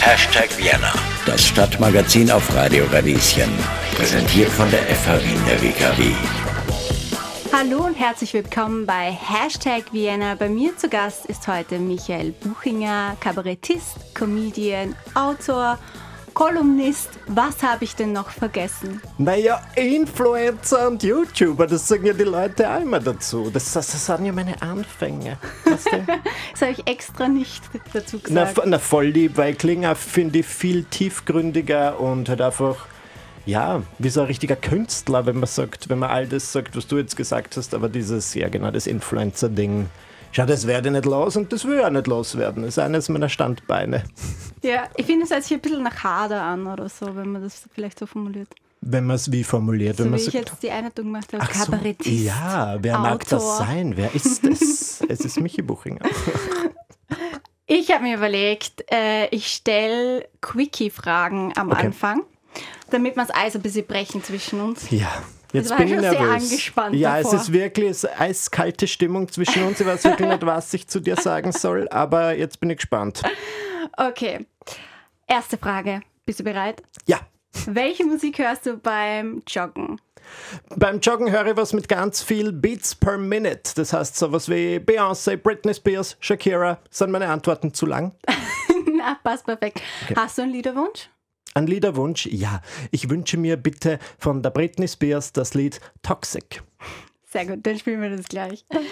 Hashtag 0.00 0.56
Vienna, 0.56 0.92
das 1.26 1.44
Stadtmagazin 1.48 2.30
auf 2.30 2.54
Radio 2.54 2.84
Radieschen. 2.92 3.50
Präsentiert 3.96 4.50
von 4.50 4.70
der 4.70 4.82
FH 4.82 5.20
Wien 5.24 5.40
der 5.48 5.60
WKW. 5.60 6.12
Hallo 7.52 7.84
und 7.86 7.94
herzlich 7.94 8.32
willkommen 8.32 8.86
bei 8.86 9.10
Hashtag 9.10 9.92
Vienna. 9.92 10.36
Bei 10.36 10.48
mir 10.48 10.76
zu 10.76 10.88
Gast 10.88 11.26
ist 11.26 11.48
heute 11.48 11.80
Michael 11.80 12.30
Buchinger, 12.30 13.16
Kabarettist, 13.18 13.96
Comedian, 14.14 14.94
Autor 15.14 15.76
Kolumnist, 16.34 17.10
was 17.28 17.62
habe 17.62 17.84
ich 17.84 17.94
denn 17.94 18.12
noch 18.12 18.28
vergessen? 18.28 19.00
Naja, 19.18 19.62
Influencer 19.76 20.88
und 20.88 21.02
YouTuber, 21.02 21.68
das 21.68 21.86
sagen 21.86 22.06
ja 22.06 22.12
die 22.12 22.24
Leute 22.24 22.68
auch 22.68 22.80
immer 22.80 22.98
dazu. 22.98 23.50
Das, 23.52 23.72
das, 23.72 23.92
das 23.92 24.06
sind 24.06 24.26
ja 24.26 24.32
meine 24.32 24.60
Anfänge. 24.60 25.38
das 25.64 25.86
habe 26.60 26.72
ich 26.72 26.86
extra 26.88 27.28
nicht 27.28 27.62
dazu 27.92 28.18
gesagt. 28.18 28.56
Na, 28.56 28.64
na 28.66 28.78
voll 28.80 29.06
lieb, 29.06 29.36
weil 29.36 29.54
Klinger 29.54 29.94
finde 29.94 30.40
ich 30.40 30.46
viel 30.46 30.82
tiefgründiger 30.84 32.00
und 32.00 32.28
halt 32.28 32.40
einfach 32.40 32.86
ja, 33.46 33.82
wie 33.98 34.08
so 34.08 34.20
ein 34.22 34.26
richtiger 34.26 34.56
Künstler, 34.56 35.26
wenn 35.26 35.36
man 35.36 35.46
sagt, 35.46 35.88
wenn 35.88 35.98
man 35.98 36.10
all 36.10 36.26
das 36.26 36.50
sagt, 36.52 36.76
was 36.76 36.86
du 36.86 36.96
jetzt 36.96 37.16
gesagt 37.16 37.56
hast, 37.56 37.74
aber 37.74 37.88
dieses, 37.88 38.34
ja 38.34 38.48
genau, 38.48 38.70
das 38.70 38.86
Influencer-Ding, 38.86 39.88
schau, 40.34 40.46
das 40.46 40.66
werde 40.66 40.88
ich 40.88 40.92
nicht 40.92 41.06
los 41.06 41.36
und 41.36 41.52
das 41.52 41.64
will 41.64 41.78
ich 41.78 41.84
auch 41.84 41.90
nicht 41.90 42.06
loswerden. 42.06 42.62
Das 42.62 42.74
ist 42.74 42.78
eines 42.78 43.08
meiner 43.08 43.28
Standbeine. 43.28 44.04
Ja, 44.62 44.88
ich 44.96 45.04
finde, 45.04 45.26
es 45.26 45.30
hört 45.30 45.42
sich 45.42 45.52
ein 45.52 45.60
bisschen 45.60 45.82
nach 45.82 46.02
Hader 46.04 46.40
an 46.40 46.66
oder 46.66 46.88
so, 46.88 47.14
wenn 47.14 47.32
man 47.32 47.42
das 47.42 47.68
vielleicht 47.74 47.98
so 47.98 48.06
formuliert. 48.06 48.48
Wenn 48.80 49.04
man 49.04 49.16
es 49.16 49.30
wie 49.30 49.44
formuliert, 49.44 49.98
so 49.98 50.04
wenn 50.04 50.12
man 50.12 50.18
wie 50.18 50.24
ich 50.24 50.32
jetzt 50.32 50.62
die 50.62 50.70
Einleitung 50.70 51.04
gemacht 51.04 51.30
habe, 51.34 51.42
Ach 51.46 51.52
Kabarettist. 51.52 52.08
So, 52.08 52.24
ja, 52.24 52.78
wer 52.80 52.98
Autor. 52.98 53.10
mag 53.10 53.28
das 53.28 53.58
sein? 53.58 53.94
Wer 53.94 54.14
ist 54.14 54.42
es? 54.42 55.02
es 55.06 55.20
ist 55.20 55.38
Michi 55.38 55.60
Buchinger. 55.60 56.00
Ich 57.66 57.90
habe 57.90 58.04
mir 58.04 58.16
überlegt, 58.16 58.84
äh, 58.92 59.26
ich 59.28 59.46
stelle 59.46 60.28
Quickie-Fragen 60.42 61.54
am 61.56 61.70
okay. 61.70 61.86
Anfang, 61.86 62.22
damit 62.90 63.16
wir 63.16 63.24
das 63.24 63.34
Eis 63.34 63.56
ein 63.56 63.62
bisschen 63.62 63.86
brechen 63.86 64.22
zwischen 64.22 64.60
uns. 64.60 64.90
Ja. 64.90 65.10
Jetzt 65.54 65.70
das 65.70 65.78
bin 65.78 65.86
ich 65.86 66.00
nervös. 66.00 66.18
Sehr 66.18 66.30
angespannt 66.30 66.96
ja, 66.96 67.16
davor. 67.16 67.34
es 67.34 67.42
ist 67.42 67.52
wirklich 67.52 67.90
es 67.90 68.04
ist 68.04 68.20
eiskalte 68.20 68.88
Stimmung 68.88 69.28
zwischen 69.28 69.62
uns. 69.62 69.78
Ich 69.78 69.86
weiß 69.86 70.02
wirklich 70.02 70.28
nicht, 70.28 70.44
was 70.44 70.74
ich 70.74 70.88
zu 70.88 70.98
dir 70.98 71.14
sagen 71.14 71.52
soll, 71.52 71.88
aber 71.90 72.36
jetzt 72.36 72.58
bin 72.58 72.70
ich 72.70 72.78
gespannt. 72.78 73.22
Okay. 73.96 74.46
Erste 75.28 75.56
Frage. 75.56 76.00
Bist 76.26 76.40
du 76.40 76.44
bereit? 76.44 76.82
Ja. 77.06 77.20
Welche 77.66 78.04
Musik 78.04 78.38
hörst 78.38 78.66
du 78.66 78.76
beim 78.78 79.42
Joggen? 79.46 80.00
Beim 80.74 80.98
Joggen 80.98 81.30
höre 81.30 81.46
ich 81.46 81.56
was 81.56 81.72
mit 81.72 81.88
ganz 81.88 82.20
viel 82.20 82.50
Beats 82.50 82.94
per 82.94 83.16
Minute. 83.16 83.74
Das 83.76 83.92
heißt 83.92 84.16
sowas 84.16 84.48
wie 84.48 84.78
Beyoncé, 84.78 85.36
Britney 85.36 85.74
Spears, 85.74 86.16
Shakira. 86.18 86.78
Sind 86.90 87.12
meine 87.12 87.28
Antworten 87.28 87.72
zu 87.72 87.86
lang? 87.86 88.12
Na, 88.92 89.18
passt 89.22 89.46
perfekt. 89.46 89.80
Okay. 90.04 90.14
Hast 90.16 90.38
du 90.38 90.42
einen 90.42 90.52
Liederwunsch? 90.52 91.10
Ein 91.56 91.68
Liederwunsch? 91.68 92.26
Ja. 92.26 92.60
Ich 92.90 93.08
wünsche 93.08 93.36
mir 93.36 93.56
bitte 93.56 94.00
von 94.18 94.42
der 94.42 94.50
Britney 94.50 94.88
Spears 94.88 95.32
das 95.32 95.54
Lied 95.54 95.80
Toxic. 96.02 96.64
Sehr 97.30 97.46
gut, 97.46 97.64
dann 97.64 97.78
spielen 97.78 98.02
wir 98.02 98.10
das 98.10 98.26
gleich. 98.26 98.64
Okay. 98.68 98.84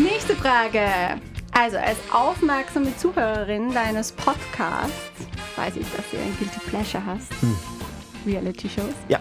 Nächste 0.00 0.36
Frage. 0.36 1.20
Also, 1.50 1.78
als 1.78 1.98
aufmerksame 2.12 2.96
Zuhörerin 2.96 3.72
deines 3.72 4.12
Podcasts 4.12 4.92
weiß 5.56 5.74
ich, 5.76 5.86
dass 5.90 6.08
du 6.10 6.18
ein 6.18 6.36
Guilty 6.38 6.60
Pleasure 6.70 7.04
hast. 7.04 7.32
Hm. 7.40 7.75
Reality-Shows. 8.26 8.94
Ja. 9.08 9.20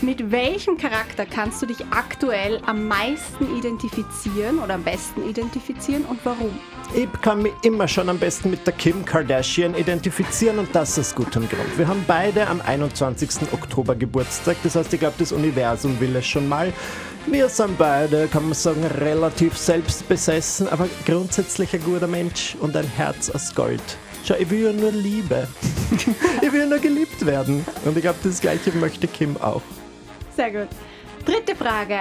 Mit 0.00 0.30
welchem 0.30 0.76
Charakter 0.76 1.26
kannst 1.26 1.62
du 1.62 1.66
dich 1.66 1.78
aktuell 1.90 2.60
am 2.66 2.86
meisten 2.86 3.56
identifizieren 3.56 4.58
oder 4.58 4.74
am 4.74 4.84
besten 4.84 5.28
identifizieren 5.28 6.04
und 6.04 6.20
warum? 6.24 6.58
Ich 6.94 7.08
kann 7.22 7.42
mich 7.42 7.52
immer 7.62 7.88
schon 7.88 8.08
am 8.08 8.18
besten 8.18 8.50
mit 8.50 8.66
der 8.66 8.74
Kim 8.74 9.04
Kardashian 9.04 9.74
identifizieren 9.74 10.58
und 10.58 10.74
das 10.74 10.98
ist 10.98 11.14
gutem 11.14 11.48
Grund. 11.48 11.78
Wir 11.78 11.88
haben 11.88 12.04
beide 12.06 12.46
am 12.46 12.60
21. 12.60 13.52
Oktober 13.52 13.94
Geburtstag, 13.94 14.56
das 14.62 14.76
heißt, 14.76 14.92
ich 14.92 15.00
glaube, 15.00 15.16
das 15.18 15.32
Universum 15.32 15.98
will 16.00 16.14
es 16.16 16.26
schon 16.26 16.48
mal. 16.48 16.72
Wir 17.26 17.48
sind 17.48 17.78
beide, 17.78 18.28
kann 18.28 18.44
man 18.44 18.52
sagen, 18.52 18.84
relativ 18.84 19.56
selbstbesessen, 19.56 20.68
aber 20.68 20.86
grundsätzlich 21.06 21.72
ein 21.72 21.82
guter 21.82 22.06
Mensch 22.06 22.54
und 22.60 22.76
ein 22.76 22.86
Herz 22.86 23.30
aus 23.30 23.54
Gold. 23.54 23.82
Schau, 24.26 24.36
ich 24.38 24.48
will 24.48 24.64
ja 24.64 24.72
nur 24.72 24.90
Liebe. 24.90 25.46
ich 26.40 26.52
will 26.52 26.66
nur 26.66 26.78
geliebt 26.78 27.24
werden. 27.26 27.64
Und 27.84 27.94
ich 27.96 28.02
glaube, 28.02 28.18
das 28.24 28.40
Gleiche 28.40 28.72
möchte 28.72 29.06
Kim 29.06 29.36
auch. 29.36 29.60
Sehr 30.34 30.50
gut. 30.50 30.68
Dritte 31.26 31.54
Frage. 31.54 31.98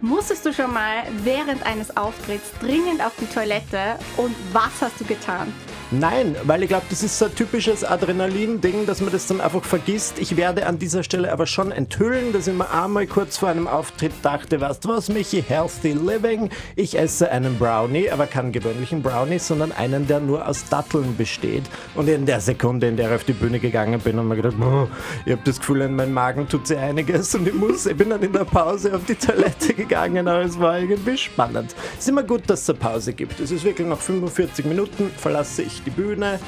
Musstest 0.00 0.46
du 0.46 0.52
schon 0.52 0.72
mal 0.72 1.02
während 1.22 1.64
eines 1.66 1.94
Auftritts 1.96 2.50
dringend 2.60 3.04
auf 3.04 3.12
die 3.20 3.26
Toilette 3.26 3.98
und 4.16 4.34
was 4.52 4.72
hast 4.80 5.00
du 5.00 5.04
getan? 5.04 5.52
Nein, 5.92 6.34
weil 6.42 6.64
ich 6.64 6.68
glaube, 6.68 6.86
das 6.90 7.04
ist 7.04 7.16
so 7.16 7.26
ein 7.26 7.34
typisches 7.36 7.84
Adrenalin-Ding, 7.84 8.86
dass 8.86 9.00
man 9.00 9.12
das 9.12 9.28
dann 9.28 9.40
einfach 9.40 9.62
vergisst. 9.62 10.18
Ich 10.18 10.36
werde 10.36 10.66
an 10.66 10.80
dieser 10.80 11.04
Stelle 11.04 11.32
aber 11.32 11.46
schon 11.46 11.70
enthüllen, 11.70 12.32
dass 12.32 12.48
ich 12.48 12.54
mir 12.54 12.68
einmal 12.68 13.06
kurz 13.06 13.36
vor 13.36 13.50
einem 13.50 13.68
Auftritt 13.68 14.12
dachte, 14.22 14.60
weißt 14.60 14.84
du 14.84 14.88
was, 14.88 15.08
Michi, 15.08 15.44
healthy 15.46 15.92
living. 15.92 16.50
Ich 16.74 16.98
esse 16.98 17.30
einen 17.30 17.56
Brownie, 17.56 18.10
aber 18.10 18.26
keinen 18.26 18.50
gewöhnlichen 18.50 19.00
Brownie, 19.00 19.38
sondern 19.38 19.70
einen, 19.70 20.08
der 20.08 20.18
nur 20.18 20.48
aus 20.48 20.68
Datteln 20.68 21.16
besteht. 21.16 21.62
Und 21.94 22.08
in 22.08 22.26
der 22.26 22.40
Sekunde, 22.40 22.88
in 22.88 22.96
der 22.96 23.10
ich 23.10 23.14
auf 23.14 23.24
die 23.24 23.34
Bühne 23.34 23.60
gegangen 23.60 24.00
bin, 24.00 24.16
habe 24.16 24.34
ich 24.34 24.42
gedacht, 24.42 24.60
oh, 24.60 24.88
ich 25.24 25.32
habe 25.32 25.42
das 25.44 25.60
Gefühl, 25.60 25.82
in 25.82 25.94
meinem 25.94 26.12
Magen 26.12 26.48
tut 26.48 26.66
sich 26.66 26.78
einiges 26.78 27.32
und 27.36 27.46
ich 27.46 27.54
muss, 27.54 27.86
ich 27.86 27.96
bin 27.96 28.10
dann 28.10 28.22
in 28.22 28.32
der 28.32 28.44
Pause 28.44 28.92
auf 28.92 29.04
die 29.04 29.14
Toilette 29.14 29.72
gegangen, 29.72 30.26
aber 30.26 30.42
es 30.42 30.58
war 30.58 30.80
irgendwie 30.80 31.16
spannend. 31.16 31.76
Es 31.92 32.00
ist 32.00 32.08
immer 32.08 32.24
gut, 32.24 32.42
dass 32.48 32.62
es 32.62 32.70
eine 32.70 32.78
Pause 32.80 33.12
gibt. 33.12 33.38
Es 33.38 33.52
ist 33.52 33.64
wirklich 33.64 33.86
nach 33.86 34.00
45 34.00 34.64
Minuten 34.64 35.12
verlasse 35.16 35.62
ich 35.62 35.75
die 35.82 35.90
Bühne, 35.90 36.38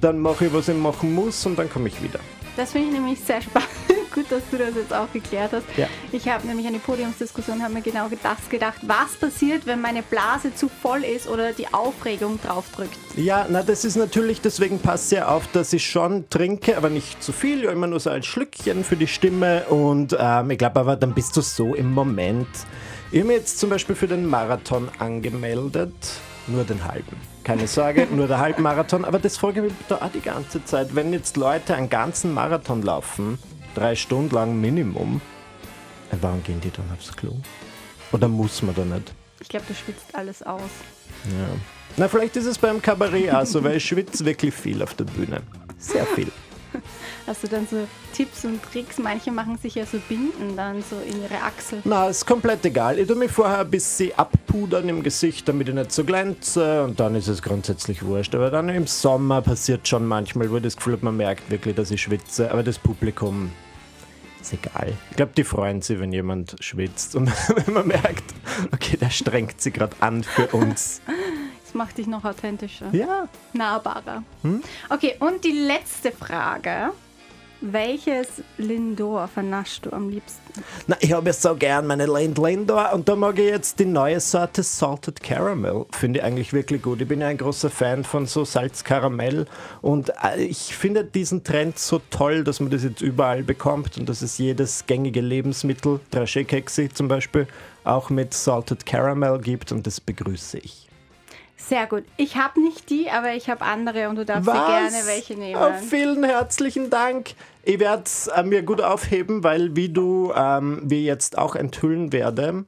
dann 0.00 0.18
mache 0.18 0.46
ich, 0.46 0.52
was 0.52 0.68
ich 0.68 0.76
machen 0.76 1.14
muss 1.14 1.44
und 1.46 1.58
dann 1.58 1.70
komme 1.70 1.88
ich 1.88 2.02
wieder. 2.02 2.20
Das 2.58 2.72
finde 2.72 2.88
ich 2.88 2.94
nämlich 2.94 3.20
sehr 3.20 3.40
spannend. 3.40 3.68
Gut, 4.12 4.26
dass 4.30 4.42
du 4.50 4.58
das 4.58 4.74
jetzt 4.74 4.92
auch 4.92 5.12
geklärt 5.12 5.52
hast. 5.52 5.64
Ja. 5.76 5.86
Ich 6.10 6.28
habe 6.28 6.44
nämlich 6.44 6.66
eine 6.66 6.80
Podiumsdiskussion, 6.80 7.62
habe 7.62 7.74
mir 7.74 7.82
genau 7.82 8.08
das 8.20 8.48
gedacht. 8.50 8.80
Was 8.82 9.14
passiert, 9.14 9.64
wenn 9.64 9.80
meine 9.80 10.02
Blase 10.02 10.52
zu 10.52 10.68
voll 10.68 11.04
ist 11.04 11.28
oder 11.28 11.52
die 11.52 11.72
Aufregung 11.72 12.40
draufdrückt? 12.42 12.96
Ja, 13.16 13.46
na, 13.48 13.62
das 13.62 13.84
ist 13.84 13.94
natürlich, 13.94 14.40
deswegen 14.40 14.80
passt 14.80 15.12
ja 15.12 15.28
auf, 15.28 15.46
dass 15.52 15.72
ich 15.72 15.88
schon 15.88 16.28
trinke, 16.30 16.76
aber 16.76 16.90
nicht 16.90 17.22
zu 17.22 17.30
viel, 17.30 17.62
immer 17.62 17.86
nur 17.86 18.00
so 18.00 18.10
ein 18.10 18.24
Schlückchen 18.24 18.82
für 18.82 18.96
die 18.96 19.06
Stimme. 19.06 19.66
Und 19.66 20.16
ähm, 20.18 20.50
ich 20.50 20.58
glaube 20.58 20.80
aber, 20.80 20.96
dann 20.96 21.14
bist 21.14 21.36
du 21.36 21.40
so 21.42 21.76
im 21.76 21.92
Moment. 21.92 22.48
Ich 23.12 23.20
habe 23.20 23.28
mich 23.28 23.36
jetzt 23.36 23.60
zum 23.60 23.70
Beispiel 23.70 23.94
für 23.94 24.08
den 24.08 24.26
Marathon 24.26 24.88
angemeldet, 24.98 25.94
nur 26.48 26.64
den 26.64 26.84
halben 26.84 27.37
keine 27.48 27.66
Sorge, 27.66 28.06
nur 28.10 28.26
der 28.26 28.40
Halbmarathon. 28.40 29.06
Aber 29.06 29.18
das 29.18 29.38
frage 29.38 29.60
ich 29.60 29.72
mich 29.72 29.86
da 29.88 29.96
auch 29.96 30.12
die 30.12 30.20
ganze 30.20 30.62
Zeit. 30.66 30.94
Wenn 30.94 31.14
jetzt 31.14 31.38
Leute 31.38 31.74
einen 31.74 31.88
ganzen 31.88 32.34
Marathon 32.34 32.82
laufen, 32.82 33.38
drei 33.74 33.94
Stunden 33.94 34.34
lang 34.34 34.60
Minimum, 34.60 35.22
äh, 36.12 36.16
warum 36.20 36.44
gehen 36.44 36.60
die 36.60 36.70
dann 36.70 36.84
aufs 36.92 37.16
Klo? 37.16 37.32
Oder 38.12 38.28
muss 38.28 38.60
man 38.60 38.74
da 38.74 38.84
nicht? 38.84 39.14
Ich 39.40 39.48
glaube, 39.48 39.64
du 39.66 39.72
schwitzt 39.72 40.14
alles 40.14 40.42
aus. 40.42 40.60
Ja. 41.24 41.48
Na, 41.96 42.06
vielleicht 42.08 42.36
ist 42.36 42.44
es 42.44 42.58
beim 42.58 42.82
Kabarett 42.82 43.32
auch 43.32 43.46
so, 43.46 43.64
weil 43.64 43.78
ich 43.78 43.84
schwitze 43.86 44.26
wirklich 44.26 44.52
viel 44.52 44.82
auf 44.82 44.92
der 44.92 45.04
Bühne. 45.04 45.40
Sehr 45.78 46.04
viel. 46.04 46.30
Hast 47.26 47.42
du 47.42 47.48
dann 47.48 47.66
so 47.66 47.86
Tipps 48.12 48.44
und 48.44 48.62
Tricks? 48.62 48.98
Manche 48.98 49.30
machen 49.30 49.58
sich 49.58 49.74
ja 49.74 49.86
so 49.86 49.98
Binden 50.08 50.56
dann 50.56 50.82
so 50.82 50.96
in 50.96 51.22
ihre 51.22 51.42
Achsel. 51.42 51.80
Na, 51.84 52.08
ist 52.08 52.26
komplett 52.26 52.64
egal. 52.64 52.98
Ich 52.98 53.06
tue 53.06 53.16
mich 53.16 53.30
vorher 53.30 53.60
ein 53.60 53.70
bisschen 53.70 54.12
abpudern 54.16 54.88
im 54.88 55.02
Gesicht, 55.02 55.48
damit 55.48 55.68
ich 55.68 55.74
nicht 55.74 55.92
so 55.92 56.04
glänze 56.04 56.84
und 56.84 56.98
dann 57.00 57.14
ist 57.14 57.28
es 57.28 57.42
grundsätzlich 57.42 58.04
wurscht. 58.04 58.34
Aber 58.34 58.50
dann 58.50 58.68
im 58.68 58.86
Sommer 58.86 59.42
passiert 59.42 59.86
schon 59.86 60.06
manchmal, 60.06 60.50
wo 60.50 60.56
ich 60.56 60.62
das 60.62 60.76
Gefühl 60.76 60.94
habe, 60.94 61.04
man 61.04 61.16
merkt 61.16 61.50
wirklich, 61.50 61.74
dass 61.74 61.90
ich 61.90 62.02
schwitze. 62.02 62.50
Aber 62.50 62.62
das 62.62 62.78
Publikum 62.78 63.50
ist 64.40 64.52
egal. 64.52 64.92
Ich 65.10 65.16
glaube, 65.16 65.32
die 65.36 65.44
freuen 65.44 65.82
sich, 65.82 65.98
wenn 66.00 66.12
jemand 66.12 66.56
schwitzt 66.60 67.16
und 67.16 67.30
wenn 67.66 67.74
man 67.74 67.86
merkt, 67.86 68.24
okay, 68.72 68.96
der 68.96 69.10
strengt 69.10 69.60
sich 69.60 69.74
gerade 69.74 69.96
an 70.00 70.22
für 70.22 70.46
uns. 70.48 71.00
Das 71.68 71.74
macht 71.74 71.98
dich 71.98 72.06
noch 72.06 72.24
authentischer. 72.24 72.86
Ja. 72.92 73.28
Nahbarer. 73.52 74.22
Hm? 74.40 74.62
Okay, 74.88 75.16
und 75.20 75.44
die 75.44 75.52
letzte 75.52 76.12
Frage. 76.12 76.92
Welches 77.60 78.28
Lindor 78.56 79.28
vernaschst 79.28 79.84
du 79.84 79.92
am 79.92 80.08
liebsten? 80.08 80.62
Na, 80.86 80.96
ich 81.00 81.12
habe 81.12 81.26
ja 81.26 81.32
so 81.34 81.54
gern 81.54 81.86
meine 81.86 82.06
Lind 82.06 82.38
Lindor 82.38 82.94
und 82.94 83.06
da 83.06 83.16
mag 83.16 83.38
ich 83.38 83.50
jetzt 83.50 83.80
die 83.80 83.84
neue 83.84 84.18
Sorte 84.20 84.62
Salted 84.62 85.22
Caramel. 85.22 85.84
Finde 85.90 86.20
ich 86.20 86.24
eigentlich 86.24 86.54
wirklich 86.54 86.80
gut. 86.80 87.02
Ich 87.02 87.08
bin 87.08 87.20
ja 87.20 87.26
ein 87.26 87.36
großer 87.36 87.68
Fan 87.68 88.02
von 88.02 88.24
so 88.24 88.46
Salzkaramell 88.46 89.46
und 89.82 90.10
äh, 90.24 90.40
ich 90.40 90.74
finde 90.74 91.04
diesen 91.04 91.44
Trend 91.44 91.78
so 91.78 92.00
toll, 92.10 92.44
dass 92.44 92.60
man 92.60 92.70
das 92.70 92.84
jetzt 92.84 93.02
überall 93.02 93.42
bekommt 93.42 93.98
und 93.98 94.08
dass 94.08 94.22
es 94.22 94.38
jedes 94.38 94.86
gängige 94.86 95.20
Lebensmittel, 95.20 96.00
Dragé-Keksi 96.12 96.94
zum 96.94 97.08
Beispiel, 97.08 97.46
auch 97.84 98.08
mit 98.08 98.32
Salted 98.32 98.86
Caramel 98.86 99.38
gibt 99.38 99.70
und 99.70 99.86
das 99.86 100.00
begrüße 100.00 100.58
ich. 100.58 100.87
Sehr 101.58 101.86
gut. 101.86 102.04
Ich 102.16 102.36
habe 102.36 102.60
nicht 102.62 102.88
die, 102.88 103.10
aber 103.10 103.34
ich 103.34 103.50
habe 103.50 103.62
andere 103.62 104.08
und 104.08 104.16
du 104.16 104.24
darfst 104.24 104.46
Was? 104.46 104.54
gerne 104.54 105.06
welche 105.06 105.34
nehmen. 105.34 105.60
Oh, 105.60 105.72
vielen 105.86 106.24
herzlichen 106.24 106.88
Dank. 106.88 107.34
Ich 107.64 107.78
werde 107.80 108.04
es 108.06 108.28
äh, 108.28 108.42
mir 108.44 108.62
gut 108.62 108.80
aufheben, 108.80 109.42
weil 109.44 109.74
wie 109.76 109.88
du 109.88 110.32
ähm, 110.34 110.80
wir 110.84 111.02
jetzt 111.02 111.36
auch 111.36 111.56
enthüllen 111.56 112.12
werde, 112.12 112.64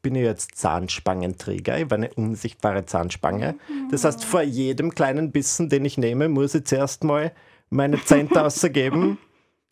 bin 0.00 0.16
ich 0.16 0.22
jetzt 0.22 0.56
Zahnspangenträger. 0.56 1.76
Ich 1.76 1.84
habe 1.84 1.94
eine 1.94 2.12
unsichtbare 2.14 2.86
Zahnspange. 2.86 3.54
Das 3.90 4.04
heißt, 4.04 4.24
vor 4.24 4.42
jedem 4.42 4.94
kleinen 4.94 5.30
Bissen, 5.30 5.68
den 5.68 5.84
ich 5.84 5.96
nehme, 5.96 6.28
muss 6.28 6.54
ich 6.54 6.64
zuerst 6.64 7.04
mal 7.04 7.32
meine 7.70 8.02
Zehnte 8.04 8.42
ausgeben. 8.44 9.18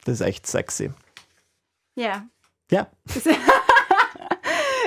Das 0.04 0.20
ist 0.20 0.26
echt 0.26 0.46
sexy. 0.46 0.90
Ja. 1.96 2.26
Ja, 2.70 2.86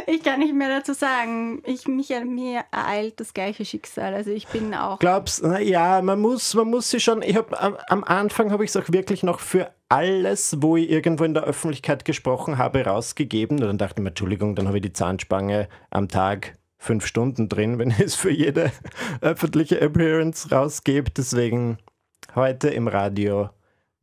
Ich 0.07 0.23
kann 0.23 0.39
nicht 0.39 0.53
mehr 0.53 0.69
dazu 0.69 0.93
sagen. 0.93 1.61
Ich, 1.65 1.87
mich, 1.87 2.09
mir 2.09 2.65
ereilt 2.71 3.19
das 3.19 3.33
gleiche 3.33 3.65
Schicksal. 3.65 4.13
Also 4.13 4.31
ich 4.31 4.47
bin 4.47 4.73
auch. 4.73 4.99
glaubst, 4.99 5.43
na 5.43 5.59
ja, 5.59 6.01
man 6.01 6.19
muss, 6.19 6.53
man 6.53 6.69
muss 6.69 6.89
sich 6.89 7.03
schon. 7.03 7.21
Ich 7.21 7.35
habe 7.35 7.59
am, 7.59 7.77
am 7.87 8.03
Anfang 8.03 8.51
habe 8.51 8.63
ich 8.63 8.69
es 8.69 8.77
auch 8.77 8.91
wirklich 8.91 9.23
noch 9.23 9.39
für 9.39 9.71
alles, 9.89 10.57
wo 10.59 10.77
ich 10.77 10.89
irgendwo 10.89 11.23
in 11.23 11.33
der 11.33 11.43
Öffentlichkeit 11.43 12.05
gesprochen 12.05 12.57
habe, 12.57 12.85
rausgegeben. 12.85 13.61
Und 13.61 13.67
dann 13.67 13.77
dachte 13.77 13.95
ich 13.99 14.03
mir, 14.03 14.09
Entschuldigung, 14.09 14.55
dann 14.55 14.67
habe 14.67 14.77
ich 14.77 14.83
die 14.83 14.93
Zahnspange 14.93 15.69
am 15.89 16.07
Tag 16.07 16.57
fünf 16.77 17.05
Stunden 17.05 17.49
drin, 17.49 17.77
wenn 17.79 17.91
ich 17.91 17.99
es 17.99 18.15
für 18.15 18.31
jede 18.31 18.71
öffentliche 19.21 19.79
Appearance 19.81 20.51
rausgebe. 20.51 21.11
Deswegen 21.11 21.77
heute 22.35 22.69
im 22.69 22.87
Radio 22.87 23.49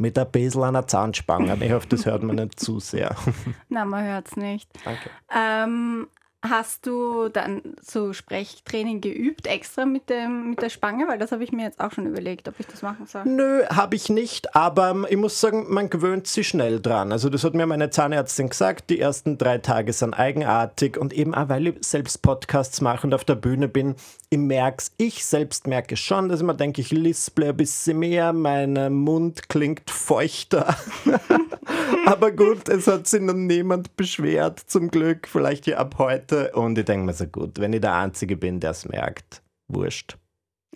mit 0.00 0.18
ein 0.18 0.30
bisschen 0.30 0.62
einer 0.62 0.86
Zahnspange. 0.86 1.56
Ich 1.64 1.72
hoffe, 1.72 1.86
das 1.88 2.06
hört 2.06 2.22
man 2.22 2.36
nicht 2.36 2.58
zu 2.58 2.80
sehr. 2.80 3.14
Na, 3.68 3.84
man 3.84 4.04
hört 4.04 4.28
es 4.28 4.36
nicht. 4.36 4.68
Danke. 4.84 5.10
Ähm, 5.32 6.08
hast 6.42 6.86
du 6.86 7.28
dann 7.28 7.60
so 7.82 8.12
Sprechtraining 8.12 9.00
geübt, 9.00 9.46
extra 9.46 9.84
mit, 9.84 10.08
dem, 10.08 10.50
mit 10.50 10.62
der 10.62 10.70
Spange? 10.70 11.06
Weil 11.06 11.18
das 11.18 11.32
habe 11.32 11.44
ich 11.44 11.52
mir 11.52 11.64
jetzt 11.64 11.80
auch 11.80 11.92
schon 11.92 12.06
überlegt, 12.06 12.48
ob 12.48 12.58
ich 12.58 12.66
das 12.66 12.82
machen 12.82 13.06
soll. 13.06 13.24
Nö, 13.24 13.64
habe 13.66 13.96
ich 13.96 14.08
nicht, 14.08 14.56
aber 14.56 15.04
ich 15.08 15.16
muss 15.16 15.40
sagen, 15.40 15.66
man 15.68 15.90
gewöhnt 15.90 16.26
sich 16.26 16.48
schnell 16.48 16.80
dran. 16.80 17.12
Also 17.12 17.28
das 17.28 17.44
hat 17.44 17.54
mir 17.54 17.66
meine 17.66 17.90
Zahnärztin 17.90 18.48
gesagt, 18.48 18.88
die 18.88 19.00
ersten 19.00 19.36
drei 19.36 19.58
Tage 19.58 19.92
sind 19.92 20.14
eigenartig 20.14 20.96
und 20.96 21.12
eben 21.12 21.34
auch, 21.34 21.48
weil 21.48 21.66
ich 21.68 21.74
selbst 21.80 22.22
Podcasts 22.22 22.80
mache 22.80 23.06
und 23.06 23.14
auf 23.14 23.24
der 23.24 23.34
Bühne 23.34 23.68
bin, 23.68 23.94
ich 24.30 24.38
merke 24.38 24.84
ich 24.96 25.26
selbst 25.26 25.66
merke 25.66 25.96
schon, 25.96 26.28
dass 26.28 26.40
ich 26.40 26.46
mir 26.46 26.54
denke, 26.54 26.80
ich 26.80 26.90
lisple 26.90 27.48
ein 27.48 27.56
bisschen 27.56 27.98
mehr, 27.98 28.32
mein 28.32 28.92
Mund 28.92 29.48
klingt 29.48 29.90
feuchter. 29.90 30.76
aber 32.06 32.30
gut, 32.30 32.68
es 32.68 32.86
hat 32.86 33.08
sich 33.08 33.20
noch 33.20 33.34
niemand 33.34 33.96
beschwert, 33.96 34.60
zum 34.60 34.90
Glück, 34.90 35.28
vielleicht 35.28 35.66
ja 35.66 35.78
ab 35.78 35.96
heute 35.98 36.29
und 36.32 36.78
ich 36.78 36.84
denke 36.84 37.06
mir 37.06 37.12
so 37.14 37.26
gut, 37.26 37.58
wenn 37.58 37.72
ich 37.72 37.80
der 37.80 37.94
Einzige 37.94 38.36
bin, 38.36 38.60
der 38.60 38.70
es 38.72 38.86
merkt, 38.88 39.42
wurscht. 39.68 40.16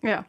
Ja. 0.02 0.24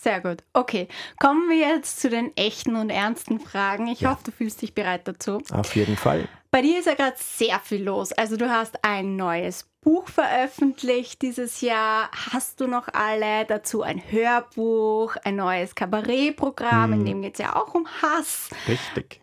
Sehr 0.00 0.20
gut. 0.20 0.44
Okay, 0.52 0.86
kommen 1.18 1.48
wir 1.50 1.56
jetzt 1.56 1.98
zu 2.00 2.08
den 2.08 2.36
echten 2.36 2.76
und 2.76 2.88
ernsten 2.88 3.40
Fragen. 3.40 3.88
Ich 3.88 4.02
Ja. 4.02 4.10
hoffe, 4.12 4.22
du 4.26 4.30
fühlst 4.30 4.62
dich 4.62 4.72
bereit 4.72 5.08
dazu. 5.08 5.42
Auf 5.52 5.74
jeden 5.74 5.96
Fall. 5.96 6.28
Bei 6.52 6.62
dir 6.62 6.78
ist 6.78 6.86
ja 6.86 6.94
gerade 6.94 7.16
sehr 7.18 7.58
viel 7.58 7.82
los. 7.82 8.12
Also 8.12 8.36
du 8.36 8.48
hast 8.48 8.84
ein 8.84 9.16
neues 9.16 9.68
Buch 9.82 10.08
veröffentlicht 10.08 11.20
dieses 11.22 11.60
Jahr. 11.62 12.10
Hast 12.32 12.60
du 12.60 12.68
noch 12.68 12.86
alle? 12.94 13.44
Dazu 13.46 13.82
ein 13.82 14.00
Hörbuch, 14.10 15.16
ein 15.24 15.34
neues 15.34 15.74
Kabarettprogramm, 15.74 16.92
Hm. 16.92 17.00
in 17.00 17.04
dem 17.06 17.22
geht 17.22 17.34
es 17.34 17.40
ja 17.40 17.56
auch 17.56 17.74
um 17.74 17.86
Hass. 18.00 18.50
Richtig. 18.68 19.20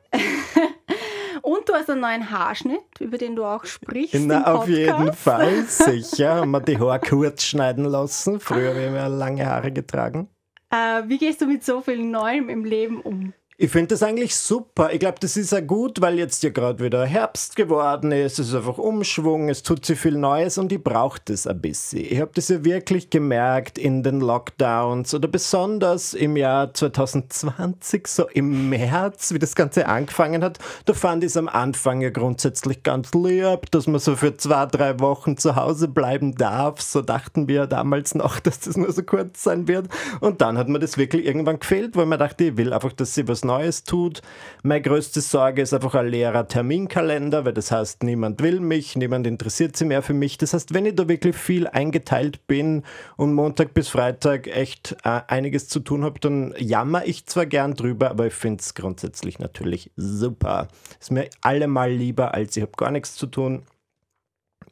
Hast 1.76 1.90
einen 1.90 2.00
neuen 2.00 2.32
Haarschnitt, 2.32 3.02
über 3.02 3.18
den 3.18 3.36
du 3.36 3.44
auch 3.44 3.66
sprichst. 3.66 4.16
Na, 4.26 4.54
auf 4.54 4.70
jeden. 4.70 5.12
Fall, 5.26 5.64
sicher. 5.64 6.36
Haben 6.36 6.52
wir 6.52 6.62
die 6.62 6.80
Haare 6.80 7.02
kurz 7.02 7.44
schneiden 7.44 7.84
lassen. 7.84 8.40
Früher 8.40 8.74
haben 8.74 8.94
wir 8.94 9.10
lange 9.10 9.46
Haare 9.46 9.74
getragen. 9.74 10.30
Äh, 10.72 11.04
wie 11.08 11.18
gehst 11.18 11.42
du 11.42 11.48
mit 11.48 11.66
so 11.66 11.82
viel 11.82 12.02
Neuem 12.02 12.48
im 12.48 12.64
Leben 12.64 13.02
um? 13.02 13.34
Ich 13.58 13.72
finde 13.72 13.88
das 13.88 14.04
eigentlich 14.04 14.36
super. 14.36 14.92
Ich 14.92 15.00
glaube, 15.00 15.16
das 15.22 15.38
ist 15.38 15.54
ja 15.54 15.62
gut, 15.62 16.02
weil 16.02 16.20
jetzt 16.20 16.44
ja 16.44 16.50
gerade 16.50 16.84
wieder 16.84 17.06
Herbst 17.06 17.56
geworden 17.56 18.12
ist. 18.12 18.38
Es 18.38 18.50
ist 18.50 18.54
einfach 18.54 18.78
Umschwung, 18.78 19.48
es 19.48 19.64
tut 19.64 19.86
sich 19.86 19.98
viel 19.98 20.18
Neues 20.18 20.58
und 20.58 20.74
ich 20.74 20.84
brauche 20.84 21.22
das 21.24 21.48
ein 21.48 21.62
bisschen. 21.62 22.04
Ich 22.04 22.20
habe 22.20 22.32
das 22.36 22.50
ja 22.50 22.66
wirklich 22.66 23.10
gemerkt 23.10 23.78
in 23.78 24.04
den 24.04 24.20
Lockdowns 24.20 25.14
oder 25.14 25.30
besonders 25.30 26.14
im 26.14 26.36
Jahr 26.36 26.74
2020, 26.74 28.08
so 28.08 28.28
im 28.28 28.68
März, 28.68 29.34
wie 29.34 29.40
das 29.40 29.56
Ganze 29.56 29.88
angefangen 29.88 30.44
hat. 30.44 30.60
Da 30.84 30.94
fand 30.94 31.24
ich 31.24 31.28
es 31.28 31.38
am 31.38 31.48
Anfang 31.48 32.02
ja 32.02 32.10
grundsätzlich 32.10 32.84
ganz 32.84 33.14
lieb, 33.14 33.72
dass 33.72 33.88
man 33.88 34.02
so 34.02 34.18
für 34.18 34.36
zwei, 34.36 34.66
drei 34.66 35.00
Wochen 35.00 35.38
zu 35.38 35.56
Hause 35.56 35.88
bleiben 35.88 36.36
darf. 36.36 36.82
So 36.82 37.02
dachten 37.02 37.48
wir 37.48 37.68
damals 37.68 38.16
noch, 38.16 38.40
dass 38.42 38.60
das 38.60 38.76
nur 38.76 38.92
so 38.92 39.04
kurz 39.04 39.44
sein 39.44 39.70
wird. 39.70 39.88
Und 40.20 40.42
dann 40.42 40.58
hat 40.58 40.68
mir 40.68 40.80
das 40.80 40.98
wirklich 40.98 41.26
irgendwann 41.26 41.60
gefehlt, 41.60 41.96
weil 41.96 42.06
man 42.06 42.20
dachte, 42.20 42.44
ich 42.44 42.58
will 42.58 42.74
einfach, 42.74 42.92
dass 42.92 43.14
sie 43.14 43.26
was 43.30 43.45
Neues 43.46 43.84
tut. 43.84 44.22
Meine 44.64 44.82
größte 44.82 45.22
Sorge 45.22 45.62
ist 45.62 45.74
einfach 45.74 45.96
ein 45.96 46.08
leerer 46.08 46.48
Terminkalender, 46.48 47.46
weil 47.46 47.54
das 47.54 47.72
heißt, 47.72 48.04
niemand 48.04 48.42
will 48.42 48.60
mich, 48.60 48.96
niemand 48.96 49.28
interessiert 49.28 49.78
sich 49.78 49.88
mehr 49.88 50.02
für 50.02 50.14
mich. 50.14 50.38
Das 50.38 50.54
heißt, 50.54 50.74
wenn 50.74 50.86
ich 50.86 50.96
da 50.96 51.08
wirklich 51.08 51.36
viel 51.36 51.68
eingeteilt 51.68 52.46
bin 52.48 52.84
und 53.18 53.34
Montag 53.34 53.74
bis 53.74 53.88
Freitag 53.88 54.48
echt 54.48 54.98
äh, 55.04 55.22
einiges 55.28 55.68
zu 55.68 55.80
tun 55.80 56.04
habe, 56.04 56.20
dann 56.20 56.54
jammer 56.58 57.06
ich 57.06 57.26
zwar 57.26 57.46
gern 57.46 57.74
drüber, 57.74 58.10
aber 58.10 58.28
ich 58.28 58.34
finde 58.34 58.62
es 58.62 58.74
grundsätzlich 58.74 59.40
natürlich 59.40 59.92
super. 59.96 60.68
Ist 61.00 61.12
mir 61.12 61.30
allemal 61.42 61.92
lieber, 61.92 62.34
als 62.34 62.58
ich 62.58 62.64
habe 62.64 62.74
gar 62.78 62.92
nichts 62.92 63.16
zu 63.16 63.28
tun. 63.28 63.64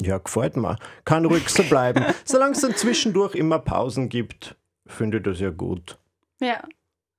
Ja, 0.01 0.17
gefällt 0.17 0.57
mir. 0.57 0.77
Kann 1.05 1.25
ruhig 1.25 1.47
so 1.49 1.63
bleiben. 1.63 2.03
Solange 2.25 2.53
es 2.53 2.61
dann 2.61 2.75
zwischendurch 2.75 3.35
immer 3.35 3.59
Pausen 3.59 4.09
gibt, 4.09 4.55
finde 4.85 5.17
ich 5.17 5.23
das 5.23 5.39
ja 5.39 5.49
gut. 5.49 5.97
Ja, 6.41 6.63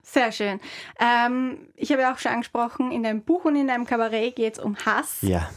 sehr 0.05 0.33
schön. 0.33 0.61
Ähm, 1.01 1.69
ich 1.75 1.91
habe 1.91 2.03
ja 2.03 2.13
auch 2.13 2.19
schon 2.19 2.33
angesprochen, 2.33 2.93
in 2.93 3.03
deinem 3.03 3.23
Buch 3.23 3.45
und 3.45 3.57
in 3.57 3.67
deinem 3.67 3.87
Kabarett 3.87 4.37
geht 4.37 4.55
es 4.55 4.59
um 4.59 4.77
Hass. 4.85 5.19
Ja. 5.23 5.49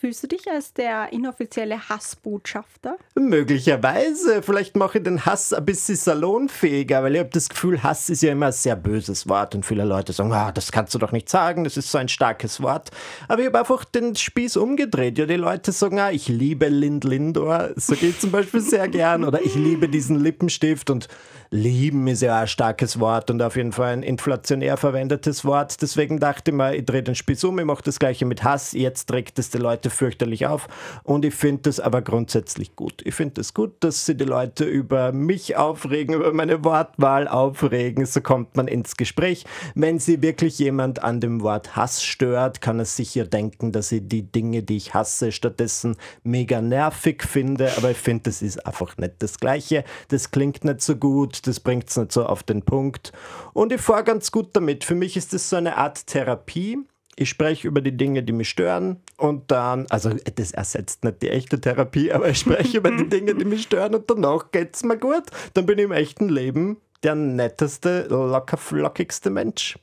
Fühlst 0.00 0.22
du 0.22 0.28
dich 0.28 0.48
als 0.48 0.72
der 0.74 1.12
inoffizielle 1.12 1.88
Hassbotschafter? 1.88 2.98
Möglicherweise. 3.16 4.44
Vielleicht 4.44 4.76
mache 4.76 4.98
ich 4.98 5.04
den 5.04 5.26
Hass 5.26 5.52
ein 5.52 5.64
bisschen 5.64 5.96
salonfähiger, 5.96 7.02
weil 7.02 7.14
ich 7.14 7.18
habe 7.18 7.30
das 7.30 7.48
Gefühl, 7.48 7.82
Hass 7.82 8.08
ist 8.08 8.22
ja 8.22 8.30
immer 8.30 8.46
ein 8.46 8.52
sehr 8.52 8.76
böses 8.76 9.28
Wort 9.28 9.56
und 9.56 9.66
viele 9.66 9.84
Leute 9.84 10.12
sagen, 10.12 10.32
ah, 10.32 10.52
das 10.52 10.70
kannst 10.70 10.94
du 10.94 11.00
doch 11.00 11.10
nicht 11.10 11.28
sagen, 11.28 11.64
das 11.64 11.76
ist 11.76 11.90
so 11.90 11.98
ein 11.98 12.08
starkes 12.08 12.62
Wort. 12.62 12.92
Aber 13.26 13.40
ich 13.40 13.46
habe 13.46 13.58
einfach 13.58 13.84
den 13.84 14.14
Spieß 14.14 14.56
umgedreht. 14.58 15.18
Ja, 15.18 15.26
die 15.26 15.34
Leute 15.34 15.72
sagen, 15.72 15.98
ah, 15.98 16.12
ich 16.12 16.28
liebe 16.28 16.68
Lind 16.68 17.02
Lindor, 17.02 17.70
so 17.74 17.96
geht 17.96 18.20
zum 18.20 18.30
Beispiel 18.30 18.60
sehr 18.60 18.86
gern, 18.86 19.24
oder 19.24 19.42
ich 19.42 19.56
liebe 19.56 19.88
diesen 19.88 20.20
Lippenstift 20.20 20.90
und 20.90 21.08
lieben 21.50 22.06
ist 22.08 22.22
ja 22.22 22.40
ein 22.40 22.46
starkes 22.46 23.00
Wort 23.00 23.30
und 23.30 23.40
auf 23.40 23.56
jeden 23.56 23.72
Fall 23.72 23.92
ein 23.92 24.02
inflationär 24.02 24.76
verwendetes 24.76 25.44
Wort. 25.44 25.80
Deswegen 25.80 26.18
dachte 26.18 26.50
ich 26.50 26.56
mir, 26.56 26.74
ich 26.74 26.84
drehe 26.84 27.02
den 27.02 27.14
Spieß 27.14 27.44
um, 27.44 27.58
ich 27.58 27.64
mache 27.64 27.82
das 27.82 27.98
gleiche 27.98 28.26
mit 28.26 28.44
Hass, 28.44 28.72
jetzt 28.72 29.06
trägt 29.06 29.38
es 29.38 29.50
die 29.50 29.58
Leute 29.58 29.90
fürchterlich 29.90 30.46
auf 30.46 30.68
und 31.04 31.24
ich 31.24 31.34
finde 31.34 31.62
das 31.62 31.80
aber 31.80 32.02
grundsätzlich 32.02 32.76
gut. 32.76 33.02
Ich 33.04 33.14
finde 33.14 33.40
es 33.40 33.54
gut, 33.54 33.72
dass 33.80 34.04
sie 34.04 34.16
die 34.16 34.24
Leute 34.24 34.64
über 34.64 35.12
mich 35.12 35.56
aufregen, 35.56 36.14
über 36.14 36.32
meine 36.32 36.64
Wortwahl 36.64 37.28
aufregen, 37.28 38.04
so 38.04 38.20
kommt 38.20 38.56
man 38.56 38.68
ins 38.68 38.96
Gespräch. 38.96 39.44
Wenn 39.74 39.98
sie 39.98 40.22
wirklich 40.22 40.58
jemand 40.58 41.02
an 41.02 41.20
dem 41.20 41.40
Wort 41.42 41.76
Hass 41.76 42.04
stört, 42.04 42.60
kann 42.60 42.78
er 42.78 42.84
sicher 42.84 43.24
denken, 43.24 43.72
dass 43.72 43.92
ich 43.92 44.02
die 44.06 44.22
Dinge, 44.22 44.62
die 44.62 44.76
ich 44.76 44.94
hasse, 44.94 45.32
stattdessen 45.32 45.96
mega 46.22 46.60
nervig 46.60 47.22
finde, 47.22 47.70
aber 47.76 47.90
ich 47.92 47.96
finde, 47.96 48.24
das 48.24 48.42
ist 48.42 48.66
einfach 48.66 48.96
nicht 48.98 49.14
das 49.20 49.38
Gleiche. 49.38 49.84
Das 50.08 50.30
klingt 50.30 50.64
nicht 50.64 50.82
so 50.82 50.96
gut, 50.96 51.37
das 51.42 51.60
bringt 51.60 51.88
es 51.88 51.96
nicht 51.96 52.12
so 52.12 52.24
auf 52.24 52.42
den 52.42 52.62
Punkt 52.62 53.12
und 53.52 53.72
ich 53.72 53.80
fahre 53.80 54.04
ganz 54.04 54.30
gut 54.30 54.50
damit. 54.54 54.84
Für 54.84 54.94
mich 54.94 55.16
ist 55.16 55.32
das 55.32 55.50
so 55.50 55.56
eine 55.56 55.76
Art 55.76 56.06
Therapie. 56.06 56.78
Ich 57.16 57.30
spreche 57.30 57.66
über 57.66 57.80
die 57.80 57.96
Dinge, 57.96 58.22
die 58.22 58.32
mich 58.32 58.48
stören 58.48 59.00
und 59.16 59.50
dann, 59.50 59.86
also 59.90 60.10
das 60.36 60.52
ersetzt 60.52 61.02
nicht 61.02 61.22
die 61.22 61.30
echte 61.30 61.60
Therapie, 61.60 62.12
aber 62.12 62.28
ich 62.28 62.38
spreche 62.38 62.78
über 62.78 62.90
die 62.92 63.08
Dinge, 63.08 63.34
die 63.34 63.44
mich 63.44 63.62
stören 63.62 63.94
und 63.94 64.08
danach 64.08 64.52
geht's 64.52 64.84
mir 64.84 64.98
gut. 64.98 65.24
Dann 65.54 65.66
bin 65.66 65.78
ich 65.78 65.84
im 65.84 65.92
echten 65.92 66.28
Leben 66.28 66.76
der 67.02 67.14
netteste, 67.14 68.06
locker 68.08 68.56
flockigste 68.56 69.30
Mensch. 69.30 69.78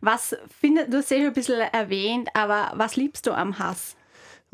Was 0.00 0.36
findet, 0.60 0.92
du 0.92 0.98
hast 0.98 1.10
ja 1.10 1.18
schon 1.18 1.26
ein 1.26 1.32
bisschen 1.32 1.60
erwähnt, 1.60 2.28
aber 2.34 2.72
was 2.76 2.96
liebst 2.96 3.26
du 3.26 3.32
am 3.32 3.58
Hass? 3.58 3.96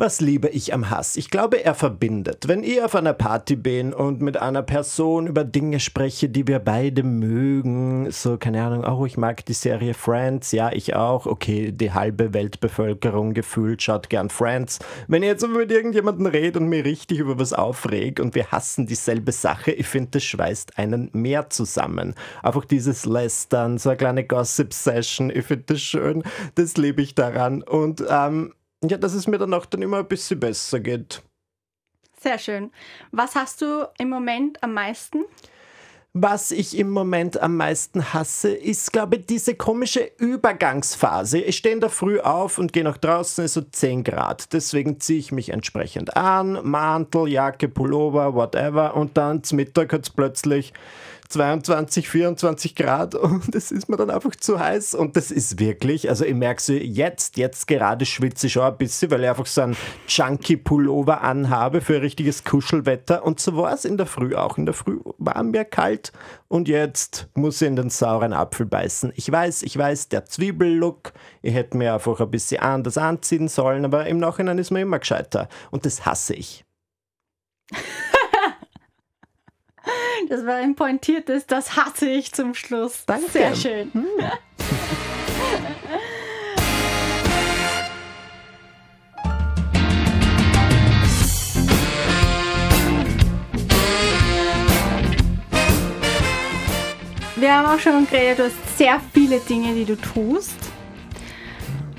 Was 0.00 0.23
liebe 0.23 0.49
ich 0.49 0.73
am 0.73 0.88
Hass? 0.88 1.19
Ich 1.19 1.28
glaube, 1.28 1.62
er 1.62 1.75
verbindet. 1.75 2.49
Wenn 2.49 2.64
ich 2.64 2.83
auf 2.83 2.95
einer 2.95 3.12
Party 3.12 3.54
bin 3.54 3.92
und 3.92 4.23
mit 4.23 4.38
einer 4.38 4.62
Person 4.62 5.26
über 5.26 5.45
Dinge 5.45 5.78
spreche, 5.78 6.30
die 6.30 6.49
wir 6.49 6.59
beide 6.59 7.02
mögen, 7.02 8.11
so, 8.11 8.38
keine 8.38 8.64
Ahnung, 8.64 8.85
oh, 8.85 9.04
ich 9.04 9.19
mag 9.19 9.45
die 9.45 9.52
Serie 9.52 9.92
Friends, 9.92 10.52
ja, 10.52 10.73
ich 10.73 10.97
auch, 10.97 11.26
okay, 11.26 11.71
die 11.71 11.92
halbe 11.92 12.33
Weltbevölkerung 12.33 13.35
gefühlt 13.35 13.83
schaut 13.83 14.09
gern 14.09 14.30
Friends. 14.30 14.78
Wenn 15.07 15.23
ich 15.23 15.28
jetzt 15.28 15.45
aber 15.45 15.59
mit 15.59 15.71
irgendjemandem 15.71 16.25
rede 16.25 16.61
und 16.61 16.71
mir 16.71 16.83
richtig 16.83 17.19
über 17.19 17.38
was 17.38 17.52
aufreg 17.52 18.21
und 18.21 18.35
wir 18.35 18.50
hassen 18.50 18.87
dieselbe 18.87 19.33
Sache, 19.33 19.71
ich 19.71 19.87
finde, 19.87 20.12
das 20.12 20.25
schweißt 20.25 20.78
einen 20.78 21.11
mehr 21.12 21.50
zusammen. 21.50 22.14
Einfach 22.42 22.64
dieses 22.64 23.04
Lästern, 23.04 23.76
so 23.76 23.90
eine 23.90 23.99
kleine 23.99 24.25
Gossip-Session, 24.25 25.28
ich 25.28 25.45
finde 25.45 25.75
das 25.75 25.83
schön, 25.83 26.23
das 26.54 26.78
liebe 26.78 27.02
ich 27.02 27.14
daran 27.14 27.62
und, 27.62 28.02
ähm, 28.09 28.54
ja, 28.85 28.97
dass 28.97 29.15
es 29.15 29.27
mir 29.27 29.39
danach 29.39 29.67
dann 29.67 29.83
immer 29.83 29.99
ein 29.99 30.09
bisschen 30.09 30.41
besser 30.41 30.81
geht. 30.81 31.23
Sehr 32.21 32.39
schön. 32.39 32.71
Was 33.13 33.35
hast 33.35 33.63
du 33.63 33.89
im 33.99 34.11
Moment 34.11 34.63
am 34.63 34.75
meisten? 34.75 35.25
Was 36.13 36.51
ich 36.51 36.77
im 36.77 36.91
Moment 36.91 37.41
am 37.41 37.57
meisten 37.57 38.13
hasse, 38.13 38.53
ist, 38.53 38.93
glaube 38.93 39.17
ich, 39.17 39.27
diese 39.27 39.55
komische 39.55 40.11
Übergangsphase. 40.19 41.39
Ich 41.39 41.59
stehe 41.59 41.73
in 41.73 41.81
der 41.81 41.89
Früh 41.89 42.19
auf 42.19 42.59
und 42.59 42.73
gehe 42.73 42.83
nach 42.83 42.99
draußen, 42.99 43.45
ist 43.45 43.55
so 43.55 43.61
10 43.61 44.03
Grad. 44.03 44.53
Deswegen 44.53 44.99
ziehe 44.99 45.21
ich 45.21 45.31
mich 45.31 45.51
entsprechend 45.51 46.17
an, 46.17 46.59
Mantel, 46.65 47.29
Jacke, 47.29 47.69
Pullover, 47.69 48.35
whatever. 48.35 48.97
Und 48.97 49.17
dann 49.17 49.45
zum 49.45 49.57
Mittag 49.57 49.93
hat 49.93 50.03
es 50.03 50.11
plötzlich 50.11 50.73
22, 51.31 52.09
24 52.09 52.75
Grad 52.75 53.15
und 53.15 53.55
es 53.55 53.71
ist 53.71 53.89
mir 53.89 53.97
dann 53.97 54.11
einfach 54.11 54.35
zu 54.35 54.59
heiß 54.59 54.95
und 54.95 55.17
das 55.17 55.31
ist 55.31 55.61
wirklich, 55.61 56.09
also 56.09 56.25
ich 56.25 56.35
merke 56.35 56.61
so 56.61 56.73
jetzt, 56.73 57.37
jetzt 57.37 57.69
gerade 57.69 58.05
schwitze 58.05 58.49
ich 58.49 58.55
schon 58.55 58.65
ein 58.65 58.77
bisschen, 58.77 59.11
weil 59.13 59.23
ich 59.23 59.29
einfach 59.29 59.47
so 59.47 59.63
einen 59.63 59.77
chunky 60.09 60.57
Pullover 60.57 61.23
anhabe 61.23 61.81
für 61.81 62.03
richtiges 62.03 62.43
Kuschelwetter 62.43 63.25
und 63.25 63.39
so 63.39 63.57
war 63.57 63.73
es 63.73 63.85
in 63.85 63.97
der 63.97 64.07
Früh 64.07 64.35
auch. 64.35 64.59
In 64.59 64.67
der 64.67 64.75
Früh 64.75 64.99
war 65.19 65.41
mir 65.45 65.65
kalt 65.65 66.13
und 66.49 66.67
jetzt 66.67 67.29
muss 67.35 67.63
ich 67.63 67.69
in 67.69 67.77
den 67.77 67.91
sauren 67.91 68.33
Apfel 68.33 68.67
beißen. 68.67 69.13
Ich 69.15 69.31
weiß, 69.31 69.63
ich 69.63 69.79
weiß, 69.79 70.09
der 70.09 70.25
Zwiebellook, 70.25 71.13
ich 71.43 71.55
hätte 71.55 71.77
mir 71.77 71.95
einfach 71.95 72.19
ein 72.21 72.31
bisschen 72.31 72.61
anders 72.61 72.99
anziehen 72.99 73.47
sollen, 73.47 73.85
aber 73.85 74.07
im 74.07 74.19
Nachhinein 74.19 74.59
ist 74.59 74.73
mir 74.73 74.81
immer 74.81 74.99
gescheiter 74.99 75.49
und 75.71 75.87
das 75.87 76.05
hasse 76.05 76.35
ich. 76.35 76.65
Das 80.29 80.47
war 80.47 80.57
ein 80.57 80.75
pointiertes, 80.75 81.47
das 81.47 81.77
hasse 81.77 82.09
ich 82.09 82.33
zum 82.33 82.55
Schluss. 82.55 83.05
Danke. 83.07 83.31
Sehr 83.31 83.55
schön. 83.55 83.91
Hm. 83.93 84.07
Wir 97.37 97.57
haben 97.57 97.67
auch 97.69 97.81
schon 97.81 98.07
geredet, 98.07 98.39
du 98.39 98.45
hast 98.45 98.79
sehr 98.79 99.00
viele 99.15 99.41
Dinge, 99.41 99.73
die 99.75 99.87
du 99.87 99.97
tust. 99.97 100.59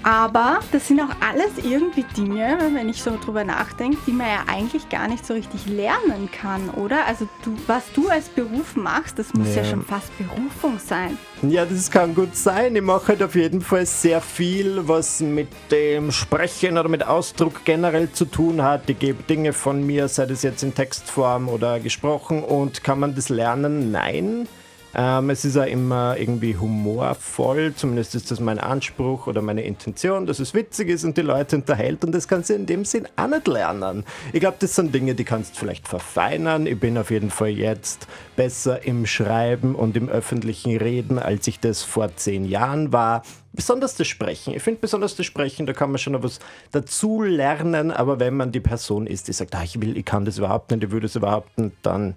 Aber 0.04 0.60
das 0.72 0.88
sind 0.88 1.00
auch 1.00 1.16
alles 1.20 1.64
irgendwie 1.64 2.04
Dinge, 2.18 2.58
wenn 2.74 2.90
ich 2.90 3.04
so 3.04 3.18
drüber 3.24 3.44
nachdenke, 3.44 3.98
die 4.08 4.12
man 4.12 4.28
ja 4.28 4.44
eigentlich 4.48 4.90
gar 4.90 5.08
nicht 5.08 5.26
so 5.26 5.34
richtig 5.34 5.68
lernen 5.68 6.30
kann, 6.32 6.70
oder? 6.72 7.06
Also 7.06 7.28
du, 7.44 7.56
was 7.68 7.84
du 7.94 8.10
als 8.10 8.30
Beruf 8.30 8.76
machst, 8.76 9.20
das 9.20 9.34
muss 9.34 9.50
ja. 9.50 9.62
ja 9.62 9.70
schon 9.70 9.84
fast 9.84 10.10
Berufung 10.18 10.80
sein. 10.80 11.18
Ja, 11.44 11.66
das 11.66 11.90
kann 11.90 12.16
gut 12.16 12.36
sein. 12.36 12.76
Ich 12.76 12.82
mache 12.82 13.10
halt 13.10 13.24
auf 13.24 13.36
jeden 13.36 13.62
Fall 13.62 13.86
sehr 13.86 14.22
viel, 14.22 14.88
was 14.88 15.22
mit 15.22 15.50
dem 15.72 16.12
Sprechen 16.12 16.78
oder 16.78 16.90
mit 16.90 17.06
Ausdruck 17.06 17.66
generell 17.66 18.12
zu 18.12 18.26
tun 18.26 18.62
hat. 18.62 18.90
Ich 18.90 19.00
gebe 19.00 19.24
Dinge 19.24 19.54
von 19.54 19.86
mir, 19.86 20.08
sei 20.08 20.26
das 20.26 20.44
jetzt 20.44 20.64
in 20.64 20.74
Textform 20.74 21.48
oder 21.50 21.80
gesprochen. 21.80 22.44
Und 22.44 22.84
kann 22.84 23.00
man 23.00 23.16
das 23.16 23.30
lernen? 23.30 23.92
Nein. 23.92 24.48
Ähm, 24.94 25.30
es 25.30 25.46
ist 25.46 25.56
ja 25.56 25.64
immer 25.64 26.18
irgendwie 26.18 26.58
humorvoll, 26.58 27.74
zumindest 27.76 28.14
ist 28.16 28.30
das 28.30 28.40
mein 28.42 28.60
Anspruch 28.60 29.28
oder 29.28 29.42
meine 29.42 29.64
Intention, 29.64 30.26
dass 30.26 30.40
es 30.40 30.54
witzig 30.54 30.90
ist 30.90 31.06
und 31.06 31.16
die 31.16 31.22
Leute 31.22 31.56
unterhält 31.56 32.04
und 32.04 32.12
das 32.12 32.28
kannst 32.28 32.50
du 32.50 32.56
in 32.56 32.66
dem 32.66 32.84
Sinn 32.84 33.08
auch 33.16 33.28
nicht 33.28 33.48
lernen. 33.48 34.04
Ich 34.34 34.42
glaube, 34.42 34.58
das 34.60 34.76
sind 34.76 34.94
Dinge, 34.94 35.16
die 35.16 35.24
kannst 35.24 35.56
du 35.56 35.60
vielleicht 35.60 35.88
verfeinern. 35.88 36.68
Ich 36.68 36.80
bin 36.80 36.98
auf 36.98 37.10
jeden 37.10 37.30
Fall 37.30 37.50
jetzt 37.50 38.08
besser 38.36 38.86
im 38.86 39.06
Schreiben 39.06 39.76
und 39.76 39.96
im 39.96 40.10
öffentlichen 40.10 40.76
Reden, 40.76 41.20
als 41.20 41.48
ich 41.48 41.60
das 41.60 41.84
vor 41.84 42.16
zehn 42.18 42.44
Jahren 42.44 42.92
war. 42.92 43.24
Besonders 43.54 43.96
das 43.96 44.08
Sprechen. 44.08 44.54
Ich 44.54 44.64
finde 44.64 44.82
besonders 44.82 45.16
das 45.16 45.26
Sprechen, 45.26 45.66
da 45.66 45.74
kann 45.74 45.92
man 45.92 46.00
schon 46.00 46.14
noch 46.14 46.24
was 46.24 46.40
dazu 46.72 47.22
lernen, 47.22 47.92
aber 47.92 48.20
wenn 48.20 48.36
man 48.36 48.52
die 48.52 48.62
Person 48.62 49.08
ist, 49.08 49.28
die 49.28 49.34
sagt, 49.34 49.56
ah, 49.56 49.64
ich 49.64 49.80
will, 49.82 49.98
ich 49.98 50.06
kann 50.06 50.26
das 50.26 50.38
überhaupt 50.38 50.72
nicht, 50.72 50.84
ich 50.84 50.92
würde 50.92 51.06
es 51.06 51.16
überhaupt 51.16 51.58
nicht, 51.58 51.76
dann 51.82 52.16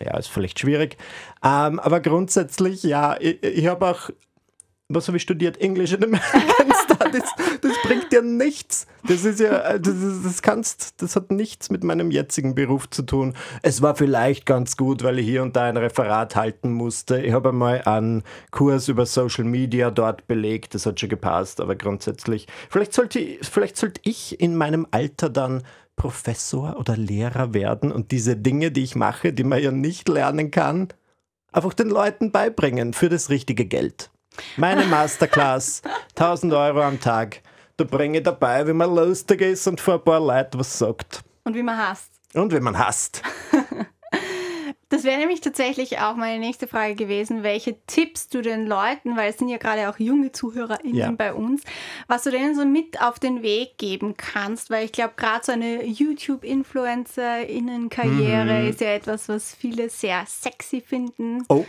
ja, 0.00 0.16
ist 0.16 0.28
vielleicht 0.28 0.58
schwierig. 0.58 0.96
Ähm, 1.42 1.80
aber 1.80 2.00
grundsätzlich, 2.00 2.82
ja, 2.82 3.16
ich, 3.20 3.42
ich 3.42 3.66
habe 3.66 3.86
auch, 3.86 4.10
was 4.88 5.06
habe 5.06 5.18
ich 5.18 5.22
studiert? 5.22 5.58
English 5.60 5.92
and 5.92 6.04
American 6.04 6.72
Studies. 6.84 7.24
Das 7.60 7.72
bringt 7.82 8.10
dir 8.10 8.22
nichts. 8.22 8.86
Das 9.06 9.24
ist 9.24 9.38
ja, 9.38 9.72
äh, 9.72 9.80
das, 9.80 9.94
das 10.24 10.40
kannst, 10.40 11.02
das 11.02 11.14
hat 11.14 11.30
nichts 11.30 11.70
mit 11.70 11.84
meinem 11.84 12.10
jetzigen 12.10 12.54
Beruf 12.54 12.88
zu 12.88 13.02
tun. 13.02 13.34
Es 13.62 13.82
war 13.82 13.96
vielleicht 13.96 14.46
ganz 14.46 14.76
gut, 14.78 15.02
weil 15.02 15.18
ich 15.18 15.26
hier 15.26 15.42
und 15.42 15.56
da 15.56 15.64
ein 15.64 15.76
Referat 15.76 16.36
halten 16.36 16.72
musste. 16.72 17.20
Ich 17.20 17.32
habe 17.32 17.50
einmal 17.50 17.82
einen 17.82 18.22
Kurs 18.50 18.88
über 18.88 19.04
Social 19.04 19.44
Media 19.44 19.90
dort 19.90 20.26
belegt. 20.26 20.74
Das 20.74 20.86
hat 20.86 20.98
schon 20.98 21.10
gepasst, 21.10 21.60
aber 21.60 21.76
grundsätzlich, 21.76 22.46
vielleicht 22.70 22.94
sollte, 22.94 23.20
vielleicht 23.42 23.76
sollte 23.76 24.00
ich 24.04 24.40
in 24.40 24.56
meinem 24.56 24.86
Alter 24.90 25.28
dann 25.28 25.62
Professor 25.98 26.78
oder 26.78 26.96
Lehrer 26.96 27.52
werden 27.52 27.92
und 27.92 28.10
diese 28.12 28.36
Dinge, 28.36 28.70
die 28.70 28.84
ich 28.84 28.96
mache, 28.96 29.34
die 29.34 29.44
man 29.44 29.62
ja 29.62 29.70
nicht 29.70 30.08
lernen 30.08 30.50
kann, 30.50 30.88
einfach 31.52 31.74
den 31.74 31.90
Leuten 31.90 32.32
beibringen 32.32 32.94
für 32.94 33.10
das 33.10 33.28
richtige 33.28 33.66
Geld. 33.66 34.10
Meine 34.56 34.86
Masterclass, 34.86 35.82
1000 36.16 36.54
Euro 36.54 36.82
am 36.82 37.00
Tag. 37.00 37.42
Da 37.76 37.84
bringe 37.84 38.18
ich 38.18 38.24
dabei, 38.24 38.66
wie 38.66 38.72
man 38.72 38.94
lustig 38.94 39.42
ist 39.42 39.66
und 39.66 39.80
vor 39.80 39.94
ein 39.94 40.04
paar 40.04 40.20
Leuten 40.20 40.58
was 40.58 40.78
sagt. 40.78 41.22
Und 41.44 41.54
wie 41.54 41.62
man 41.62 41.76
hasst. 41.76 42.12
Und 42.34 42.52
wie 42.52 42.60
man 42.60 42.78
hasst. 42.78 43.22
Das 44.90 45.04
wäre 45.04 45.18
nämlich 45.18 45.42
tatsächlich 45.42 45.98
auch 45.98 46.16
meine 46.16 46.38
nächste 46.38 46.66
Frage 46.66 46.94
gewesen, 46.94 47.42
welche 47.42 47.76
Tipps 47.86 48.28
du 48.28 48.40
den 48.40 48.66
Leuten, 48.66 49.16
weil 49.16 49.28
es 49.30 49.38
sind 49.38 49.48
ja 49.48 49.58
gerade 49.58 49.90
auch 49.90 49.98
junge 49.98 50.32
ZuhörerInnen 50.32 50.94
ja. 50.94 51.10
bei 51.10 51.34
uns, 51.34 51.62
was 52.06 52.22
du 52.22 52.30
denen 52.30 52.54
so 52.54 52.64
mit 52.64 53.02
auf 53.02 53.18
den 53.18 53.42
Weg 53.42 53.76
geben 53.76 54.16
kannst, 54.16 54.70
weil 54.70 54.86
ich 54.86 54.92
glaube, 54.92 55.12
gerade 55.16 55.44
so 55.44 55.52
eine 55.52 55.84
YouTube-InfluencerInnen-Karriere 55.84 58.62
mhm. 58.62 58.70
ist 58.70 58.80
ja 58.80 58.94
etwas, 58.94 59.28
was 59.28 59.54
viele 59.54 59.90
sehr 59.90 60.24
sexy 60.26 60.80
finden. 60.80 61.44
Oh. 61.50 61.66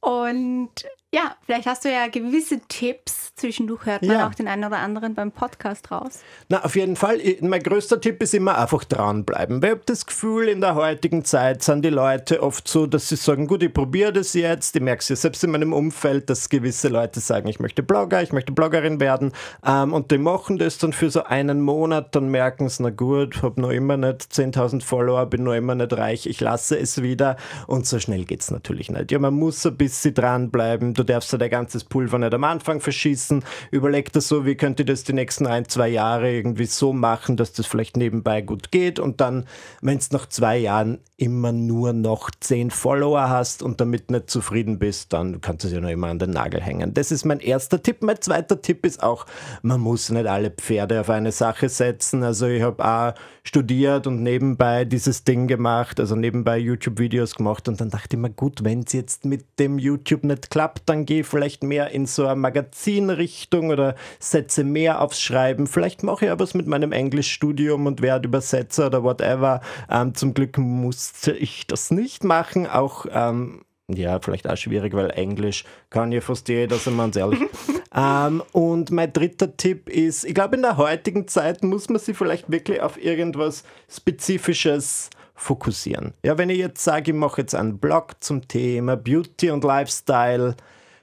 Und 0.00 0.86
ja, 1.14 1.36
vielleicht 1.44 1.66
hast 1.66 1.84
du 1.84 1.90
ja 1.90 2.08
gewisse 2.08 2.60
Tipps. 2.68 3.34
Zwischendurch 3.34 3.84
hört 3.84 4.02
man 4.02 4.16
ja. 4.16 4.28
auch 4.28 4.34
den 4.34 4.48
einen 4.48 4.64
oder 4.64 4.78
anderen 4.78 5.14
beim 5.14 5.30
Podcast 5.30 5.90
raus. 5.90 6.20
Na, 6.48 6.64
auf 6.64 6.74
jeden 6.74 6.96
Fall. 6.96 7.20
Mein 7.40 7.62
größter 7.62 8.00
Tipp 8.00 8.22
ist 8.22 8.32
immer 8.32 8.56
einfach 8.56 8.84
dranbleiben. 8.84 9.62
Weil 9.62 9.70
ich 9.70 9.74
habe 9.74 9.82
das 9.86 10.06
Gefühl, 10.06 10.48
in 10.48 10.62
der 10.62 10.74
heutigen 10.74 11.24
Zeit 11.24 11.62
sind 11.62 11.84
die 11.84 11.90
Leute 11.90 12.42
oft 12.42 12.66
so, 12.66 12.86
dass 12.86 13.10
sie 13.10 13.16
sagen, 13.16 13.46
gut, 13.46 13.62
ich 13.62 13.74
probiere 13.74 14.12
das 14.12 14.32
jetzt. 14.32 14.74
Ich 14.74 14.82
merke 14.82 15.00
es 15.00 15.08
ja 15.10 15.16
selbst 15.16 15.44
in 15.44 15.50
meinem 15.50 15.74
Umfeld, 15.74 16.30
dass 16.30 16.48
gewisse 16.48 16.88
Leute 16.88 17.20
sagen, 17.20 17.46
ich 17.48 17.60
möchte 17.60 17.82
Blogger, 17.82 18.22
ich 18.22 18.32
möchte 18.32 18.52
Bloggerin 18.52 18.98
werden. 18.98 19.32
Ähm, 19.66 19.92
und 19.92 20.10
die 20.10 20.18
machen 20.18 20.56
das 20.56 20.78
dann 20.78 20.94
für 20.94 21.10
so 21.10 21.24
einen 21.24 21.60
Monat, 21.60 22.14
dann 22.14 22.28
merken 22.28 22.70
sie, 22.70 22.82
na 22.82 22.90
gut, 22.90 23.42
habe 23.42 23.60
noch 23.60 23.70
immer 23.70 23.98
nicht 23.98 24.22
10.000 24.32 24.82
Follower, 24.82 25.26
bin 25.26 25.44
noch 25.44 25.54
immer 25.54 25.74
nicht 25.74 25.92
reich, 25.92 26.26
ich 26.26 26.40
lasse 26.40 26.78
es 26.78 27.02
wieder. 27.02 27.36
Und 27.66 27.86
so 27.86 27.98
schnell 27.98 28.24
geht 28.24 28.40
es 28.40 28.50
natürlich 28.50 28.90
nicht. 28.90 29.12
Ja, 29.12 29.18
man 29.18 29.34
muss 29.34 29.66
ein 29.66 29.76
bisschen 29.76 30.14
dranbleiben 30.14 30.94
du 31.02 31.12
darfst 31.12 31.32
ja 31.32 31.38
dein 31.38 31.50
ganzes 31.50 31.84
Pulver 31.84 32.18
nicht 32.18 32.34
am 32.34 32.44
Anfang 32.44 32.80
verschießen. 32.80 33.44
Überleg 33.70 34.12
dir 34.12 34.20
so, 34.20 34.46
wie 34.46 34.54
könnte 34.54 34.82
ich 34.82 34.86
das 34.86 35.04
die 35.04 35.12
nächsten 35.12 35.46
ein, 35.46 35.68
zwei 35.68 35.88
Jahre 35.88 36.32
irgendwie 36.32 36.66
so 36.66 36.92
machen, 36.92 37.36
dass 37.36 37.52
das 37.52 37.66
vielleicht 37.66 37.96
nebenbei 37.96 38.40
gut 38.40 38.70
geht 38.70 38.98
und 38.98 39.20
dann, 39.20 39.46
wenn 39.80 39.98
es 39.98 40.12
nach 40.12 40.28
zwei 40.28 40.58
Jahren 40.58 40.98
immer 41.16 41.52
nur 41.52 41.92
noch 41.92 42.30
zehn 42.40 42.70
Follower 42.70 43.28
hast 43.28 43.62
und 43.62 43.80
damit 43.80 44.10
nicht 44.10 44.30
zufrieden 44.30 44.78
bist, 44.78 45.12
dann 45.12 45.40
kannst 45.40 45.64
du 45.64 45.68
es 45.68 45.74
ja 45.74 45.80
noch 45.80 45.88
immer 45.88 46.08
an 46.08 46.18
den 46.18 46.30
Nagel 46.30 46.60
hängen. 46.60 46.94
Das 46.94 47.12
ist 47.12 47.24
mein 47.24 47.40
erster 47.40 47.82
Tipp. 47.82 48.02
Mein 48.02 48.20
zweiter 48.20 48.60
Tipp 48.60 48.84
ist 48.84 49.02
auch, 49.02 49.26
man 49.62 49.80
muss 49.80 50.10
nicht 50.10 50.26
alle 50.26 50.50
Pferde 50.50 51.00
auf 51.00 51.10
eine 51.10 51.32
Sache 51.32 51.68
setzen. 51.68 52.22
Also 52.24 52.46
ich 52.46 52.62
habe 52.62 52.84
auch 52.84 53.14
studiert 53.44 54.06
und 54.06 54.22
nebenbei 54.22 54.84
dieses 54.84 55.24
Ding 55.24 55.48
gemacht, 55.48 55.98
also 55.98 56.14
nebenbei 56.14 56.58
YouTube-Videos 56.58 57.34
gemacht 57.34 57.68
und 57.68 57.80
dann 57.80 57.90
dachte 57.90 58.16
ich 58.16 58.20
mir, 58.20 58.30
gut, 58.30 58.62
wenn 58.62 58.80
es 58.80 58.92
jetzt 58.92 59.24
mit 59.24 59.58
dem 59.58 59.78
YouTube 59.78 60.24
nicht 60.24 60.50
klappt, 60.50 60.88
dann 60.92 61.06
gehe 61.06 61.20
ich 61.20 61.26
vielleicht 61.26 61.62
mehr 61.62 61.90
in 61.90 62.06
so 62.06 62.26
eine 62.26 62.36
Magazinrichtung 62.36 63.70
oder 63.70 63.94
setze 64.18 64.64
mehr 64.64 65.00
aufs 65.00 65.20
Schreiben. 65.20 65.66
Vielleicht 65.66 66.02
mache 66.02 66.26
ich 66.26 66.30
aber 66.30 66.44
was 66.44 66.54
mit 66.54 66.66
meinem 66.66 66.92
Englischstudium 66.92 67.86
und 67.86 68.02
werde 68.02 68.28
Übersetzer 68.28 68.86
oder 68.86 69.02
whatever. 69.02 69.60
Ähm, 69.90 70.14
zum 70.14 70.34
Glück 70.34 70.58
musste 70.58 71.32
ich 71.32 71.66
das 71.66 71.90
nicht 71.90 72.24
machen. 72.24 72.66
Auch 72.66 73.06
ähm, 73.10 73.62
ja, 73.88 74.20
vielleicht 74.20 74.48
auch 74.48 74.56
schwierig, 74.56 74.94
weil 74.94 75.10
Englisch 75.10 75.64
kann 75.90 76.12
ja 76.12 76.20
fast 76.20 76.48
jeder, 76.48 76.76
sind 76.76 76.96
wir 76.96 77.04
uns 77.04 77.16
ehrlich. 77.16 77.40
ähm, 77.94 78.42
und 78.52 78.90
mein 78.90 79.12
dritter 79.12 79.56
Tipp 79.56 79.88
ist, 79.88 80.24
ich 80.24 80.34
glaube, 80.34 80.56
in 80.56 80.62
der 80.62 80.76
heutigen 80.76 81.26
Zeit 81.28 81.62
muss 81.62 81.88
man 81.88 82.00
sich 82.00 82.16
vielleicht 82.16 82.50
wirklich 82.50 82.80
auf 82.80 83.02
irgendwas 83.02 83.64
Spezifisches 83.88 85.10
fokussieren. 85.34 86.14
Ja, 86.22 86.38
wenn 86.38 86.50
ich 86.50 86.58
jetzt 86.58 86.84
sage, 86.84 87.10
ich 87.10 87.16
mache 87.16 87.40
jetzt 87.40 87.54
einen 87.54 87.78
Blog 87.78 88.14
zum 88.20 88.46
Thema 88.46 88.96
Beauty 88.96 89.50
und 89.50 89.64
Lifestyle, 89.64 90.54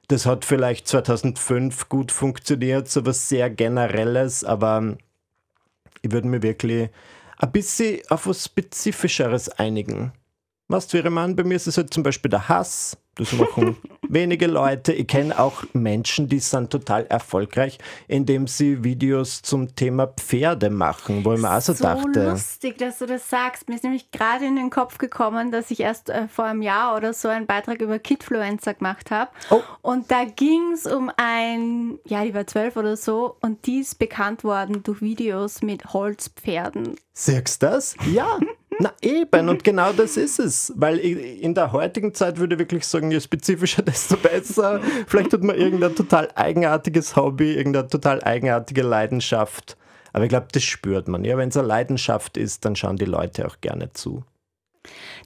das 0.09 0.25
hat 0.25 0.43
vielleicht 0.43 0.87
2005 0.87 1.87
gut 1.87 2.11
funktioniert, 2.11 2.89
so 2.89 3.05
was 3.05 3.29
sehr 3.29 3.49
Generelles, 3.49 4.43
aber 4.43 4.97
ich 6.01 6.11
würde 6.11 6.27
mir 6.27 6.41
wirklich 6.41 6.89
ein 7.37 7.51
bisschen 7.51 8.01
auf 8.09 8.25
was 8.25 8.45
Spezifischeres 8.45 9.49
einigen. 9.49 10.11
Was 10.67 10.91
wäre 10.93 11.11
man? 11.11 11.35
Bei 11.35 11.43
mir 11.43 11.55
ist 11.55 11.67
es 11.67 11.77
halt 11.77 11.93
zum 11.93 12.03
Beispiel 12.03 12.29
der 12.29 12.49
Hass. 12.49 12.97
Das 13.19 13.33
machen 13.33 13.75
wenige 14.07 14.47
Leute. 14.47 14.93
Ich 14.93 15.07
kenne 15.07 15.37
auch 15.37 15.63
Menschen, 15.73 16.29
die 16.29 16.39
sind 16.39 16.71
total 16.71 17.05
erfolgreich, 17.07 17.77
indem 18.07 18.47
sie 18.47 18.83
Videos 18.83 19.41
zum 19.41 19.75
Thema 19.75 20.07
Pferde 20.07 20.69
machen, 20.69 21.25
wo 21.25 21.33
ich 21.33 21.41
mir 21.41 21.51
auch 21.51 21.61
so, 21.61 21.73
so 21.73 21.83
dachte. 21.83 22.29
lustig, 22.29 22.77
dass 22.77 22.99
du 22.99 23.05
das 23.05 23.29
sagst. 23.29 23.67
Mir 23.67 23.75
ist 23.75 23.83
nämlich 23.83 24.09
gerade 24.11 24.45
in 24.45 24.55
den 24.55 24.69
Kopf 24.69 24.97
gekommen, 24.97 25.51
dass 25.51 25.69
ich 25.69 25.81
erst 25.81 26.09
äh, 26.09 26.29
vor 26.29 26.45
einem 26.45 26.61
Jahr 26.61 26.95
oder 26.95 27.13
so 27.13 27.27
einen 27.27 27.45
Beitrag 27.45 27.81
über 27.81 27.99
Kidfluencer 27.99 28.73
gemacht 28.73 29.11
habe. 29.11 29.29
Oh. 29.49 29.61
Und 29.81 30.09
da 30.11 30.23
ging 30.23 30.71
es 30.71 30.85
um 30.85 31.11
ein, 31.17 31.99
ja, 32.05 32.23
die 32.23 32.33
war 32.33 32.47
zwölf 32.47 32.77
oder 32.77 32.95
so, 32.95 33.35
und 33.41 33.65
die 33.65 33.79
ist 33.79 33.99
bekannt 33.99 34.45
worden 34.45 34.81
durch 34.83 35.01
Videos 35.01 35.61
mit 35.61 35.93
Holzpferden. 35.93 36.95
Siehst 37.13 37.61
du 37.61 37.67
das? 37.67 37.95
Ja. 38.11 38.39
Na 38.81 38.93
eben, 39.01 39.49
und 39.49 39.65
genau 39.65 39.91
das 39.91 40.15
ist 40.15 40.39
es. 40.39 40.71
Weil 40.75 40.97
in 40.99 41.53
der 41.53 41.73
heutigen 41.73 42.13
Zeit 42.13 42.37
würde 42.37 42.55
ich 42.55 42.59
wirklich 42.59 42.87
sagen, 42.87 43.11
je 43.11 43.19
spezifischer, 43.19 43.81
desto 43.83 44.15
besser. 44.15 44.79
Vielleicht 45.05 45.33
hat 45.33 45.43
man 45.43 45.57
irgendein 45.57 45.95
total 45.95 46.29
eigenartiges 46.35 47.15
Hobby, 47.17 47.55
irgendeine 47.55 47.87
total 47.87 48.23
eigenartige 48.23 48.81
Leidenschaft. 48.81 49.77
Aber 50.13 50.23
ich 50.23 50.29
glaube, 50.29 50.47
das 50.51 50.63
spürt 50.63 51.07
man. 51.09 51.25
Ja, 51.25 51.37
wenn 51.37 51.49
es 51.49 51.57
eine 51.57 51.67
Leidenschaft 51.67 52.37
ist, 52.37 52.63
dann 52.63 52.75
schauen 52.75 52.95
die 52.95 53.05
Leute 53.05 53.45
auch 53.45 53.59
gerne 53.61 53.91
zu. 53.93 54.23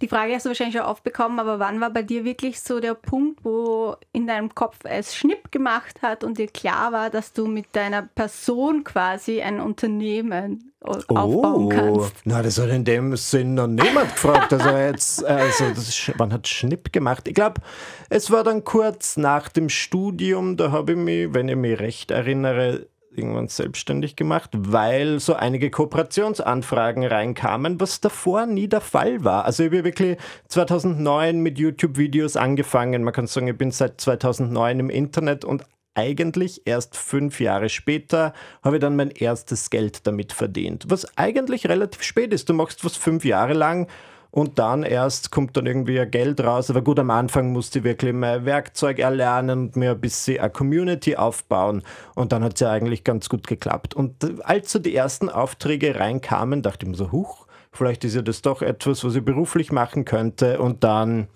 Die 0.02 0.08
Frage 0.08 0.34
hast 0.34 0.46
du 0.46 0.50
wahrscheinlich 0.50 0.76
schon 0.76 0.86
oft 0.86 1.04
bekommen, 1.04 1.40
aber 1.40 1.60
wann 1.60 1.80
war 1.82 1.90
bei 1.90 2.04
dir 2.04 2.26
wirklich 2.26 2.60
so 2.60 2.80
der 2.80 2.94
Punkt, 2.94 3.44
wo 3.44 3.96
in 4.12 4.28
deinem 4.28 4.54
Kopf 4.54 4.80
es 4.84 5.16
Schnipp 5.16 5.52
gemacht 5.52 6.02
hat 6.02 6.24
und 6.24 6.38
dir 6.38 6.48
klar 6.48 6.92
war, 6.92 7.10
dass 7.10 7.34
du 7.34 7.48
mit 7.48 7.68
deiner 7.74 8.04
Person 8.04 8.84
quasi 8.84 9.42
ein 9.42 9.60
Unternehmen 9.60 10.74
aufbauen 10.82 11.66
oh, 11.66 11.70
kannst? 11.70 12.16
Na, 12.26 12.42
das 12.42 12.60
hat 12.60 12.70
in 12.70 12.84
dem 12.84 13.16
Sinn 13.16 13.56
noch 13.56 13.68
niemand 13.68 14.14
gefragt. 14.14 14.54
Also 14.54 14.70
jetzt, 14.78 15.24
also 15.24 15.70
das, 15.70 16.12
wann 16.18 16.34
hat 16.34 16.48
Schnipp 16.48 16.92
gemacht? 16.92 17.28
Ich 17.28 17.34
glaube, 17.34 17.62
es 18.10 18.32
war 18.32 18.44
dann 18.44 18.64
kurz 18.64 19.18
nach 19.18 19.50
dem 19.50 19.70
Studium, 19.70 20.58
da 20.58 20.72
habe 20.72 20.94
ich 20.94 20.98
mich, 20.98 21.34
wenn 21.34 21.48
ich 21.48 21.56
mich 21.56 21.80
recht 21.80 22.12
erinnere, 22.12 22.88
irgendwann 23.18 23.48
selbstständig 23.48 24.16
gemacht, 24.16 24.52
weil 24.54 25.20
so 25.20 25.34
einige 25.34 25.70
Kooperationsanfragen 25.70 27.04
reinkamen, 27.04 27.80
was 27.80 28.02
davor 28.02 28.46
nie 28.46 28.68
der 28.68 28.82
Fall 28.82 29.24
war. 29.24 29.46
Also 29.46 29.64
ich 29.64 29.72
habe 29.72 29.84
wirklich 29.84 30.18
2009 30.48 31.40
mit 31.40 31.58
YouTube-Videos 31.58 32.36
angefangen. 32.36 33.04
Man 33.04 33.14
kann 33.14 33.28
sagen, 33.28 33.48
ich 33.48 33.58
bin 33.58 33.72
seit 33.72 34.02
2009 34.02 34.80
im 34.80 34.90
Internet 34.90 35.46
und 35.46 35.64
eigentlich 35.96 36.66
erst 36.66 36.98
fünf 36.98 37.40
Jahre 37.40 37.70
später 37.70 38.34
habe 38.64 38.78
ich 38.78 38.82
dann 38.82 38.96
mein 38.96 39.12
erstes 39.12 39.70
Geld 39.70 40.08
damit 40.08 40.34
verdient. 40.34 40.86
Was 40.88 41.18
eigentlich 41.18 41.68
relativ 41.70 42.04
spät 42.04 42.34
ist. 42.34 42.50
Du 42.50 42.54
machst 42.54 42.84
was 42.84 42.98
fünf 42.98 43.26
Jahre 43.26 43.54
lang 43.54 43.88
und 44.34 44.58
dann 44.58 44.82
erst 44.82 45.30
kommt 45.30 45.56
dann 45.56 45.68
irgendwie 45.68 46.00
ein 46.00 46.10
Geld 46.10 46.42
raus. 46.42 46.72
Aber 46.72 46.82
gut, 46.82 46.98
am 46.98 47.12
Anfang 47.12 47.52
musste 47.52 47.78
ich 47.78 47.86
wirklich 47.86 48.14
mein 48.14 48.46
Werkzeug 48.46 48.98
erlernen 48.98 49.68
und 49.68 49.76
mir 49.76 49.92
ein 49.92 50.02
bisschen 50.02 50.40
eine 50.40 50.50
Community 50.50 51.16
aufbauen. 51.16 51.84
Und 52.16 52.32
dann 52.32 52.44
hat 52.44 52.56
es 52.56 52.62
ja 52.62 52.72
eigentlich 52.72 53.04
ganz 53.04 53.30
gut 53.30 53.46
geklappt. 53.46 53.94
Und 53.94 54.44
als 54.44 54.72
so 54.72 54.80
die 54.80 54.96
ersten 54.96 55.30
Aufträge 55.30 56.00
reinkamen, 56.00 56.64
dachte 56.64 56.88
ich 56.88 56.90
mir 56.90 56.98
so, 56.98 57.12
huch, 57.12 57.46
vielleicht 57.72 58.06
ist 58.06 58.16
ja 58.16 58.24
das 58.24 58.42
doch 58.42 58.64
etwas, 58.64 59.04
was 59.04 59.14
ich 59.14 59.24
beruflich 59.24 59.72
machen 59.72 60.04
könnte. 60.04 60.60
Und 60.60 60.84
dann 60.84 61.28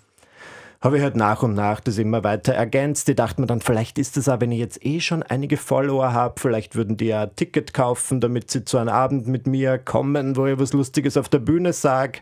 habe 0.82 0.98
ich 0.98 1.04
halt 1.04 1.16
nach 1.16 1.44
und 1.44 1.54
nach 1.54 1.80
das 1.82 2.00
immer 2.00 2.24
weiter 2.24 2.56
ergänzt. 2.56 3.08
Ich 3.10 3.16
dachte 3.16 3.42
mir 3.42 3.46
dann, 3.46 3.62
vielleicht 3.62 4.00
ist 4.00 4.18
es 4.18 4.28
auch, 4.28 4.42
wenn 4.42 4.52
ich 4.52 4.60
jetzt 4.60 4.84
eh 4.84 5.02
schon 5.02 5.22
einige 5.22 5.58
Follower 5.58 6.14
habe, 6.14 6.42
vielleicht 6.42 6.76
würden 6.76 6.98
die 6.98 7.06
ja 7.06 7.22
ein 7.22 7.36
Ticket 7.36 7.76
kaufen, 7.76 8.22
damit 8.22 8.50
sie 8.50 8.66
zu 8.66 8.80
einem 8.80 8.90
Abend 8.90 9.28
mit 9.28 9.46
mir 9.46 9.78
kommen, 9.78 10.36
wo 10.36 10.48
ich 10.48 10.58
was 10.58 10.74
Lustiges 10.74 11.16
auf 11.16 11.30
der 11.30 11.38
Bühne 11.38 11.74
sage. 11.74 12.22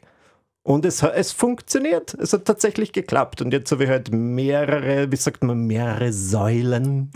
Und 0.65 0.83
es, 0.83 1.03
es 1.03 1.31
funktioniert. 1.31 2.15
Es 2.15 2.33
hat 2.33 2.45
tatsächlich 2.45 2.91
geklappt. 2.91 3.39
Und 3.39 3.53
jetzt 3.53 3.71
habe 3.71 3.83
ich 3.83 3.89
halt 3.91 4.11
mehrere, 4.11 5.11
wie 5.11 5.15
sagt 5.15 5.43
man, 5.43 5.67
mehrere 5.67 6.11
Säulen. 6.11 7.11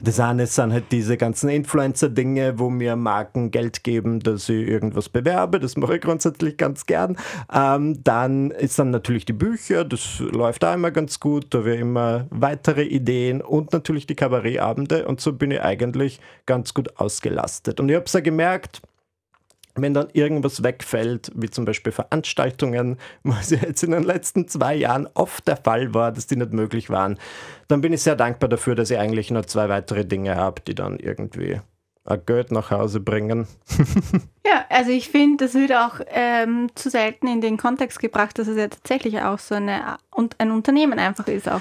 Das 0.00 0.20
eine 0.20 0.46
sind 0.46 0.72
halt 0.72 0.84
diese 0.92 1.16
ganzen 1.16 1.48
Influencer-Dinge, 1.48 2.60
wo 2.60 2.70
mir 2.70 2.94
Marken 2.94 3.50
Geld 3.50 3.82
geben, 3.82 4.20
dass 4.20 4.48
ich 4.48 4.68
irgendwas 4.68 5.08
bewerbe. 5.08 5.58
Das 5.58 5.76
mache 5.76 5.96
ich 5.96 6.00
grundsätzlich 6.00 6.56
ganz 6.56 6.86
gern. 6.86 7.16
Ähm, 7.52 8.04
dann 8.04 8.52
ist 8.52 8.78
dann 8.78 8.92
natürlich 8.92 9.24
die 9.24 9.32
Bücher. 9.32 9.84
Das 9.84 10.20
läuft 10.20 10.64
auch 10.64 10.74
immer 10.74 10.92
ganz 10.92 11.18
gut. 11.18 11.46
Da 11.50 11.64
ich 11.64 11.80
immer 11.80 12.28
weitere 12.30 12.84
Ideen 12.84 13.40
und 13.40 13.72
natürlich 13.72 14.06
die 14.06 14.14
Kabarettabende. 14.14 15.08
Und 15.08 15.20
so 15.20 15.32
bin 15.32 15.50
ich 15.50 15.60
eigentlich 15.60 16.20
ganz 16.46 16.72
gut 16.72 17.00
ausgelastet. 17.00 17.80
Und 17.80 17.88
ich 17.88 17.96
habe 17.96 18.06
es 18.06 18.12
ja 18.12 18.20
gemerkt, 18.20 18.80
wenn 19.74 19.94
dann 19.94 20.08
irgendwas 20.12 20.62
wegfällt, 20.62 21.32
wie 21.34 21.50
zum 21.50 21.64
Beispiel 21.64 21.92
Veranstaltungen, 21.92 22.98
was 23.22 23.50
ja 23.50 23.58
jetzt 23.58 23.82
in 23.82 23.92
den 23.92 24.04
letzten 24.04 24.48
zwei 24.48 24.74
Jahren 24.74 25.08
oft 25.14 25.46
der 25.48 25.56
Fall 25.56 25.94
war, 25.94 26.12
dass 26.12 26.26
die 26.26 26.36
nicht 26.36 26.52
möglich 26.52 26.90
waren, 26.90 27.18
dann 27.68 27.80
bin 27.80 27.92
ich 27.92 28.02
sehr 28.02 28.16
dankbar 28.16 28.48
dafür, 28.48 28.74
dass 28.74 28.90
ich 28.90 28.98
eigentlich 28.98 29.30
nur 29.30 29.46
zwei 29.46 29.68
weitere 29.68 30.04
Dinge 30.04 30.36
habe, 30.36 30.62
die 30.66 30.74
dann 30.74 30.98
irgendwie 30.98 31.60
ein 32.04 32.26
Geld 32.26 32.50
nach 32.50 32.70
Hause 32.70 33.00
bringen. 33.00 33.46
ja, 34.46 34.64
also 34.68 34.90
ich 34.90 35.08
finde, 35.08 35.44
das 35.44 35.54
wird 35.54 35.72
auch 35.72 36.00
ähm, 36.08 36.68
zu 36.74 36.90
selten 36.90 37.28
in 37.28 37.40
den 37.40 37.56
Kontext 37.56 38.00
gebracht, 38.00 38.38
dass 38.38 38.48
es 38.48 38.56
ja 38.56 38.68
tatsächlich 38.68 39.20
auch 39.20 39.38
so 39.38 39.54
eine, 39.54 39.98
und 40.10 40.34
ein 40.38 40.50
Unternehmen 40.50 40.98
einfach 40.98 41.28
ist. 41.28 41.48
Auch. 41.48 41.60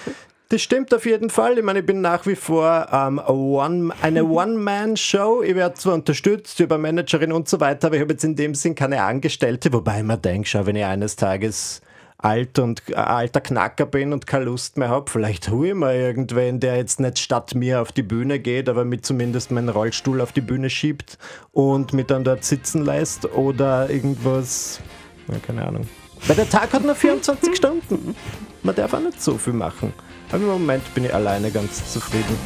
Das 0.52 0.62
stimmt 0.62 0.94
auf 0.94 1.06
jeden 1.06 1.30
Fall. 1.30 1.58
Ich 1.58 1.64
meine, 1.64 1.80
ich 1.80 1.86
bin 1.86 2.02
nach 2.02 2.26
wie 2.26 2.36
vor 2.36 2.90
ähm, 2.92 3.20
one, 3.20 3.94
eine 4.02 4.26
One-Man-Show. 4.26 5.44
Ich 5.44 5.56
werde 5.56 5.76
zwar 5.76 5.94
unterstützt 5.94 6.60
über 6.60 6.78
Managerin 6.78 7.32
und 7.32 7.48
so 7.48 7.62
weiter, 7.62 7.88
aber 7.88 7.96
ich 7.96 8.02
habe 8.02 8.12
jetzt 8.12 8.26
in 8.26 8.36
dem 8.36 8.54
Sinn 8.54 8.76
keine 8.76 9.02
Angestellte, 9.02 9.72
wobei 9.72 10.04
mir 10.04 10.18
denke, 10.18 10.50
schau, 10.50 10.66
wenn 10.66 10.76
ich 10.76 10.84
eines 10.84 11.16
Tages 11.16 11.82
alt 12.18 12.60
und 12.60 12.84
äh, 12.90 12.96
alter 12.96 13.40
Knacker 13.40 13.86
bin 13.86 14.12
und 14.12 14.28
keine 14.28 14.44
Lust 14.44 14.76
mehr 14.76 14.90
habe, 14.90 15.10
vielleicht 15.10 15.48
hole 15.48 15.70
ich 15.70 15.74
mal 15.74 15.96
irgendwen, 15.96 16.60
der 16.60 16.76
jetzt 16.76 17.00
nicht 17.00 17.20
statt 17.20 17.56
mir 17.56 17.82
auf 17.82 17.94
die 17.94 18.04
Bühne 18.04 18.38
geht, 18.40 18.68
aber 18.68 18.84
mit 18.84 19.06
zumindest 19.06 19.52
meinen 19.52 19.70
Rollstuhl 19.70 20.20
auf 20.20 20.34
die 20.34 20.42
Bühne 20.42 20.70
schiebt 20.70 21.18
und 21.54 21.94
mich 21.94 22.08
dann 22.08 22.26
dort 22.26 22.44
sitzen 22.44 22.84
lässt 22.84 23.24
oder 23.24 23.90
irgendwas, 23.90 24.82
ja, 25.30 25.38
keine 25.40 25.66
Ahnung. 25.66 25.88
Weil 26.28 26.36
der 26.36 26.50
Tag 26.50 26.72
hat 26.74 26.84
nur 26.84 26.96
24 26.96 27.56
Stunden. 27.56 28.16
Man 28.64 28.76
darf 28.76 28.94
auch 28.94 29.00
nicht 29.00 29.22
so 29.22 29.38
viel 29.38 29.54
machen. 29.54 29.94
Aber 30.30 30.38
im 30.38 30.48
Moment 30.48 30.94
bin 30.94 31.06
ich 31.06 31.14
alleine 31.14 31.52
ganz 31.52 31.92
zufrieden. 31.92 32.38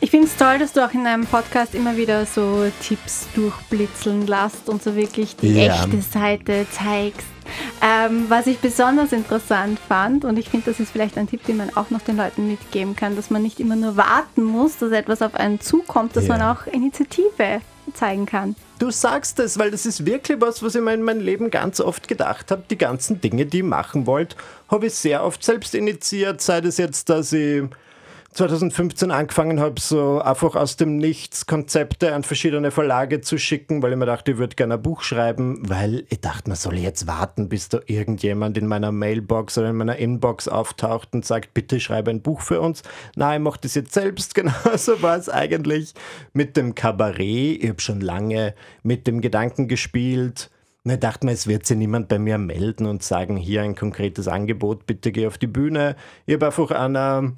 Ich 0.00 0.10
finde 0.10 0.26
es 0.26 0.36
toll, 0.36 0.58
dass 0.58 0.72
du 0.72 0.84
auch 0.84 0.92
in 0.92 1.04
deinem 1.04 1.26
Podcast 1.26 1.74
immer 1.74 1.96
wieder 1.96 2.24
so 2.26 2.70
Tipps 2.82 3.26
durchblitzeln 3.34 4.26
lässt 4.26 4.68
und 4.68 4.82
so 4.82 4.96
wirklich 4.96 5.36
die 5.36 5.54
ja. 5.54 5.74
echte 5.74 6.00
Seite 6.00 6.66
zeigst. 6.70 7.26
Ähm, 7.86 8.30
was 8.30 8.46
ich 8.46 8.60
besonders 8.60 9.12
interessant 9.12 9.78
fand, 9.78 10.24
und 10.24 10.38
ich 10.38 10.48
finde, 10.48 10.70
das 10.70 10.80
ist 10.80 10.90
vielleicht 10.90 11.18
ein 11.18 11.28
Tipp, 11.28 11.44
den 11.44 11.58
man 11.58 11.76
auch 11.76 11.90
noch 11.90 12.00
den 12.00 12.16
Leuten 12.16 12.48
mitgeben 12.48 12.96
kann, 12.96 13.14
dass 13.14 13.28
man 13.28 13.42
nicht 13.42 13.60
immer 13.60 13.76
nur 13.76 13.98
warten 13.98 14.42
muss, 14.42 14.78
dass 14.78 14.90
etwas 14.90 15.20
auf 15.20 15.34
einen 15.34 15.60
zukommt, 15.60 16.16
dass 16.16 16.26
ja. 16.26 16.38
man 16.38 16.56
auch 16.56 16.66
Initiative 16.66 17.60
zeigen 17.92 18.24
kann. 18.24 18.56
Du 18.78 18.90
sagst 18.90 19.38
es, 19.38 19.58
weil 19.58 19.70
das 19.70 19.84
ist 19.84 20.06
wirklich 20.06 20.40
was, 20.40 20.62
was 20.62 20.74
ich 20.74 20.80
mir 20.80 20.94
in 20.94 21.02
meinem 21.02 21.20
Leben 21.20 21.50
ganz 21.50 21.78
oft 21.78 22.08
gedacht 22.08 22.50
habe. 22.50 22.62
Die 22.70 22.78
ganzen 22.78 23.20
Dinge, 23.20 23.44
die 23.44 23.58
ich 23.58 23.64
machen 23.64 24.06
wollte, 24.06 24.36
habe 24.70 24.86
ich 24.86 24.94
sehr 24.94 25.22
oft 25.22 25.44
selbst 25.44 25.74
initiiert. 25.74 26.40
Sei 26.40 26.60
es 26.60 26.78
jetzt, 26.78 27.10
dass 27.10 27.34
ich 27.34 27.64
2015 28.34 29.12
angefangen 29.12 29.60
habe, 29.60 29.80
so 29.80 30.20
einfach 30.20 30.56
aus 30.56 30.76
dem 30.76 30.96
Nichts 30.96 31.46
Konzepte 31.46 32.14
an 32.14 32.24
verschiedene 32.24 32.72
Verlage 32.72 33.20
zu 33.20 33.38
schicken, 33.38 33.80
weil 33.80 33.92
ich 33.92 33.98
mir 33.98 34.06
dachte, 34.06 34.32
ich 34.32 34.38
würde 34.38 34.56
gerne 34.56 34.74
ein 34.74 34.82
Buch 34.82 35.02
schreiben, 35.02 35.62
weil 35.68 36.04
ich 36.08 36.20
dachte, 36.20 36.50
man 36.50 36.56
soll 36.56 36.78
jetzt 36.78 37.06
warten, 37.06 37.48
bis 37.48 37.68
da 37.68 37.78
irgendjemand 37.86 38.58
in 38.58 38.66
meiner 38.66 38.90
Mailbox 38.90 39.56
oder 39.56 39.70
in 39.70 39.76
meiner 39.76 39.96
Inbox 39.96 40.48
auftaucht 40.48 41.14
und 41.14 41.24
sagt, 41.24 41.54
bitte 41.54 41.78
schreibe 41.78 42.10
ein 42.10 42.22
Buch 42.22 42.40
für 42.40 42.60
uns. 42.60 42.82
Nein, 43.14 43.40
ich 43.40 43.44
mache 43.44 43.60
das 43.62 43.74
jetzt 43.76 43.94
selbst. 43.94 44.34
Genauso 44.34 45.00
war 45.00 45.16
es 45.16 45.28
eigentlich 45.28 45.94
mit 46.32 46.56
dem 46.56 46.74
Kabarett. 46.74 47.62
Ich 47.62 47.68
habe 47.68 47.80
schon 47.80 48.00
lange 48.00 48.54
mit 48.82 49.06
dem 49.06 49.20
Gedanken 49.20 49.68
gespielt, 49.68 50.50
ich 50.86 51.00
dachte 51.00 51.24
mir, 51.24 51.32
es 51.32 51.46
wird 51.46 51.64
sich 51.64 51.78
niemand 51.78 52.08
bei 52.08 52.18
mir 52.18 52.36
melden 52.36 52.84
und 52.84 53.02
sagen, 53.02 53.38
hier 53.38 53.62
ein 53.62 53.74
konkretes 53.74 54.28
Angebot, 54.28 54.84
bitte 54.84 55.12
geh 55.12 55.26
auf 55.26 55.38
die 55.38 55.46
Bühne. 55.46 55.96
Ich 56.26 56.34
habe 56.34 56.44
einfach 56.44 56.72
einer 56.72 57.32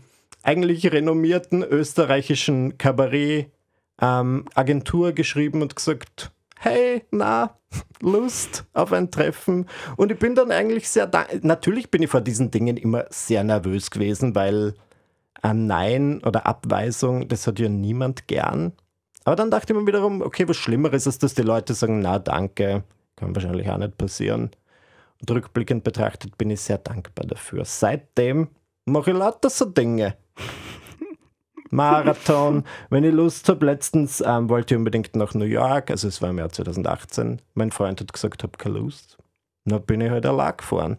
eigentlich 0.46 0.90
renommierten 0.92 1.64
österreichischen 1.64 2.78
Kabarett-Agentur 2.78 5.08
ähm, 5.08 5.14
geschrieben 5.14 5.60
und 5.60 5.74
gesagt, 5.74 6.30
hey, 6.56 7.02
na, 7.10 7.58
Lust 8.00 8.64
auf 8.72 8.92
ein 8.92 9.10
Treffen. 9.10 9.66
Und 9.96 10.12
ich 10.12 10.20
bin 10.20 10.36
dann 10.36 10.52
eigentlich 10.52 10.88
sehr, 10.88 11.10
natürlich 11.42 11.90
bin 11.90 12.02
ich 12.02 12.10
vor 12.10 12.20
diesen 12.20 12.52
Dingen 12.52 12.76
immer 12.76 13.06
sehr 13.10 13.42
nervös 13.42 13.90
gewesen, 13.90 14.36
weil 14.36 14.74
ein 15.42 15.66
Nein 15.66 16.22
oder 16.24 16.46
Abweisung, 16.46 17.26
das 17.26 17.48
hat 17.48 17.58
ja 17.58 17.68
niemand 17.68 18.28
gern. 18.28 18.72
Aber 19.24 19.34
dann 19.34 19.50
dachte 19.50 19.72
ich 19.72 19.78
mir 19.78 19.86
wiederum, 19.86 20.22
okay, 20.22 20.48
was 20.48 20.56
Schlimmeres 20.56 21.08
ist, 21.08 21.24
dass 21.24 21.34
die 21.34 21.42
Leute 21.42 21.74
sagen, 21.74 21.98
na 22.00 22.20
danke, 22.20 22.84
kann 23.16 23.34
wahrscheinlich 23.34 23.68
auch 23.68 23.78
nicht 23.78 23.98
passieren. 23.98 24.52
Und 25.20 25.30
rückblickend 25.30 25.82
betrachtet 25.82 26.38
bin 26.38 26.50
ich 26.50 26.60
sehr 26.60 26.78
dankbar 26.78 27.26
dafür. 27.26 27.64
Seitdem 27.64 28.46
mache 28.86 29.10
ich 29.10 29.16
lauter 29.16 29.50
so 29.50 29.66
Dinge. 29.66 30.16
Marathon. 31.70 32.64
Wenn 32.90 33.04
ich 33.04 33.12
Lust 33.12 33.48
habe, 33.48 33.66
letztens 33.66 34.22
ähm, 34.24 34.48
wollte 34.48 34.74
ich 34.74 34.78
unbedingt 34.78 35.14
nach 35.16 35.34
New 35.34 35.44
York, 35.44 35.90
also 35.90 36.08
es 36.08 36.22
war 36.22 36.30
im 36.30 36.38
Jahr 36.38 36.48
2018. 36.48 37.42
Mein 37.54 37.70
Freund 37.70 38.00
hat 38.00 38.12
gesagt, 38.12 38.42
habe 38.42 38.56
keine 38.56 38.78
Lust. 38.78 39.18
Dann 39.64 39.82
bin 39.82 40.00
ich 40.00 40.10
halt 40.10 40.24
allein 40.24 40.56
gefahren. 40.56 40.98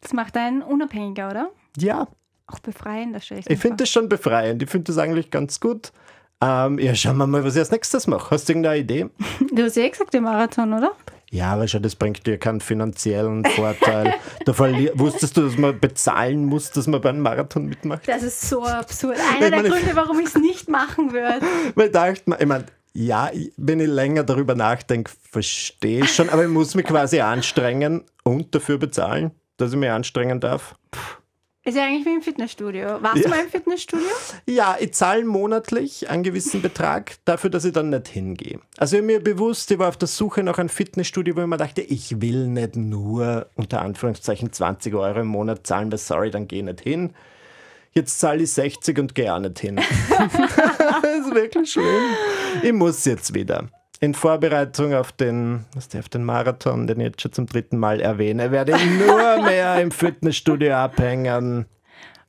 Das 0.00 0.12
macht 0.12 0.36
einen 0.36 0.62
unabhängiger, 0.62 1.30
oder? 1.30 1.50
Ja. 1.76 2.08
Auch 2.46 2.60
befreiender, 2.60 3.20
stelle 3.20 3.40
ich 3.40 3.50
Ich 3.50 3.58
finde 3.58 3.78
das 3.78 3.90
schon 3.90 4.08
befreiend. 4.08 4.62
Ich 4.62 4.70
finde 4.70 4.84
das 4.84 4.98
eigentlich 4.98 5.30
ganz 5.30 5.60
gut. 5.60 5.92
Ähm, 6.40 6.78
ja, 6.78 6.94
schauen 6.94 7.16
wir 7.16 7.26
mal, 7.26 7.44
was 7.44 7.54
ich 7.54 7.60
als 7.60 7.70
nächstes 7.70 8.06
mache. 8.06 8.30
Hast 8.30 8.48
du 8.48 8.52
irgendeine 8.52 8.78
Idee? 8.78 9.08
Du 9.52 9.62
hast 9.62 9.76
ja 9.76 9.84
eh 9.84 9.90
gesagt, 9.90 10.14
den 10.14 10.22
Marathon, 10.22 10.72
oder? 10.72 10.92
Ja, 11.36 11.52
aber 11.52 11.68
schon, 11.68 11.82
das 11.82 11.94
bringt 11.94 12.26
dir 12.26 12.38
keinen 12.38 12.62
finanziellen 12.62 13.44
Vorteil. 13.44 14.14
da 14.46 14.58
wusstest 14.58 15.36
du, 15.36 15.42
dass 15.42 15.58
man 15.58 15.78
bezahlen 15.78 16.46
muss, 16.46 16.70
dass 16.70 16.86
man 16.86 17.02
beim 17.02 17.20
Marathon 17.20 17.66
mitmacht? 17.66 18.08
Das 18.08 18.22
ist 18.22 18.48
so 18.48 18.64
absurd. 18.64 19.18
Einer 19.34 19.50
der 19.50 19.70
Gründe, 19.70 19.94
warum 19.94 20.18
ich 20.18 20.28
es 20.28 20.34
nicht 20.36 20.70
machen 20.70 21.12
würde. 21.12 21.44
Weil 21.74 21.90
dachte 21.90 22.22
man, 22.24 22.40
ich 22.40 22.46
meine, 22.46 22.64
ja, 22.94 23.30
wenn 23.58 23.80
ich 23.80 23.88
länger 23.88 24.24
darüber 24.24 24.54
nachdenke, 24.54 25.12
verstehe 25.30 26.04
ich 26.04 26.14
schon, 26.14 26.30
aber 26.30 26.44
ich 26.44 26.48
muss 26.50 26.74
mich 26.74 26.86
quasi 26.86 27.20
anstrengen 27.20 28.04
und 28.24 28.54
dafür 28.54 28.78
bezahlen, 28.78 29.32
dass 29.58 29.72
ich 29.72 29.78
mich 29.78 29.90
anstrengen 29.90 30.40
darf. 30.40 30.74
Puh. 30.90 31.00
Ist 31.66 31.76
ja 31.76 31.84
eigentlich 31.84 32.06
wie 32.06 32.14
im 32.14 32.22
Fitnessstudio. 32.22 33.02
Warst 33.02 33.16
ja. 33.16 33.22
du 33.22 33.28
mal 33.28 33.40
im 33.40 33.50
Fitnessstudio? 33.50 34.06
Ja, 34.46 34.76
ich 34.78 34.94
zahle 34.94 35.24
monatlich 35.24 36.08
einen 36.08 36.22
gewissen 36.22 36.62
Betrag 36.62 37.16
dafür, 37.24 37.50
dass 37.50 37.64
ich 37.64 37.72
dann 37.72 37.90
nicht 37.90 38.06
hingehe. 38.06 38.60
Also 38.78 39.02
mir 39.02 39.18
bewusst, 39.18 39.68
ich 39.72 39.78
war 39.80 39.88
auf 39.88 39.96
der 39.96 40.06
Suche 40.06 40.44
nach 40.44 40.58
einem 40.58 40.68
Fitnessstudio, 40.68 41.34
wo 41.34 41.40
ich 41.40 41.46
mir 41.48 41.56
dachte, 41.56 41.82
ich 41.82 42.20
will 42.20 42.46
nicht 42.46 42.76
nur 42.76 43.50
unter 43.56 43.82
Anführungszeichen 43.82 44.52
20 44.52 44.94
Euro 44.94 45.22
im 45.22 45.26
Monat 45.26 45.66
zahlen, 45.66 45.90
weil 45.90 45.98
sorry, 45.98 46.30
dann 46.30 46.46
gehe 46.46 46.60
ich 46.60 46.66
nicht 46.66 46.82
hin. 46.82 47.14
Jetzt 47.90 48.20
zahle 48.20 48.44
ich 48.44 48.52
60 48.52 48.96
und 49.00 49.14
gehe 49.16 49.34
auch 49.34 49.40
nicht 49.40 49.58
hin. 49.58 49.74
das 50.08 51.04
ist 51.18 51.34
wirklich 51.34 51.72
schlimm. 51.72 52.14
Ich 52.62 52.72
muss 52.72 53.04
jetzt 53.06 53.34
wieder 53.34 53.68
in 54.00 54.14
Vorbereitung 54.14 54.94
auf 54.94 55.12
den, 55.12 55.64
was 55.74 55.94
auf 55.96 56.08
den 56.08 56.24
Marathon, 56.24 56.86
den 56.86 57.00
ich 57.00 57.06
jetzt 57.06 57.22
schon 57.22 57.32
zum 57.32 57.46
dritten 57.46 57.78
Mal 57.78 58.00
erwähne, 58.00 58.50
werde 58.50 58.72
ich 58.72 58.84
nur 58.84 59.42
mehr 59.44 59.80
im 59.80 59.90
Fitnessstudio 59.90 60.74
abhängen. 60.74 61.66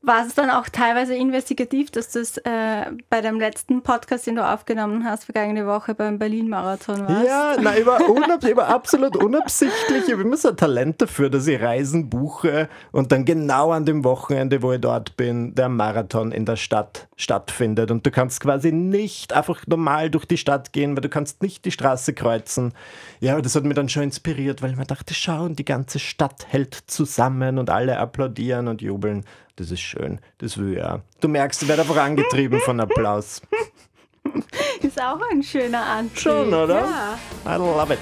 War 0.08 0.26
es 0.26 0.36
dann 0.36 0.50
auch 0.50 0.70
teilweise 0.70 1.16
investigativ, 1.16 1.92
dass 1.92 2.12
du 2.12 2.20
es 2.20 2.38
äh, 2.38 2.86
bei 3.10 3.20
dem 3.20 3.42
letzten 3.42 3.84
Podcast, 3.84 4.26
den 4.26 4.36
du 4.36 4.50
aufgenommen 4.50 5.04
hast, 5.04 5.26
vergangene 5.26 5.68
Woche 5.68 5.96
beim 5.96 6.18
Berlin-Marathon 6.18 7.10
warst? 7.10 7.28
Ja, 7.28 7.58
nein, 7.60 7.80
ich 7.80 7.86
war, 7.86 8.00
ich 8.00 8.56
war 8.56 8.70
absolut 8.70 9.18
unabsichtlich. 9.18 10.06
Ich 10.06 10.14
habe 10.14 10.22
immer 10.22 10.38
so 10.38 10.48
ein 10.48 10.56
Talent 10.56 11.02
dafür, 11.02 11.30
dass 11.30 11.46
ich 11.46 11.62
Reisen 11.62 12.10
buche 12.10 12.70
und 12.94 13.12
dann 13.12 13.26
genau 13.26 13.72
an 13.74 13.84
dem 13.84 14.06
Wochenende, 14.06 14.62
wo 14.62 14.72
ich 14.72 14.80
dort 14.80 15.18
bin, 15.18 15.54
der 15.56 15.68
Marathon 15.68 16.32
in 16.32 16.46
der 16.46 16.56
Stadt 16.56 17.10
stattfindet. 17.18 17.92
Und 17.92 18.06
du 18.06 18.10
kannst 18.10 18.40
quasi 18.40 18.72
nicht 18.72 19.34
einfach 19.34 19.68
normal 19.68 20.10
durch 20.10 20.24
die 20.24 20.38
Stadt 20.38 20.72
gehen, 20.72 20.96
weil 20.96 21.02
du 21.02 21.10
kannst 21.10 21.44
nicht 21.44 21.66
die 21.66 21.72
Straße 21.72 22.14
kreuzen. 22.14 22.74
Ja, 23.20 23.42
das 23.42 23.56
hat 23.56 23.66
mich 23.66 23.76
dann 23.76 23.90
schon 23.90 24.04
inspiriert, 24.04 24.62
weil 24.62 24.72
ich 24.72 24.78
mir 24.78 24.86
dachte, 24.86 25.14
schau, 25.14 25.50
die 25.50 25.66
ganze 25.66 26.00
Stadt 26.00 26.46
hält 26.48 26.76
zusammen 26.88 27.58
und 27.58 27.70
alle 27.70 27.98
applaudieren 27.98 28.70
und 28.70 28.82
jubeln. 28.82 29.26
Das 29.58 29.72
ist 29.72 29.82
schön. 29.82 30.20
Das 30.38 30.60
will 30.60 30.80
auch. 30.82 31.00
Du 31.20 31.28
merkst, 31.28 31.64
ich 31.64 31.68
werde 31.68 31.82
einfach 31.82 31.98
angetrieben 31.98 32.60
von 32.62 32.80
Applaus. 32.80 33.42
Ist 34.84 35.02
auch 35.02 35.20
ein 35.32 35.42
schöner 35.42 35.84
Antrieb. 35.84 36.20
Schon, 36.20 36.54
oder? 36.54 36.82
Ja. 36.82 37.56
I 37.56 37.58
love 37.58 37.92
it. 37.92 38.00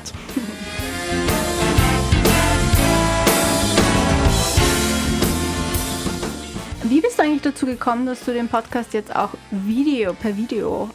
Wie 6.83 6.99
bist 6.99 7.17
du 7.17 7.23
eigentlich 7.23 7.41
dazu 7.41 7.65
gekommen, 7.65 8.05
dass 8.05 8.25
du 8.25 8.33
den 8.33 8.49
Podcast 8.49 8.93
jetzt 8.93 9.15
auch 9.15 9.29
Video 9.49 10.13
per 10.13 10.35
Video 10.35 10.89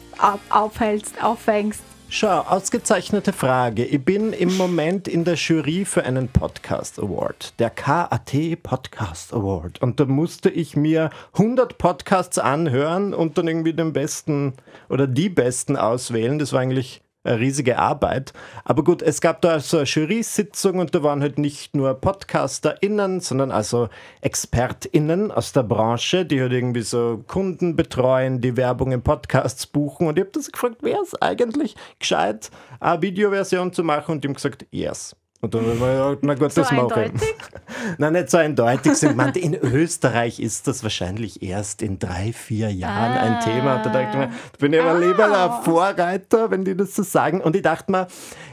aufhältst, 0.51 1.23
auffängst? 1.23 1.81
Schau, 2.13 2.39
ausgezeichnete 2.41 3.31
Frage. 3.31 3.85
Ich 3.85 4.03
bin 4.03 4.33
im 4.33 4.57
Moment 4.57 5.07
in 5.07 5.23
der 5.23 5.35
Jury 5.35 5.85
für 5.85 6.03
einen 6.03 6.27
Podcast 6.27 6.99
Award, 6.99 7.57
der 7.57 7.69
KAT 7.69 8.61
Podcast 8.61 9.33
Award. 9.33 9.81
Und 9.81 9.97
da 10.01 10.03
musste 10.03 10.49
ich 10.49 10.75
mir 10.75 11.09
100 11.35 11.77
Podcasts 11.77 12.37
anhören 12.37 13.13
und 13.13 13.37
dann 13.37 13.47
irgendwie 13.47 13.71
den 13.71 13.93
besten 13.93 14.55
oder 14.89 15.07
die 15.07 15.29
besten 15.29 15.77
auswählen. 15.77 16.37
Das 16.37 16.51
war 16.51 16.59
eigentlich 16.59 17.01
eine 17.23 17.39
riesige 17.39 17.77
Arbeit. 17.77 18.33
Aber 18.63 18.83
gut, 18.83 19.01
es 19.01 19.21
gab 19.21 19.41
da 19.41 19.59
so 19.59 19.77
eine 19.77 19.85
Jury-Sitzung 19.85 20.79
und 20.79 20.95
da 20.95 21.03
waren 21.03 21.21
halt 21.21 21.37
nicht 21.37 21.75
nur 21.75 21.93
PodcasterInnen, 21.93 23.19
sondern 23.19 23.51
also 23.51 23.89
ExpertInnen 24.21 25.31
aus 25.31 25.53
der 25.53 25.63
Branche, 25.63 26.25
die 26.25 26.41
halt 26.41 26.51
irgendwie 26.51 26.81
so 26.81 27.23
Kunden 27.27 27.75
betreuen, 27.75 28.41
die 28.41 28.57
Werbung 28.57 28.91
in 28.91 29.01
Podcasts 29.01 29.67
buchen. 29.67 30.07
Und 30.07 30.17
ich 30.17 30.23
habe 30.23 30.31
das 30.33 30.51
gefragt, 30.51 30.83
wäre 30.83 31.01
es 31.01 31.19
eigentlich 31.21 31.75
gescheit, 31.99 32.49
eine 32.79 33.01
Videoversion 33.01 33.73
zu 33.73 33.83
machen? 33.83 34.13
Und 34.13 34.23
die 34.23 34.27
haben 34.27 34.35
gesagt, 34.35 34.65
yes. 34.71 35.15
Und 35.41 35.55
dann 35.55 35.65
haben 35.65 35.79
wir 35.79 35.87
gesagt, 35.87 36.23
na 36.23 36.33
gut, 36.35 36.53
so 36.53 36.61
das 36.61 36.71
mache 36.71 37.05
ich. 37.05 37.11
Nein, 37.97 38.13
nicht 38.13 38.29
so 38.29 38.37
eindeutig. 38.37 39.15
Meinte, 39.15 39.39
in 39.39 39.55
Österreich 39.55 40.39
ist 40.39 40.67
das 40.67 40.83
wahrscheinlich 40.83 41.41
erst 41.41 41.81
in 41.81 41.97
drei, 41.97 42.31
vier 42.31 42.71
Jahren 42.71 43.17
ah. 43.17 43.21
ein 43.21 43.39
Thema. 43.39 43.77
Und 43.77 43.85
da 43.87 43.89
dachte 43.89 44.09
ich 44.11 44.17
mir, 44.17 44.27
da 44.27 44.57
bin 44.59 44.73
ich 44.73 44.79
aber 44.79 44.91
ah. 44.91 44.97
lieber 44.99 45.27
der 45.27 45.61
Vorreiter, 45.63 46.51
wenn 46.51 46.63
die 46.63 46.77
das 46.77 46.95
so 46.95 47.01
sagen. 47.01 47.41
Und 47.41 47.55
ich 47.55 47.63
dachte 47.63 47.91
mir, 47.91 48.07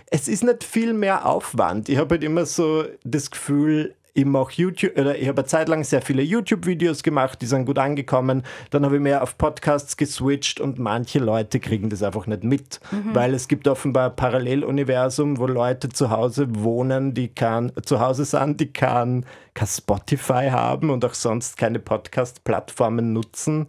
es 0.07 0.29
ist 0.29 0.43
nicht 0.43 0.65
viel 0.65 0.95
mehr 0.95 1.27
Aufwand. 1.27 1.91
Ich 1.91 1.99
habe 1.99 2.15
halt 2.15 2.25
immer 2.25 2.47
so 2.47 2.85
das 3.05 3.31
Gefühl, 3.31 3.95
ich 4.19 4.25
mache 4.25 4.53
YouTube, 4.57 4.99
oder 4.99 5.17
ich 5.17 5.29
habe 5.29 5.43
eine 5.43 5.47
Zeit 5.47 5.69
lang 5.69 5.85
sehr 5.85 6.03
viele 6.03 6.23
YouTube-Videos 6.23 7.05
gemacht, 7.05 7.41
die 7.41 7.47
sind 7.47 7.67
gut 7.67 7.79
angekommen. 7.79 8.43
Dann 8.71 8.85
habe 8.85 8.97
ich 8.97 9.01
mehr 9.01 9.23
auf 9.23 9.39
Podcasts 9.39 9.97
geswitcht 9.97 10.61
und 10.61 10.81
manche 10.81 11.21
Leute 11.21 11.61
kriegen 11.61 11.89
das 11.89 12.03
einfach 12.03 12.27
nicht 12.27 12.43
mit, 12.43 12.81
mhm. 12.91 13.15
weil 13.15 13.33
es 13.33 13.47
gibt 13.47 13.69
offenbar 13.69 14.11
ein 14.11 14.17
Paralleluniversum, 14.17 15.39
wo 15.39 15.47
Leute 15.47 15.89
zu 15.89 16.11
Hause 16.11 16.49
wohnen, 16.51 17.15
die 17.15 17.29
kann, 17.29 17.71
zu 17.85 18.01
Hause 18.01 18.25
sind, 18.25 18.59
die 18.59 18.73
kann 18.73 19.25
kein 19.55 19.69
Spotify 19.69 20.49
haben 20.51 20.91
und 20.91 21.05
auch 21.05 21.15
sonst 21.15 21.57
keine 21.57 21.79
Podcast-Plattformen 21.79 23.13
nutzen. 23.13 23.69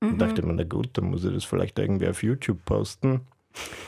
Mhm. 0.00 0.08
Und 0.08 0.18
dachte 0.18 0.44
mir, 0.44 0.52
na 0.52 0.64
gut, 0.64 0.90
dann 0.92 1.06
muss 1.06 1.24
ich 1.24 1.32
das 1.32 1.44
vielleicht 1.44 1.78
irgendwie 1.78 2.08
auf 2.08 2.22
YouTube 2.22 2.62
posten. 2.66 3.22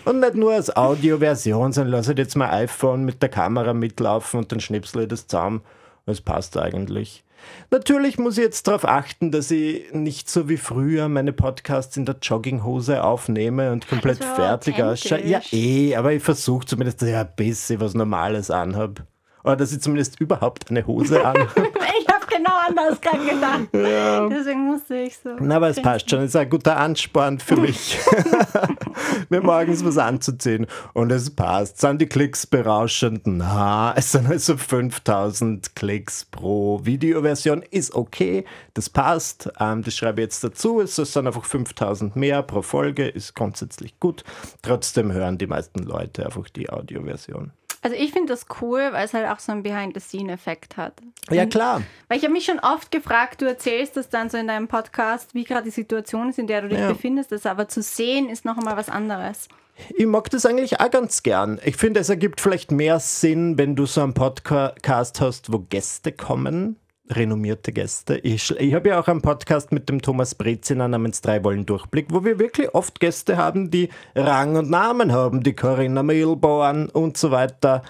Und 0.06 0.20
nicht 0.20 0.34
nur 0.34 0.54
als 0.54 0.74
Audioversion, 0.74 1.72
sondern 1.72 1.92
lasse 1.92 2.14
jetzt 2.16 2.36
mein 2.36 2.48
iPhone 2.48 3.04
mit 3.04 3.20
der 3.20 3.28
Kamera 3.28 3.74
mitlaufen 3.74 4.40
und 4.40 4.50
dann 4.50 4.60
schnipsle 4.60 5.02
ich 5.02 5.08
das 5.08 5.26
zusammen 5.26 5.60
es 6.06 6.20
passt 6.20 6.56
eigentlich. 6.56 7.24
Natürlich 7.70 8.18
muss 8.18 8.36
ich 8.36 8.44
jetzt 8.44 8.66
darauf 8.66 8.84
achten, 8.84 9.30
dass 9.30 9.50
ich 9.50 9.92
nicht 9.92 10.28
so 10.28 10.48
wie 10.48 10.56
früher 10.56 11.08
meine 11.08 11.32
Podcasts 11.32 11.96
in 11.96 12.04
der 12.04 12.16
Jogginghose 12.20 13.02
aufnehme 13.02 13.72
und 13.72 13.88
komplett 13.88 14.20
also, 14.20 14.34
fertig 14.34 14.82
ausschaue. 14.82 15.24
Ja, 15.24 15.40
eh, 15.52 15.96
aber 15.96 16.12
ich 16.12 16.22
versuche 16.22 16.66
zumindest, 16.66 17.00
dass 17.00 17.08
ich 17.08 17.16
ein 17.16 17.28
bisschen 17.36 17.80
was 17.80 17.94
Normales 17.94 18.50
anhabe. 18.50 19.06
Oder 19.42 19.56
dass 19.56 19.72
ich 19.72 19.80
zumindest 19.80 20.20
überhaupt 20.20 20.70
eine 20.70 20.86
Hose 20.86 21.24
anhabe. 21.24 21.48
ich 22.00 22.08
habe 22.12 22.19
genau 22.42 22.56
anders 22.66 23.00
gerade 23.00 23.24
gedacht. 23.24 23.68
Ja. 23.72 24.28
Deswegen 24.28 24.66
musste 24.66 24.96
ich 24.96 25.16
so. 25.16 25.36
Na, 25.38 25.56
aber 25.56 25.68
es 25.68 25.80
passt 25.80 26.10
schon. 26.10 26.20
Es 26.20 26.30
ist 26.30 26.36
ein 26.36 26.48
guter 26.48 26.76
Ansporn 26.76 27.38
für 27.38 27.56
mich, 27.56 27.98
mir 29.28 29.40
morgens 29.42 29.84
was 29.84 29.98
anzuziehen. 29.98 30.66
Und 30.92 31.10
es 31.10 31.30
passt. 31.30 31.80
Sind 31.80 32.00
die 32.00 32.06
Klicks 32.06 32.46
berauschend? 32.46 33.22
Na, 33.24 33.94
es 33.96 34.12
sind 34.12 34.28
also 34.28 34.56
5000 34.56 35.74
Klicks 35.76 36.24
pro 36.24 36.80
Videoversion. 36.84 37.62
Ist 37.70 37.94
okay. 37.94 38.44
Das 38.74 38.88
passt. 38.88 39.50
Ähm, 39.58 39.82
das 39.82 39.96
schreibe 39.96 40.20
ich 40.20 40.26
jetzt 40.26 40.44
dazu. 40.44 40.80
Es 40.80 40.96
sind 40.96 41.26
einfach 41.26 41.44
5000 41.44 42.16
mehr 42.16 42.42
pro 42.42 42.62
Folge. 42.62 43.08
Ist 43.08 43.34
grundsätzlich 43.34 43.98
gut. 44.00 44.24
Trotzdem 44.62 45.12
hören 45.12 45.38
die 45.38 45.46
meisten 45.46 45.80
Leute 45.80 46.24
einfach 46.26 46.48
die 46.48 46.70
Audioversion. 46.70 47.52
Also 47.82 47.96
ich 47.96 48.12
finde 48.12 48.32
das 48.32 48.46
cool, 48.60 48.88
weil 48.92 49.06
es 49.06 49.14
halt 49.14 49.28
auch 49.28 49.38
so 49.38 49.52
einen 49.52 49.62
Behind-the-Scene-Effekt 49.62 50.76
hat. 50.76 50.94
Ja, 51.30 51.46
klar. 51.46 51.82
Weil 52.08 52.18
ich 52.18 52.24
habe 52.24 52.32
mich 52.34 52.44
schon 52.44 52.58
oft 52.58 52.90
gefragt, 52.90 53.40
du 53.40 53.46
erzählst 53.46 53.96
das 53.96 54.10
dann 54.10 54.28
so 54.28 54.36
in 54.36 54.48
deinem 54.48 54.68
Podcast, 54.68 55.34
wie 55.34 55.44
gerade 55.44 55.64
die 55.64 55.70
Situation 55.70 56.28
ist, 56.28 56.38
in 56.38 56.46
der 56.46 56.62
du 56.62 56.68
dich 56.68 56.78
ja. 56.78 56.92
befindest, 56.92 57.32
das 57.32 57.46
aber 57.46 57.68
zu 57.68 57.82
sehen 57.82 58.28
ist 58.28 58.44
noch 58.44 58.58
einmal 58.58 58.76
was 58.76 58.90
anderes. 58.90 59.48
Ich 59.96 60.04
mag 60.04 60.28
das 60.28 60.44
eigentlich 60.44 60.78
auch 60.78 60.90
ganz 60.90 61.22
gern. 61.22 61.58
Ich 61.64 61.76
finde, 61.76 62.00
es 62.00 62.10
ergibt 62.10 62.42
vielleicht 62.42 62.70
mehr 62.70 63.00
Sinn, 63.00 63.56
wenn 63.56 63.76
du 63.76 63.86
so 63.86 64.02
einen 64.02 64.12
Podcast 64.12 65.22
hast, 65.22 65.50
wo 65.50 65.60
Gäste 65.60 66.12
kommen 66.12 66.76
renommierte 67.10 67.72
Gäste. 67.72 68.18
Ich, 68.18 68.50
ich 68.58 68.74
habe 68.74 68.90
ja 68.90 69.00
auch 69.00 69.08
einen 69.08 69.22
Podcast 69.22 69.72
mit 69.72 69.88
dem 69.88 70.00
Thomas 70.00 70.34
Breziner 70.34 70.88
namens 70.88 71.20
Drei 71.20 71.42
Wollen 71.44 71.66
Durchblick, 71.66 72.06
wo 72.10 72.24
wir 72.24 72.38
wirklich 72.38 72.74
oft 72.74 73.00
Gäste 73.00 73.36
haben, 73.36 73.70
die 73.70 73.88
Rang 74.14 74.56
und 74.56 74.70
Namen 74.70 75.12
haben, 75.12 75.42
die 75.42 75.54
Corinna 75.54 76.02
Milborn 76.02 76.88
und 76.88 77.16
so 77.16 77.30
weiter. 77.30 77.82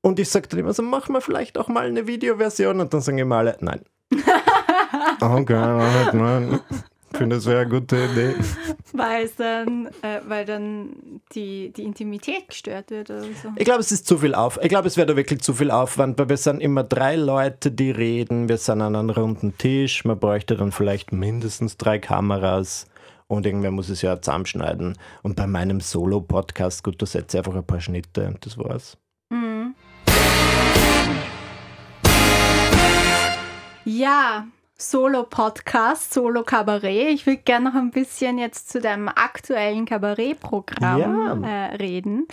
Und 0.00 0.18
ich 0.18 0.28
sage 0.28 0.48
dann 0.48 0.60
immer 0.60 0.72
so, 0.72 0.82
machen 0.82 1.12
wir 1.14 1.20
vielleicht 1.20 1.58
auch 1.58 1.68
mal 1.68 1.86
eine 1.86 2.06
Videoversion 2.06 2.80
und 2.80 2.94
dann 2.94 3.00
sagen 3.00 3.18
immer 3.18 3.36
alle, 3.36 3.56
nein. 3.60 3.80
okay, 5.20 6.12
nein. 6.12 6.60
Ich 7.16 7.18
finde, 7.18 7.36
das 7.36 7.46
wäre 7.46 7.62
eine 7.62 7.70
gute 7.70 7.96
Idee. 7.96 8.34
weil 8.92 9.30
dann, 9.38 9.86
äh, 10.02 10.20
weil 10.28 10.44
dann 10.44 11.22
die, 11.32 11.72
die 11.72 11.84
Intimität 11.84 12.50
gestört 12.50 12.90
wird 12.90 13.08
oder 13.08 13.22
so. 13.22 13.52
Ich 13.56 13.64
glaube, 13.64 13.80
es 13.80 13.90
ist 13.90 14.06
zu 14.06 14.18
viel 14.18 14.34
auf. 14.34 14.58
Ich 14.62 14.68
glaube, 14.68 14.86
es 14.86 14.98
wäre 14.98 15.06
da 15.06 15.16
wirklich 15.16 15.40
zu 15.40 15.54
viel 15.54 15.70
Aufwand, 15.70 16.18
weil 16.18 16.28
wir 16.28 16.36
sind 16.36 16.60
immer 16.60 16.84
drei 16.84 17.16
Leute, 17.16 17.70
die 17.70 17.90
reden. 17.90 18.50
Wir 18.50 18.58
sind 18.58 18.82
an 18.82 18.94
einem 18.94 19.08
runden 19.08 19.56
Tisch. 19.56 20.04
Man 20.04 20.18
bräuchte 20.18 20.58
dann 20.58 20.72
vielleicht 20.72 21.10
mindestens 21.10 21.78
drei 21.78 21.98
Kameras. 21.98 22.86
und 23.28 23.46
irgendwer 23.46 23.70
muss 23.70 23.88
es 23.88 24.02
ja 24.02 24.20
zusammenschneiden. 24.20 24.98
Und 25.22 25.36
bei 25.36 25.46
meinem 25.46 25.80
Solo-Podcast, 25.80 26.84
gut, 26.84 27.00
da 27.00 27.06
setze 27.06 27.38
ich 27.38 27.46
einfach 27.46 27.54
ein 27.56 27.66
paar 27.66 27.80
Schnitte 27.80 28.26
und 28.26 28.44
das 28.44 28.58
war's. 28.58 28.98
Mhm. 29.30 29.74
Ja, 33.86 34.46
Solo-Podcast, 34.78 36.12
Solo-Kabarett. 36.12 37.08
Ich 37.08 37.26
würde 37.26 37.42
gerne 37.42 37.70
noch 37.70 37.74
ein 37.74 37.90
bisschen 37.90 38.38
jetzt 38.38 38.70
zu 38.70 38.80
deinem 38.80 39.08
aktuellen 39.08 39.86
Kabarettprogramm 39.86 41.44
ja. 41.44 41.68
äh, 41.68 41.76
reden. 41.76 42.26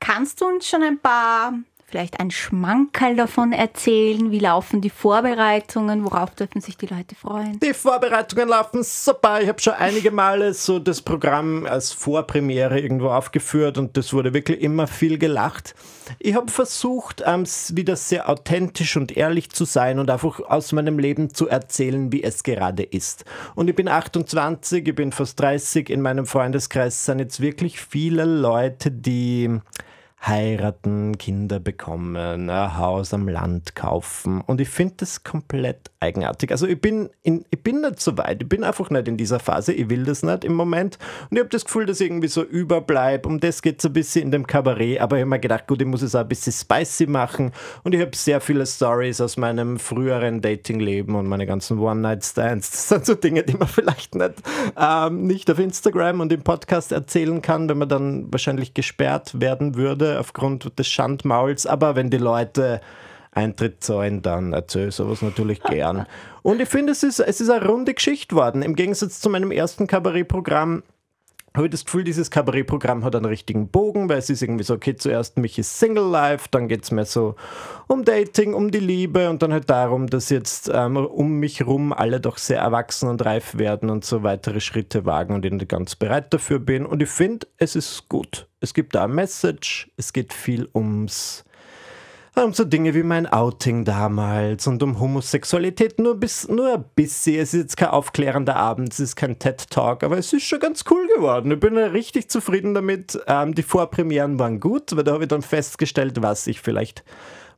Kannst 0.00 0.40
du 0.40 0.46
uns 0.46 0.68
schon 0.68 0.82
ein 0.82 0.98
paar 0.98 1.54
vielleicht 1.86 2.18
ein 2.18 2.30
Schmankerl 2.30 3.14
davon 3.14 3.52
erzählen? 3.52 4.30
Wie 4.30 4.40
laufen 4.40 4.80
die 4.80 4.90
Vorbereitungen? 4.90 6.04
Worauf 6.04 6.34
dürfen 6.34 6.60
sich 6.60 6.76
die 6.76 6.86
Leute 6.86 7.14
freuen? 7.14 7.60
Die 7.60 7.72
Vorbereitungen 7.72 8.48
laufen 8.48 8.82
super. 8.82 9.40
Ich 9.40 9.48
habe 9.48 9.60
schon 9.60 9.74
einige 9.74 10.10
Male 10.10 10.52
so 10.52 10.78
das 10.80 11.00
Programm 11.00 11.64
als 11.64 11.92
Vorpremiere 11.92 12.80
irgendwo 12.80 13.08
aufgeführt 13.10 13.78
und 13.78 13.96
das 13.96 14.12
wurde 14.12 14.34
wirklich 14.34 14.60
immer 14.60 14.88
viel 14.88 15.16
gelacht. 15.16 15.74
Ich 16.18 16.34
habe 16.34 16.50
versucht, 16.50 17.22
ähm, 17.24 17.44
wieder 17.70 17.96
sehr 17.96 18.28
authentisch 18.28 18.96
und 18.96 19.16
ehrlich 19.16 19.50
zu 19.50 19.64
sein 19.64 19.98
und 19.98 20.10
einfach 20.10 20.40
aus 20.40 20.72
meinem 20.72 20.98
Leben 20.98 21.32
zu 21.32 21.48
erzählen, 21.48 22.10
wie 22.12 22.22
es 22.22 22.42
gerade 22.42 22.82
ist. 22.82 23.24
Und 23.54 23.68
ich 23.68 23.76
bin 23.76 23.88
28, 23.88 24.88
ich 24.88 24.94
bin 24.94 25.12
fast 25.12 25.38
30. 25.40 25.88
In 25.90 26.02
meinem 26.02 26.26
Freundeskreis 26.26 27.04
sind 27.04 27.20
jetzt 27.20 27.40
wirklich 27.40 27.80
viele 27.80 28.24
Leute, 28.24 28.90
die 28.90 29.60
heiraten, 30.20 31.18
Kinder 31.18 31.60
bekommen, 31.60 32.16
ein 32.50 32.78
Haus 32.78 33.14
am 33.14 33.28
Land 33.28 33.74
kaufen. 33.76 34.40
Und 34.40 34.60
ich 34.60 34.68
finde 34.68 34.94
das 34.98 35.22
komplett 35.22 35.90
eigenartig. 36.00 36.50
Also 36.50 36.66
ich 36.66 36.80
bin, 36.80 37.10
in, 37.22 37.44
ich 37.50 37.62
bin 37.62 37.82
nicht 37.82 38.00
so 38.00 38.16
weit. 38.18 38.42
Ich 38.42 38.48
bin 38.48 38.64
einfach 38.64 38.90
nicht 38.90 39.08
in 39.08 39.16
dieser 39.16 39.38
Phase. 39.38 39.72
Ich 39.72 39.88
will 39.88 40.04
das 40.04 40.22
nicht 40.22 40.44
im 40.44 40.54
Moment. 40.54 40.98
Und 41.30 41.36
ich 41.36 41.40
habe 41.40 41.50
das 41.50 41.64
Gefühl, 41.64 41.86
dass 41.86 42.00
ich 42.00 42.08
irgendwie 42.08 42.28
so 42.28 42.42
überbleibe. 42.42 43.28
Um 43.28 43.40
das 43.40 43.62
geht 43.62 43.78
es 43.78 43.84
ein 43.84 43.92
bisschen 43.92 44.22
in 44.22 44.30
dem 44.30 44.46
Kabarett. 44.46 45.00
Aber 45.00 45.16
ich 45.16 45.20
habe 45.20 45.30
mir 45.30 45.38
gedacht, 45.38 45.66
gut, 45.66 45.80
ich 45.80 45.86
muss 45.86 46.02
es 46.02 46.14
auch 46.14 46.20
ein 46.20 46.28
bisschen 46.28 46.52
spicy 46.52 47.06
machen. 47.06 47.52
Und 47.84 47.94
ich 47.94 48.00
habe 48.00 48.16
sehr 48.16 48.40
viele 48.40 48.66
Stories 48.66 49.20
aus 49.20 49.36
meinem 49.36 49.78
früheren 49.78 50.40
Datingleben 50.40 51.14
und 51.14 51.28
meine 51.28 51.46
ganzen 51.46 51.78
One-Night-Stands. 51.78 52.70
Das 52.70 52.88
sind 52.88 53.06
so 53.06 53.14
Dinge, 53.14 53.42
die 53.44 53.56
man 53.56 53.68
vielleicht 53.68 54.14
nicht, 54.14 54.34
ähm, 54.76 55.26
nicht 55.26 55.50
auf 55.50 55.58
Instagram 55.58 56.20
und 56.20 56.32
im 56.32 56.42
Podcast 56.42 56.90
erzählen 56.90 57.42
kann, 57.42 57.68
wenn 57.68 57.78
man 57.78 57.88
dann 57.88 58.32
wahrscheinlich 58.32 58.74
gesperrt 58.74 59.40
werden 59.40 59.76
würde 59.76 60.15
aufgrund 60.16 60.78
des 60.78 60.88
Schandmauls, 60.88 61.66
aber 61.66 61.96
wenn 61.96 62.10
die 62.10 62.18
Leute 62.18 62.80
Eintritt 63.32 63.84
zahlen, 63.84 64.22
dann 64.22 64.52
erzähle 64.52 64.88
ich 64.88 64.94
sowas 64.94 65.20
natürlich 65.20 65.62
gern. 65.62 66.06
Und 66.42 66.60
ich 66.60 66.68
finde, 66.68 66.92
es 66.92 67.02
ist, 67.02 67.20
es 67.20 67.40
ist 67.40 67.50
eine 67.50 67.66
runde 67.66 67.92
Geschichte 67.92 68.34
worden. 68.34 68.62
Im 68.62 68.74
Gegensatz 68.74 69.20
zu 69.20 69.28
meinem 69.28 69.50
ersten 69.50 69.86
Kabarettprogramm 69.86 70.82
habe 71.56 71.66
ich 71.66 71.70
das 71.70 71.84
Gefühl, 71.84 72.04
dieses 72.04 72.30
Kabarettprogramm 72.30 73.04
hat 73.04 73.16
einen 73.16 73.24
richtigen 73.24 73.68
Bogen, 73.68 74.08
weil 74.08 74.18
es 74.18 74.30
ist 74.30 74.42
irgendwie 74.42 74.64
so, 74.64 74.74
okay, 74.74 74.94
zuerst 74.94 75.38
mich 75.38 75.58
ist 75.58 75.78
Single 75.78 76.08
Life, 76.10 76.48
dann 76.50 76.68
geht 76.68 76.84
es 76.84 76.90
mehr 76.90 77.06
so 77.06 77.34
um 77.86 78.04
Dating, 78.04 78.54
um 78.54 78.70
die 78.70 78.78
Liebe 78.78 79.30
und 79.30 79.42
dann 79.42 79.52
halt 79.52 79.70
darum, 79.70 80.06
dass 80.08 80.28
jetzt 80.30 80.70
ähm, 80.72 80.96
um 80.96 81.38
mich 81.38 81.66
rum 81.66 81.92
alle 81.92 82.20
doch 82.20 82.38
sehr 82.38 82.60
erwachsen 82.60 83.08
und 83.08 83.24
reif 83.24 83.56
werden 83.56 83.88
und 83.88 84.04
so 84.04 84.22
weitere 84.22 84.60
Schritte 84.60 85.06
wagen 85.06 85.34
und 85.34 85.44
ich 85.44 85.52
nicht 85.52 85.68
ganz 85.68 85.96
bereit 85.96 86.34
dafür 86.34 86.58
bin. 86.58 86.84
Und 86.84 87.02
ich 87.02 87.08
finde, 87.08 87.46
es 87.56 87.74
ist 87.74 88.08
gut. 88.08 88.48
Es 88.60 88.74
gibt 88.74 88.94
da 88.94 89.04
eine 89.04 89.14
Message, 89.14 89.90
es 89.96 90.12
geht 90.12 90.32
viel 90.32 90.68
ums 90.74 91.45
um 92.44 92.52
so 92.52 92.64
Dinge 92.64 92.94
wie 92.94 93.02
mein 93.02 93.26
Outing 93.26 93.84
damals 93.84 94.66
und 94.66 94.82
um 94.82 95.00
Homosexualität 95.00 95.98
nur, 95.98 96.16
bis, 96.16 96.48
nur 96.48 96.74
ein 96.74 96.84
bisschen. 96.94 97.40
Es 97.40 97.54
ist 97.54 97.60
jetzt 97.62 97.76
kein 97.76 97.88
aufklärender 97.88 98.56
Abend, 98.56 98.92
es 98.92 99.00
ist 99.00 99.16
kein 99.16 99.38
TED-Talk, 99.38 100.04
aber 100.04 100.18
es 100.18 100.32
ist 100.32 100.44
schon 100.44 100.60
ganz 100.60 100.84
cool 100.90 101.06
geworden. 101.14 101.50
Ich 101.50 101.60
bin 101.60 101.78
richtig 101.78 102.28
zufrieden 102.28 102.74
damit. 102.74 103.18
Ähm, 103.26 103.54
die 103.54 103.62
Vorpremieren 103.62 104.38
waren 104.38 104.60
gut, 104.60 104.94
weil 104.94 105.04
da 105.04 105.12
habe 105.12 105.24
ich 105.24 105.28
dann 105.28 105.42
festgestellt, 105.42 106.20
was 106.20 106.46
ich 106.46 106.60
vielleicht 106.60 107.04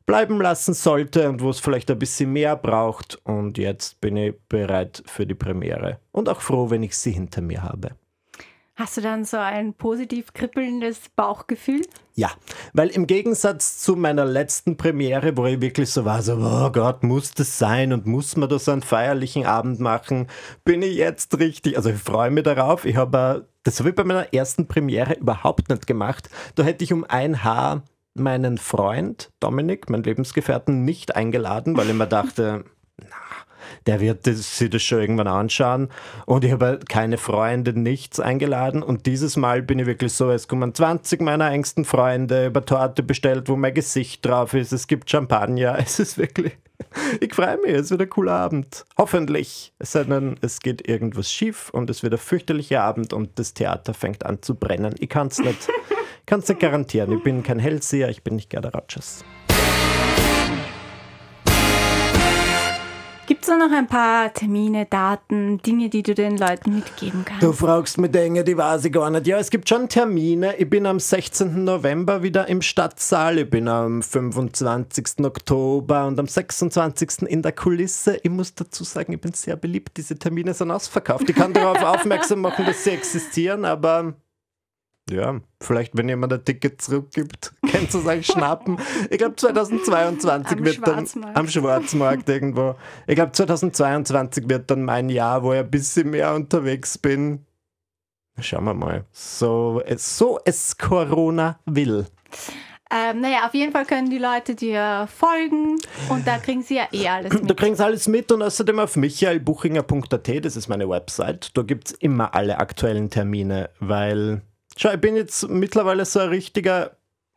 bleiben 0.05 0.41
lassen 0.41 0.73
sollte 0.73 1.29
und 1.29 1.41
wo 1.41 1.49
es 1.49 1.59
vielleicht 1.59 1.91
ein 1.91 1.99
bisschen 1.99 2.31
mehr 2.31 2.55
braucht. 2.55 3.19
Und 3.25 3.57
jetzt 3.57 3.99
bin 3.99 4.15
ich 4.15 4.33
bereit 4.47 5.03
für 5.05 5.27
die 5.27 5.35
Premiere 5.35 5.99
und 6.11 6.29
auch 6.29 6.41
froh, 6.41 6.69
wenn 6.69 6.83
ich 6.83 6.97
sie 6.97 7.11
hinter 7.11 7.41
mir 7.41 7.63
habe. 7.63 7.91
Hast 8.79 8.95
du 8.95 9.01
dann 9.01 9.25
so 9.25 9.35
ein 9.35 9.73
positiv 9.73 10.31
kribbelndes 10.31 11.09
Bauchgefühl? 11.13 11.81
Ja, 12.15 12.31
weil 12.71 12.87
im 12.87 13.07
Gegensatz 13.07 13.79
zu 13.79 13.97
meiner 13.97 14.23
letzten 14.23 14.77
Premiere, 14.77 15.35
wo 15.35 15.45
ich 15.47 15.59
wirklich 15.59 15.89
so 15.89 16.05
war, 16.05 16.21
so, 16.21 16.35
oh 16.35 16.71
Gott, 16.71 17.03
muss 17.03 17.33
das 17.33 17.59
sein 17.59 17.91
und 17.91 18.05
muss 18.05 18.37
man 18.37 18.47
das 18.47 18.69
einen 18.69 18.81
feierlichen 18.81 19.45
Abend 19.45 19.81
machen, 19.81 20.27
bin 20.63 20.81
ich 20.81 20.95
jetzt 20.95 21.37
richtig, 21.39 21.75
also 21.75 21.89
ich 21.89 21.99
freue 21.99 22.31
mich 22.31 22.45
darauf. 22.45 22.85
Ich 22.85 22.95
habe, 22.95 23.49
das 23.63 23.79
habe 23.79 23.89
ich 23.89 23.95
bei 23.95 24.05
meiner 24.05 24.33
ersten 24.33 24.65
Premiere 24.65 25.15
überhaupt 25.15 25.67
nicht 25.67 25.85
gemacht. 25.85 26.29
Da 26.55 26.63
hätte 26.63 26.85
ich 26.85 26.93
um 26.93 27.03
ein 27.03 27.43
Haar 27.43 27.83
meinen 28.13 28.57
Freund 28.57 29.29
Dominik, 29.41 29.89
meinen 29.89 30.03
Lebensgefährten, 30.03 30.85
nicht 30.85 31.17
eingeladen, 31.17 31.75
weil 31.75 31.89
ich 31.89 31.95
mir 31.95 32.07
dachte, 32.07 32.63
der 33.85 33.99
wird 33.99 34.25
sich 34.25 34.69
das 34.69 34.81
schon 34.81 34.99
irgendwann 34.99 35.27
anschauen. 35.27 35.89
Und 36.25 36.43
ich 36.43 36.51
habe 36.51 36.65
halt 36.65 36.89
keine 36.89 37.17
Freunde, 37.17 37.77
nichts 37.77 38.19
eingeladen. 38.19 38.83
Und 38.83 39.05
dieses 39.05 39.37
Mal 39.37 39.61
bin 39.61 39.79
ich 39.79 39.85
wirklich 39.85 40.13
so, 40.13 40.29
es 40.31 40.47
kommen 40.47 40.73
20 40.73 41.21
meiner 41.21 41.51
engsten 41.51 41.85
Freunde 41.85 42.47
über 42.47 42.65
Torte 42.65 43.03
bestellt, 43.03 43.49
wo 43.49 43.55
mein 43.55 43.73
Gesicht 43.73 44.25
drauf 44.25 44.53
ist. 44.53 44.71
Es 44.71 44.87
gibt 44.87 45.09
Champagner. 45.09 45.77
Es 45.89 45.99
ist 45.99 46.17
wirklich, 46.17 46.53
ich 47.19 47.33
freue 47.33 47.57
mich, 47.57 47.73
es 47.73 47.89
wird 47.89 48.01
ein 48.01 48.09
cooler 48.09 48.33
Abend. 48.33 48.85
Hoffentlich. 48.97 49.73
Denn, 49.95 50.37
es 50.41 50.59
geht 50.59 50.87
irgendwas 50.87 51.31
schief 51.31 51.69
und 51.71 51.89
es 51.89 52.03
wird 52.03 52.13
ein 52.13 52.19
fürchterlicher 52.19 52.83
Abend 52.83 53.13
und 53.13 53.37
das 53.39 53.53
Theater 53.53 53.93
fängt 53.93 54.25
an 54.25 54.41
zu 54.41 54.55
brennen. 54.55 54.95
Ich 54.99 55.09
kann 55.09 55.27
es 55.27 55.39
nicht, 55.39 55.67
nicht 56.29 56.59
garantieren. 56.59 57.11
Ich 57.11 57.23
bin 57.23 57.43
kein 57.43 57.59
Hellseher, 57.59 58.09
ich 58.09 58.23
bin 58.23 58.35
nicht 58.35 58.49
Gerda 58.49 58.69
Rogers. 58.69 59.23
Gibt 63.39 63.47
es 63.47 63.57
noch 63.57 63.71
ein 63.71 63.87
paar 63.87 64.33
Termine, 64.33 64.85
Daten, 64.85 65.59
Dinge, 65.59 65.87
die 65.87 66.03
du 66.03 66.13
den 66.13 66.37
Leuten 66.37 66.75
mitgeben 66.75 67.23
kannst? 67.23 67.41
Du 67.41 67.53
fragst 67.53 67.97
mir 67.97 68.09
Dinge, 68.09 68.43
die 68.43 68.57
weiß 68.57 68.83
ich 68.83 68.91
gar 68.91 69.09
nicht. 69.09 69.27
Ja, 69.27 69.37
es 69.37 69.49
gibt 69.49 69.69
schon 69.69 69.87
Termine. 69.87 70.57
Ich 70.57 70.69
bin 70.69 70.85
am 70.85 70.99
16. 70.99 71.63
November 71.63 72.21
wieder 72.21 72.49
im 72.49 72.61
Stadtsaal. 72.61 73.37
Ich 73.37 73.49
bin 73.49 73.69
am 73.69 74.03
25. 74.03 75.23
Oktober 75.23 76.05
und 76.07 76.19
am 76.19 76.27
26. 76.27 77.29
in 77.29 77.41
der 77.41 77.53
Kulisse. 77.53 78.19
Ich 78.21 78.29
muss 78.29 78.53
dazu 78.55 78.83
sagen, 78.83 79.13
ich 79.13 79.21
bin 79.21 79.31
sehr 79.31 79.55
beliebt. 79.55 79.95
Diese 79.95 80.19
Termine 80.19 80.53
sind 80.53 80.69
ausverkauft. 80.69 81.29
Ich 81.29 81.35
kann 81.37 81.53
darauf 81.53 81.81
aufmerksam 81.95 82.41
machen, 82.41 82.65
dass 82.65 82.83
sie 82.83 82.89
existieren, 82.89 83.63
aber 83.63 84.15
ja, 85.09 85.39
vielleicht, 85.61 85.97
wenn 85.97 86.09
jemand 86.09 86.33
ein 86.33 86.43
Ticket 86.43 86.81
zurückgibt, 86.81 87.53
könnt 87.71 87.93
ihr 87.93 87.99
es 87.99 88.05
euch 88.05 88.25
schnappen. 88.25 88.77
Ich 89.09 89.17
glaube, 89.17 89.35
2022 89.35 90.57
am 90.57 90.65
wird 90.65 90.87
dann 90.87 91.25
am 91.33 91.47
Schwarzmarkt 91.47 92.29
irgendwo. 92.29 92.75
Ich 93.07 93.15
glaube, 93.15 93.31
2022 93.31 94.49
wird 94.49 94.69
dann 94.71 94.83
mein 94.83 95.09
Jahr, 95.09 95.43
wo 95.43 95.53
ich 95.53 95.59
ein 95.59 95.69
bisschen 95.69 96.09
mehr 96.11 96.33
unterwegs 96.33 96.97
bin. 96.97 97.45
Schauen 98.39 98.63
wir 98.65 98.73
mal. 98.73 99.05
So, 99.11 99.81
so 99.97 100.39
es 100.45 100.77
Corona 100.77 101.59
will. 101.65 102.05
Ähm, 102.91 103.21
naja, 103.21 103.45
auf 103.45 103.53
jeden 103.53 103.71
Fall 103.71 103.85
können 103.85 104.09
die 104.09 104.17
Leute 104.17 104.55
dir 104.55 105.07
folgen 105.15 105.77
und 106.09 106.25
da 106.25 106.39
kriegen 106.39 106.63
sie 106.63 106.77
ja 106.77 106.87
eh 106.91 107.07
alles 107.07 107.31
mit. 107.33 107.47
Da 107.47 107.53
kriegen 107.53 107.75
sie 107.75 107.85
alles 107.85 108.07
mit 108.07 108.31
und 108.31 108.41
außerdem 108.41 108.79
auf 108.79 108.95
michaelbuchinger.at, 108.95 110.45
das 110.45 110.55
ist 110.55 110.69
meine 110.69 110.89
Website, 110.89 111.55
da 111.55 111.61
gibt 111.61 111.89
es 111.89 111.93
immer 111.93 112.33
alle 112.33 112.57
aktuellen 112.57 113.11
Termine, 113.11 113.69
weil 113.79 114.41
Schau, 114.81 114.93
ich 114.93 115.01
bin 115.01 115.17
jetzt 115.17 115.49
mittlerweile 115.49 116.05
so 116.05 116.19
ein 116.19 116.29
richtiger. 116.29 116.91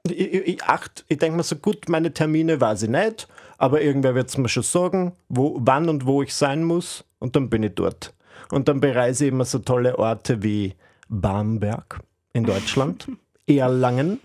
Ich, 0.09 0.33
ich, 0.33 0.63
ich 1.09 1.19
denke 1.19 1.37
mir 1.37 1.43
so 1.43 1.57
gut, 1.57 1.89
meine 1.89 2.15
Termine 2.15 2.61
weiß 2.61 2.85
ich 2.85 2.89
nicht, 2.89 3.27
aber 3.59 3.83
irgendwer 3.83 4.15
wird 4.15 4.29
es 4.29 4.39
mir 4.39 4.49
schon 4.49 4.63
sagen, 4.63 5.17
wo, 5.29 5.57
wann 5.59 5.89
und 5.89 6.07
wo 6.07 6.23
ich 6.23 6.33
sein 6.37 6.63
muss 6.63 7.05
und 7.19 7.35
dann 7.35 7.51
bin 7.51 7.65
ich 7.65 7.75
dort. 7.75 8.15
Und 8.53 8.69
dann 8.69 8.79
bereise 8.79 9.25
ich 9.25 9.33
immer 9.33 9.45
so 9.45 9.59
tolle 9.59 9.99
Orte 9.99 10.45
wie 10.45 10.75
Bamberg 11.09 11.99
in 12.33 12.45
Deutschland, 12.45 13.09
Erlangen, 13.49 14.21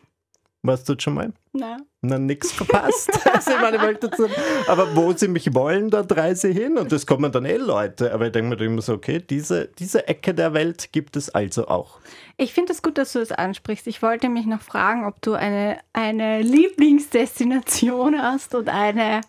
warst 0.62 0.88
du 0.90 0.96
schon 0.98 1.14
mal? 1.16 1.34
Nein. 1.54 1.82
Na, 2.02 2.20
nix 2.20 2.52
verpasst. 2.54 3.10
also, 3.34 3.52
ich 3.52 3.62
meine, 3.62 3.92
ich 3.92 4.00
dazu, 4.00 4.28
aber 4.68 4.96
wo 4.96 5.12
sie 5.14 5.28
mich 5.28 5.54
wollen, 5.54 5.90
dort 5.90 6.16
reise 6.16 6.50
ich 6.50 6.58
hin 6.58 6.78
und 6.78 6.92
das 6.92 7.06
kommen 7.06 7.32
dann 7.32 7.46
eh 7.46 7.58
Leute. 7.58 8.14
Aber 8.14 8.28
ich 8.28 8.32
denke 8.32 8.56
mir 8.56 8.64
immer 8.64 8.82
so, 8.82 8.94
okay, 8.94 9.20
diese, 9.20 9.68
diese 9.80 10.08
Ecke 10.08 10.34
der 10.34 10.54
Welt 10.54 10.92
gibt 10.92 11.16
es 11.16 11.30
also 11.30 11.68
auch. 11.68 12.00
Ich 12.38 12.54
finde 12.54 12.74
es 12.74 12.82
gut, 12.82 12.98
dass 12.98 13.14
du 13.14 13.20
das 13.20 13.32
ansprichst. 13.32 13.88
Ich 13.88 14.02
wollte 14.02 14.30
mich 14.30 14.46
noch 14.46 14.62
fragen, 14.62 15.06
ob 15.06 15.22
du 15.22 15.34
eine, 15.34 15.80
eine 15.94 16.42
Lieblingsdestination 16.42 18.22
hast 18.22 18.54
und 18.54 18.70
eine 18.70 19.22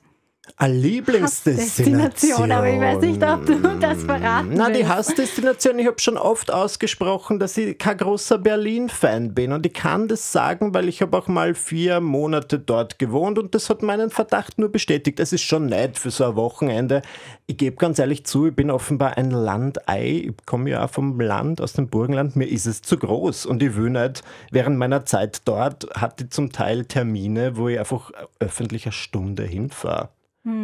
Eine 0.56 0.74
Lieblingsdestination. 0.74 2.50
aber 2.50 2.68
ich 2.68 2.80
weiß 2.80 3.00
nicht, 3.00 3.22
ob 3.22 3.46
du 3.46 3.58
das 3.78 4.02
verraten 4.02 4.50
Na, 4.54 4.70
die. 4.70 4.86
Hassdestination, 4.86 5.78
ich 5.78 5.86
habe 5.86 5.98
schon 6.00 6.16
oft 6.16 6.50
ausgesprochen, 6.50 7.38
dass 7.38 7.56
ich 7.56 7.78
kein 7.78 7.96
großer 7.98 8.38
Berlin-Fan 8.38 9.34
bin. 9.34 9.52
Und 9.52 9.66
ich 9.66 9.74
kann 9.74 10.08
das 10.08 10.32
sagen, 10.32 10.74
weil 10.74 10.88
ich 10.88 11.02
habe 11.02 11.16
auch 11.16 11.28
mal 11.28 11.54
vier 11.54 12.00
Monate 12.00 12.58
dort 12.58 12.98
gewohnt 12.98 13.38
und 13.38 13.54
das 13.54 13.70
hat 13.70 13.82
meinen 13.82 14.10
Verdacht 14.10 14.58
nur 14.58 14.70
bestätigt. 14.70 15.20
Es 15.20 15.32
ist 15.32 15.42
schon 15.42 15.66
nett 15.66 15.98
für 15.98 16.10
so 16.10 16.24
ein 16.24 16.36
Wochenende. 16.36 17.02
Ich 17.46 17.56
gebe 17.56 17.76
ganz 17.76 17.98
ehrlich 17.98 18.24
zu, 18.24 18.46
ich 18.48 18.54
bin 18.54 18.70
offenbar 18.70 19.16
ein 19.16 19.30
Landei. 19.30 20.24
Ich 20.28 20.46
komme 20.46 20.70
ja 20.70 20.84
auch 20.84 20.90
vom 20.90 21.20
Land, 21.20 21.60
aus 21.60 21.74
dem 21.74 21.88
Burgenland. 21.88 22.36
Mir 22.36 22.46
ist 22.46 22.66
es 22.66 22.82
zu 22.82 22.98
groß 22.98 23.46
und 23.46 23.62
ich 23.62 23.76
will 23.76 23.90
nicht. 23.90 24.22
Während 24.50 24.78
meiner 24.78 25.04
Zeit 25.04 25.42
dort 25.44 25.88
hatte 25.94 26.24
ich 26.24 26.30
zum 26.30 26.52
Teil 26.52 26.84
Termine, 26.84 27.56
wo 27.56 27.68
ich 27.68 27.78
einfach 27.78 28.10
öffentlich 28.38 28.86
eine 28.86 28.92
Stunde 28.92 29.44
hinfahre. 29.44 30.08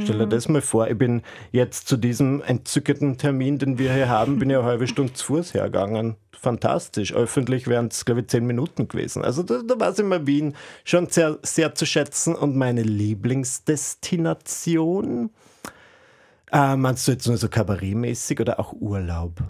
Stell 0.02 0.18
dir 0.18 0.26
das 0.26 0.48
mal 0.48 0.60
vor, 0.60 0.88
ich 0.88 0.98
bin 0.98 1.22
jetzt 1.52 1.88
zu 1.88 1.96
diesem 1.96 2.42
entzückenden 2.42 3.16
Termin, 3.18 3.58
den 3.58 3.78
wir 3.78 3.92
hier 3.92 4.08
haben, 4.08 4.38
bin 4.38 4.50
ich 4.50 4.56
eine 4.56 4.64
halbe 4.66 4.86
Stunde 4.86 5.12
zu 5.12 5.24
Fuß 5.26 5.54
hergegangen. 5.54 6.14
Fantastisch. 6.32 7.12
Öffentlich 7.14 7.66
wären 7.68 7.88
es, 7.88 8.04
glaube 8.04 8.20
ich, 8.20 8.28
zehn 8.28 8.46
Minuten 8.46 8.86
gewesen. 8.88 9.24
Also 9.24 9.42
da, 9.42 9.62
da 9.66 9.80
war 9.80 9.88
es 9.90 9.98
immer 9.98 10.26
Wien 10.26 10.54
schon 10.84 11.08
sehr, 11.08 11.38
sehr 11.42 11.74
zu 11.74 11.86
schätzen. 11.86 12.34
Und 12.34 12.56
meine 12.56 12.82
Lieblingsdestination, 12.82 15.30
äh, 16.52 16.76
meinst 16.76 17.08
du 17.08 17.12
jetzt 17.12 17.26
nur 17.26 17.36
so 17.36 17.48
kabarettmäßig 17.48 18.40
oder 18.40 18.60
auch 18.60 18.72
Urlaub? 18.72 19.42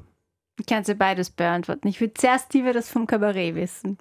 Ich 0.58 0.66
kann 0.66 0.84
dir 0.84 0.94
beides 0.94 1.30
beantworten. 1.30 1.88
Ich 1.88 2.00
würde 2.00 2.14
zuerst 2.14 2.54
lieber 2.54 2.72
das 2.72 2.88
vom 2.88 3.06
Kabarett 3.06 3.56
wissen. 3.56 3.98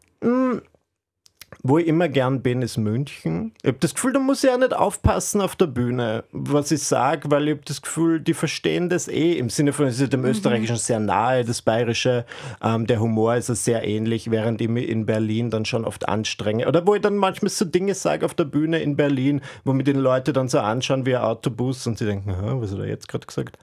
Wo 1.65 1.77
ich 1.77 1.87
immer 1.87 2.09
gern 2.09 2.41
bin, 2.41 2.61
ist 2.61 2.75
München. 2.77 3.53
Ich 3.61 3.69
habe 3.69 3.77
das 3.79 3.93
Gefühl, 3.93 4.11
da 4.11 4.19
muss 4.19 4.43
ich 4.43 4.49
auch 4.49 4.57
nicht 4.57 4.73
aufpassen 4.73 5.39
auf 5.39 5.55
der 5.55 5.67
Bühne, 5.67 6.25
was 6.33 6.71
ich 6.71 6.83
sage, 6.83 7.31
weil 7.31 7.47
ich 7.47 7.53
habe 7.53 7.63
das 7.63 7.81
Gefühl, 7.81 8.19
die 8.19 8.33
verstehen 8.33 8.89
das 8.89 9.07
eh. 9.07 9.37
Im 9.37 9.49
Sinne 9.49 9.71
von, 9.71 9.85
es 9.85 9.97
ist 9.97 10.11
dem 10.11 10.25
Österreichischen 10.25 10.75
sehr 10.75 10.99
nahe, 10.99 11.45
das 11.45 11.61
Bayerische, 11.61 12.25
ähm, 12.61 12.85
der 12.85 12.99
Humor 12.99 13.35
ist 13.35 13.47
ja 13.47 13.55
sehr 13.55 13.87
ähnlich, 13.87 14.29
während 14.29 14.59
ich 14.59 14.67
mich 14.67 14.89
in 14.89 15.05
Berlin 15.05 15.51
dann 15.51 15.63
schon 15.63 15.85
oft 15.85 16.09
anstrenge. 16.09 16.67
Oder 16.67 16.85
wo 16.85 16.95
ich 16.95 17.01
dann 17.01 17.15
manchmal 17.15 17.49
so 17.49 17.63
Dinge 17.63 17.95
sage 17.95 18.25
auf 18.25 18.33
der 18.33 18.43
Bühne 18.43 18.79
in 18.79 18.97
Berlin, 18.97 19.39
wo 19.63 19.71
mir 19.71 19.85
die 19.85 19.93
Leute 19.93 20.33
dann 20.33 20.49
so 20.49 20.59
anschauen 20.59 21.05
wie 21.05 21.15
ein 21.15 21.23
Autobus 21.23 21.87
und 21.87 21.97
sie 21.97 22.05
denken, 22.05 22.29
"Hä, 22.29 22.55
was 22.55 22.73
hat 22.73 22.79
er 22.79 22.87
jetzt 22.87 23.07
gerade 23.07 23.25
gesagt? 23.25 23.57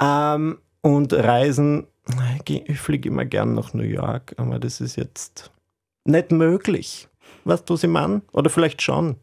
Ähm, 0.00 0.58
und 0.80 1.12
Reisen, 1.12 1.88
ich 2.46 2.78
fliege 2.78 3.08
immer 3.08 3.24
gern 3.24 3.54
nach 3.54 3.74
New 3.74 3.82
York, 3.82 4.34
aber 4.36 4.60
das 4.60 4.80
ist 4.80 4.94
jetzt 4.94 5.50
nicht 6.04 6.30
möglich. 6.30 7.08
Weißt 7.44 7.68
du, 7.68 7.74
was 7.74 7.82
ich 7.84 7.90
meine? 7.90 8.22
Oder 8.32 8.50
vielleicht 8.50 8.82
schon. 8.82 9.16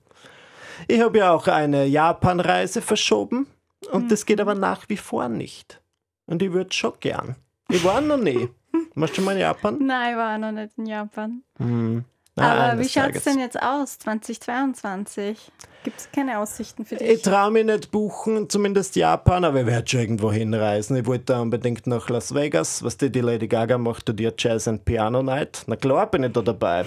Ich 0.88 1.01
habe 1.01 1.17
ja 1.17 1.32
auch 1.32 1.47
eine 1.47 1.86
Japan-Reise 1.86 2.82
verschoben 2.82 3.47
und 3.91 4.12
das 4.12 4.25
geht 4.25 4.39
aber 4.41 4.55
nach 4.55 4.88
wie 4.89 4.97
vor 4.97 5.27
nicht. 5.29 5.82
Und 6.25 6.41
ich 6.41 6.51
würde 6.51 6.73
schon 6.73 6.93
gern. 6.99 7.36
Ich 7.69 7.84
war 7.84 8.01
noch 8.01 8.17
nie. 8.17 8.49
Warst 8.95 9.13
du 9.13 9.15
schon 9.17 9.25
mal 9.25 9.34
in 9.34 9.39
Japan? 9.39 9.77
Nein, 9.86 10.12
ich 10.12 10.17
war 10.17 10.38
noch 10.38 10.51
nicht 10.51 10.77
in 10.77 10.86
Japan. 10.86 11.43
Hm. 11.58 12.03
Na, 12.36 12.71
Aber 12.71 12.79
wie 12.79 12.88
schaut 12.88 13.13
es 13.15 13.23
denn 13.25 13.39
jetzt 13.39 13.62
aus, 13.62 13.97
2022? 13.99 15.51
Gibt 15.84 15.99
es 15.99 16.10
keine 16.12 16.39
Aussichten 16.39 16.86
für 16.86 16.95
Ich 16.95 17.01
dich? 17.01 17.21
traue 17.21 17.51
mich 17.51 17.65
nicht 17.65 17.91
buchen, 17.91 18.49
zumindest 18.49 18.95
Japan, 18.95 19.43
aber 19.45 19.62
ich 19.62 19.65
werde 19.65 19.88
schon 19.89 19.99
irgendwo 20.01 20.32
hinreisen. 20.32 20.95
Ich 20.97 21.05
wollte 21.05 21.25
da 21.25 21.41
unbedingt 21.41 21.88
nach 21.88 22.10
Las 22.10 22.34
Vegas, 22.34 22.84
was 22.84 22.97
die, 22.97 23.10
die 23.12 23.21
Lady 23.21 23.47
Gaga 23.47 23.77
macht, 23.77 24.17
die 24.17 24.29
Jazz 24.38 24.67
and 24.67 24.86
Piano 24.86 25.21
Night. 25.23 25.63
Na 25.67 25.75
klar 25.75 26.10
bin 26.10 26.23
ich 26.23 26.32
da 26.34 26.41
dabei. 26.41 26.86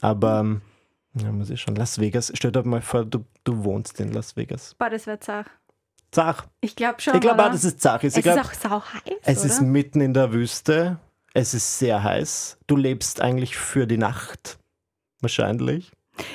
Aber, 0.00 0.40
ähm, 0.40 0.60
ja, 1.14 1.32
muss 1.32 1.50
ich 1.50 1.60
schon. 1.60 1.76
Las 1.76 1.98
Vegas, 1.98 2.32
stell 2.34 2.52
dir 2.52 2.62
mal 2.64 2.82
vor, 2.82 3.04
du, 3.04 3.24
du 3.44 3.64
wohnst 3.64 4.00
in 4.00 4.12
Las 4.12 4.36
Vegas. 4.36 4.74
Boah, 4.78 4.90
das 4.90 5.06
wird 5.06 5.24
Zach. 5.24 5.46
Zach. 6.12 6.46
Ich 6.60 6.76
glaube 6.76 7.00
schon. 7.00 7.14
Ich 7.14 7.20
glaube 7.20 7.44
auch, 7.44 7.50
dass 7.50 7.64
es 7.64 7.78
Zach 7.78 8.02
ist. 8.02 8.14
es 8.14 8.18
Ich 8.18 8.22
glaube, 8.24 8.40
ist 8.40 8.46
auch 8.66 8.70
sau 8.70 8.82
heiß, 8.82 9.18
es 9.22 9.38
oder? 9.38 9.46
ist 9.46 9.60
mitten 9.60 10.00
in 10.00 10.14
der 10.14 10.32
Wüste. 10.32 10.98
Es 11.34 11.54
ist 11.54 11.78
sehr 11.78 12.02
heiß. 12.02 12.58
Du 12.66 12.76
lebst 12.76 13.20
eigentlich 13.20 13.56
für 13.56 13.86
die 13.86 13.98
Nacht. 13.98 14.58
Wahrscheinlich. 15.20 15.92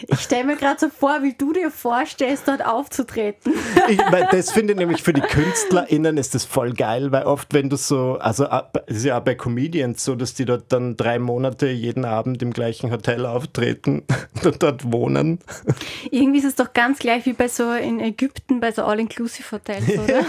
Ich 0.07 0.19
stelle 0.19 0.45
mir 0.45 0.55
gerade 0.55 0.79
so 0.79 0.89
vor, 0.89 1.21
wie 1.21 1.33
du 1.33 1.53
dir 1.53 1.71
vorstellst, 1.71 2.47
dort 2.47 2.65
aufzutreten. 2.65 3.53
Ich, 3.87 3.99
weil 3.99 4.27
das 4.31 4.51
finde 4.51 4.73
ich 4.73 4.79
nämlich 4.79 5.03
für 5.03 5.13
die 5.13 5.21
KünstlerInnen 5.21 6.17
ist 6.17 6.33
das 6.33 6.43
voll 6.43 6.73
geil, 6.73 7.11
weil 7.11 7.23
oft, 7.23 7.53
wenn 7.53 7.69
du 7.69 7.75
so, 7.75 8.17
also 8.19 8.45
äh, 8.45 8.63
es 8.87 8.97
ist 8.97 9.05
ja 9.05 9.19
auch 9.19 9.23
bei 9.23 9.35
Comedians 9.35 10.03
so, 10.03 10.15
dass 10.15 10.33
die 10.33 10.45
dort 10.45 10.71
dann 10.71 10.97
drei 10.97 11.19
Monate 11.19 11.67
jeden 11.67 12.03
Abend 12.03 12.41
im 12.41 12.51
gleichen 12.51 12.91
Hotel 12.91 13.27
auftreten 13.27 14.03
und 14.43 14.63
dort 14.63 14.91
wohnen. 14.91 15.39
Irgendwie 16.09 16.39
ist 16.39 16.45
es 16.45 16.55
doch 16.55 16.73
ganz 16.73 16.97
gleich 16.99 17.25
wie 17.27 17.33
bei 17.33 17.47
so 17.47 17.73
in 17.73 17.99
Ägypten, 17.99 18.59
bei 18.59 18.71
so 18.71 18.83
All-Inclusive-Hotels, 18.83 19.87
oder? 20.03 20.23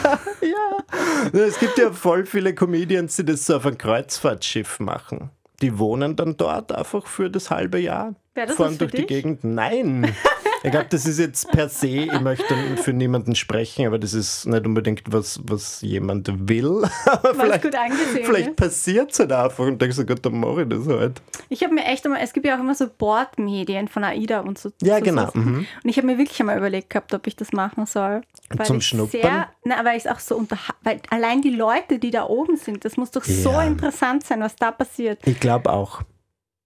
Ja, 1.32 1.44
es 1.44 1.58
gibt 1.58 1.78
ja 1.78 1.92
voll 1.92 2.26
viele 2.26 2.54
Comedians, 2.54 3.16
die 3.16 3.24
das 3.24 3.46
so 3.46 3.56
auf 3.56 3.66
ein 3.66 3.78
Kreuzfahrtschiff 3.78 4.80
machen. 4.80 5.30
Die 5.62 5.78
wohnen 5.78 6.16
dann 6.16 6.36
dort 6.36 6.72
einfach 6.72 7.06
für 7.06 7.30
das 7.30 7.50
halbe 7.50 7.78
Jahr. 7.78 8.14
Wäre 8.34 8.48
das 8.48 8.56
fahren 8.56 8.76
durch 8.78 8.90
die 8.90 8.98
dich? 8.98 9.06
Gegend. 9.06 9.44
Nein! 9.44 10.14
Ich 10.62 10.70
glaube, 10.70 10.86
das 10.90 11.06
ist 11.06 11.18
jetzt 11.18 11.50
per 11.52 11.68
se, 11.68 11.86
ich 11.88 12.20
möchte 12.20 12.54
für 12.76 12.92
niemanden 12.92 13.34
sprechen, 13.34 13.86
aber 13.86 13.98
das 13.98 14.14
ist 14.14 14.46
nicht 14.46 14.66
unbedingt 14.66 15.02
was, 15.06 15.40
was 15.44 15.80
jemand 15.82 16.28
will. 16.48 16.82
Aber 17.06 17.34
vielleicht, 17.34 17.62
gut 17.62 17.74
angesehen. 17.74 18.24
vielleicht 18.24 18.56
passiert 18.56 19.12
es 19.12 19.18
halt 19.20 19.32
einfach 19.32 19.64
und 19.64 19.80
denkst 19.80 19.96
du, 19.96 20.04
Gott, 20.06 20.24
dann 20.24 20.40
mache 20.40 20.62
ich 20.62 20.68
das 20.68 20.86
halt. 20.88 21.20
Ich 21.48 21.62
habe 21.62 21.74
mir 21.74 21.84
echt 21.84 22.04
einmal, 22.04 22.20
es 22.22 22.32
gibt 22.32 22.46
ja 22.46 22.56
auch 22.56 22.60
immer 22.60 22.74
so 22.74 22.86
Bordmedien 22.98 23.86
von 23.88 24.02
AIDA 24.04 24.40
und 24.40 24.58
so. 24.58 24.70
Ja, 24.82 24.98
so 24.98 25.04
genau, 25.04 25.30
mhm. 25.34 25.66
Und 25.82 25.90
ich 25.90 25.96
habe 25.98 26.06
mir 26.06 26.18
wirklich 26.18 26.40
einmal 26.40 26.58
überlegt 26.58 26.90
gehabt, 26.90 27.14
ob 27.14 27.26
ich 27.26 27.36
das 27.36 27.52
machen 27.52 27.86
soll. 27.86 28.22
Weil 28.50 28.66
Zum 28.66 28.80
Schnuppern? 28.80 29.20
Sehr, 29.20 29.48
na, 29.64 29.84
weil 29.84 29.96
ich 29.96 30.04
es 30.04 30.10
auch 30.10 30.18
so 30.20 30.36
unter, 30.36 30.58
weil 30.82 31.00
allein 31.10 31.42
die 31.42 31.50
Leute, 31.50 31.98
die 31.98 32.10
da 32.10 32.24
oben 32.26 32.56
sind, 32.56 32.84
das 32.84 32.96
muss 32.96 33.10
doch 33.10 33.24
so 33.24 33.52
Ja. 33.52 33.62
interessant 33.64 34.24
sein, 34.24 34.40
was 34.40 34.56
da 34.56 34.72
passiert. 34.72 35.20
Ich 35.26 35.38
glaube 35.38 35.70
auch. 35.72 36.02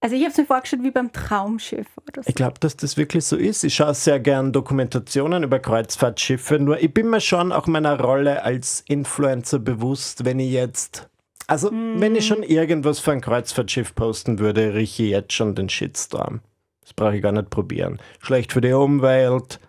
Also 0.02 0.16
ich 0.16 0.22
habe 0.22 0.32
es 0.32 0.38
mir 0.38 0.46
vorgestellt 0.46 0.82
wie 0.82 0.90
beim 0.90 1.12
Traumschiff 1.12 1.86
oder 2.08 2.22
so. 2.22 2.28
Ich 2.28 2.34
glaube, 2.34 2.58
dass 2.58 2.74
das 2.76 2.96
wirklich 2.96 3.24
so 3.24 3.36
ist. 3.36 3.64
Ich 3.64 3.74
schaue 3.74 3.94
sehr 3.94 4.18
gern 4.18 4.50
Dokumentationen 4.50 5.42
über 5.42 5.58
Kreuzfahrtschiffe, 5.58 6.58
nur 6.58 6.80
ich 6.82 6.92
bin 6.92 7.10
mir 7.10 7.20
schon 7.20 7.52
auch 7.52 7.66
meiner 7.66 8.00
Rolle 8.00 8.42
als 8.42 8.82
Influencer 8.88 9.58
bewusst, 9.58 10.24
wenn 10.24 10.38
ich 10.38 10.52
jetzt. 10.52 11.10
Also, 11.46 11.70
wenn 11.72 12.14
ich 12.14 12.26
schon 12.26 12.44
irgendwas 12.44 13.00
für 13.00 13.12
ein 13.12 13.20
Kreuzfahrtschiff 13.20 13.94
posten 13.94 14.38
würde, 14.38 14.72
rieche 14.72 15.02
ich 15.02 15.10
jetzt 15.10 15.32
schon 15.32 15.54
den 15.54 15.68
Shitstorm. 15.68 16.40
Das 16.80 16.94
brauche 16.94 17.16
ich 17.16 17.22
gar 17.22 17.32
nicht 17.32 17.50
probieren. 17.50 17.98
Schlecht 18.20 18.52
für 18.52 18.60
die 18.60 18.72
Umwelt, 18.72 19.60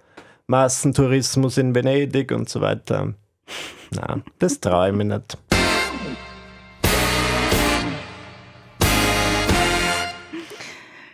Massentourismus 0.48 1.58
in 1.58 1.76
Venedig 1.76 2.32
und 2.32 2.48
so 2.50 2.62
weiter. 2.62 3.15
Na, 3.91 4.22
das 4.39 4.60
traue 4.62 4.89
ich 4.89 4.96
mir 4.96 5.06
nicht. 5.06 5.38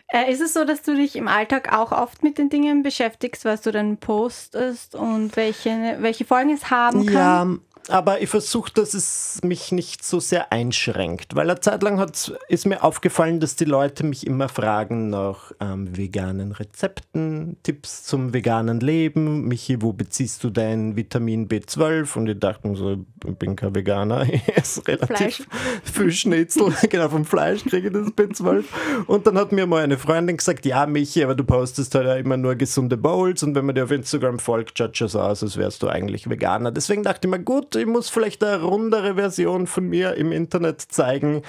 Äh, 0.10 0.32
ist 0.32 0.42
es 0.42 0.54
so, 0.54 0.64
dass 0.64 0.84
du 0.84 0.96
dich 0.96 1.16
im 1.16 1.28
Alltag 1.28 1.74
auch 1.74 1.92
oft 1.92 2.24
mit 2.24 2.38
den 2.38 2.50
Dingen 2.50 2.82
beschäftigst, 2.82 3.44
was 3.44 3.62
du 3.62 3.72
dann 3.72 3.98
postest 3.98 4.96
und 4.96 5.36
welche, 5.36 5.98
welche 6.00 6.24
Folgen 6.24 6.52
es 6.52 6.70
haben 6.70 7.06
kann? 7.06 7.14
Ja, 7.14 7.58
aber 7.90 8.22
ich 8.22 8.30
versuche, 8.30 8.72
dass 8.74 8.94
es 8.94 9.40
mich 9.44 9.72
nicht 9.72 10.04
so 10.04 10.20
sehr 10.20 10.52
einschränkt, 10.52 11.36
weil 11.36 11.50
eine 11.50 11.60
Zeit 11.60 11.84
lang 11.84 12.00
hat's, 12.00 12.32
ist 12.50 12.66
mir 12.66 12.84
aufgefallen, 12.84 13.40
dass 13.40 13.56
die 13.56 13.66
Leute 13.66 14.04
mich 14.04 14.26
immer 14.26 14.50
fragen 14.50 15.10
nach 15.10 15.52
ähm, 15.60 15.96
veganen 15.96 16.52
Rezepten, 16.52 17.58
Tipps 17.64 18.04
zum 18.04 18.34
veganen 18.34 18.80
Leben. 18.80 19.48
Michi, 19.48 19.82
wo 19.82 19.94
beziehst 19.94 20.44
du 20.44 20.50
dein 20.50 20.96
Vitamin 20.96 21.48
B12? 21.48 22.18
Und 22.18 22.28
ich 22.28 22.40
dachte 22.40 22.68
mir 22.68 22.76
so, 22.76 23.06
ich 23.26 23.36
bin 23.36 23.56
kein 23.56 23.76
Veganer, 23.76 24.24
ich 24.32 24.48
esse 24.56 24.86
relativ 24.88 25.48
viel 25.84 26.12
Schnitzel, 26.12 26.74
genau 26.90 27.10
vom 27.10 27.26
Fleisch 27.26 27.64
kriege 27.64 27.88
ich 27.88 27.94
das 27.94 28.08
B12. 28.08 28.66
Und 29.08 29.28
dann 29.28 29.38
hat 29.38 29.52
mir 29.52 29.66
mal 29.66 29.84
eine 29.84 29.98
Freundin 29.98 30.38
gesagt, 30.38 30.66
ja 30.66 30.86
Michi, 30.86 31.24
aber 31.24 31.36
du 31.36 31.44
postest 31.44 31.96
halt 31.96 32.08
ja 32.08 32.16
immer 32.16 32.38
nur 32.38 32.56
gesunde 32.56 32.98
Bowls 32.98 33.44
und 33.44 33.56
wenn 33.56 33.66
man 33.66 33.76
dir 33.76 33.84
auf 33.84 33.92
Instagram 33.92 34.40
folgt, 34.40 34.78
schaut 34.78 34.98
schon 34.98 35.08
so 35.08 35.20
aus, 35.20 35.44
als 35.44 35.58
wärst 35.58 35.84
du 35.84 35.88
eigentlich 35.88 36.30
Veganer. 36.30 36.72
Deswegen 36.72 37.04
dachte 37.04 37.28
ich 37.28 37.32
mir, 37.32 37.40
gut, 37.40 37.77
ich 37.78 37.86
muss 37.86 38.10
vielleicht 38.10 38.44
eine 38.44 38.62
rundere 38.62 39.16
Version 39.16 39.68
von 39.68 39.88
mir 39.88 40.16
im 40.16 40.32
Internet 40.32 40.82
zeigen. 40.82 41.42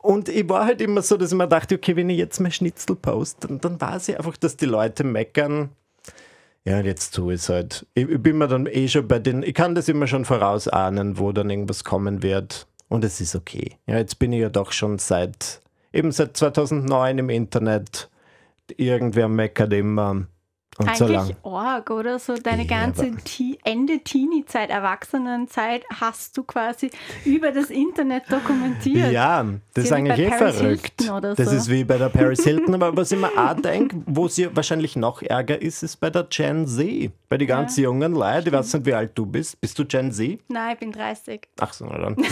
Und 0.00 0.28
ich 0.28 0.48
war 0.48 0.66
halt 0.66 0.80
immer 0.80 1.02
so, 1.02 1.16
dass 1.16 1.32
ich 1.32 1.38
mir 1.38 1.48
dachte, 1.48 1.74
okay, 1.74 1.96
wenn 1.96 2.10
ich 2.10 2.18
jetzt 2.18 2.40
mein 2.40 2.52
Schnitzel 2.52 2.96
poste, 2.96 3.48
dann, 3.48 3.60
dann 3.60 3.80
weiß 3.80 4.08
ich 4.08 4.18
einfach, 4.18 4.36
dass 4.36 4.56
die 4.56 4.66
Leute 4.66 5.04
meckern. 5.04 5.70
Ja, 6.64 6.80
jetzt 6.80 7.14
tue 7.14 7.34
ich 7.34 7.40
es 7.40 7.48
halt. 7.48 7.86
Ich, 7.94 8.08
ich 8.08 8.22
bin 8.22 8.38
mir 8.38 8.48
dann 8.48 8.66
eh 8.66 8.86
schon 8.86 9.08
bei 9.08 9.18
den, 9.18 9.42
ich 9.42 9.54
kann 9.54 9.74
das 9.74 9.88
immer 9.88 10.06
schon 10.06 10.24
vorausahnen, 10.24 11.18
wo 11.18 11.32
dann 11.32 11.50
irgendwas 11.50 11.82
kommen 11.82 12.22
wird. 12.22 12.66
Und 12.88 13.04
es 13.04 13.20
ist 13.20 13.34
okay. 13.34 13.78
Ja, 13.86 13.96
jetzt 13.98 14.18
bin 14.18 14.32
ich 14.32 14.40
ja 14.40 14.48
doch 14.48 14.70
schon 14.70 14.98
seit, 14.98 15.60
eben 15.92 16.12
seit 16.12 16.36
2009 16.36 17.18
im 17.18 17.30
Internet. 17.30 18.10
Irgendwer 18.76 19.28
meckert 19.28 19.72
immer. 19.72 20.26
Und 20.78 20.88
Eigentlich 20.88 21.36
so 21.44 21.50
arg, 21.50 21.90
oder? 21.90 22.18
So 22.18 22.34
deine 22.34 22.62
Ja, 22.66 22.80
ganze 22.80 23.10
Te 23.24 23.58
Ende 23.62 23.98
Teenie-Zeit, 23.98 24.70
Erwachsenenzeit 24.70 25.84
hast 26.00 26.34
du 26.36 26.44
quasi 26.44 26.90
über 27.26 27.52
das 27.52 27.68
Internet 27.68 28.24
dokumentiert. 28.30 29.12
Ja, 29.12 29.44
das 29.74 29.84
ist 29.84 29.90
Ja, 29.90 29.96
eigentlich 29.98 30.18
eh 30.18 30.30
verrückt. 30.32 31.10
Oder 31.10 31.34
Das 31.34 31.50
so. 31.50 31.56
ist 31.56 31.68
wie 31.70 31.84
bei 31.84 31.98
der 31.98 32.08
Paris 32.08 32.42
Hilton, 32.42 32.74
aber 32.74 32.96
was 32.96 33.12
ich 33.12 33.18
mir 33.20 33.28
auch 33.36 33.52
denke, 33.54 33.96
wo 34.06 34.28
sie 34.28 34.54
wahrscheinlich 34.56 34.96
noch 34.96 35.20
ärger 35.20 35.60
ist, 35.60 35.82
ist 35.82 35.96
bei 36.00 36.08
der 36.08 36.24
Gen 36.24 36.66
Z. 36.66 37.10
Bei 37.28 37.36
den 37.36 37.48
ganz 37.48 37.76
jungen 37.76 38.14
Leuten, 38.14 38.48
ich 38.48 38.52
weiß 38.54 38.72
nicht, 38.72 38.86
wie 38.86 38.94
alt 38.94 39.12
du 39.14 39.26
bist. 39.26 39.60
Bist 39.60 39.78
du 39.78 39.84
Gen 39.84 40.10
Z? 40.10 40.40
Nein, 40.48 40.72
ich 40.72 40.78
bin 40.80 40.90
30. 40.92 41.48
Ach 41.60 41.72
so, 41.74 41.84
na 41.84 41.98
dann. 41.98 42.16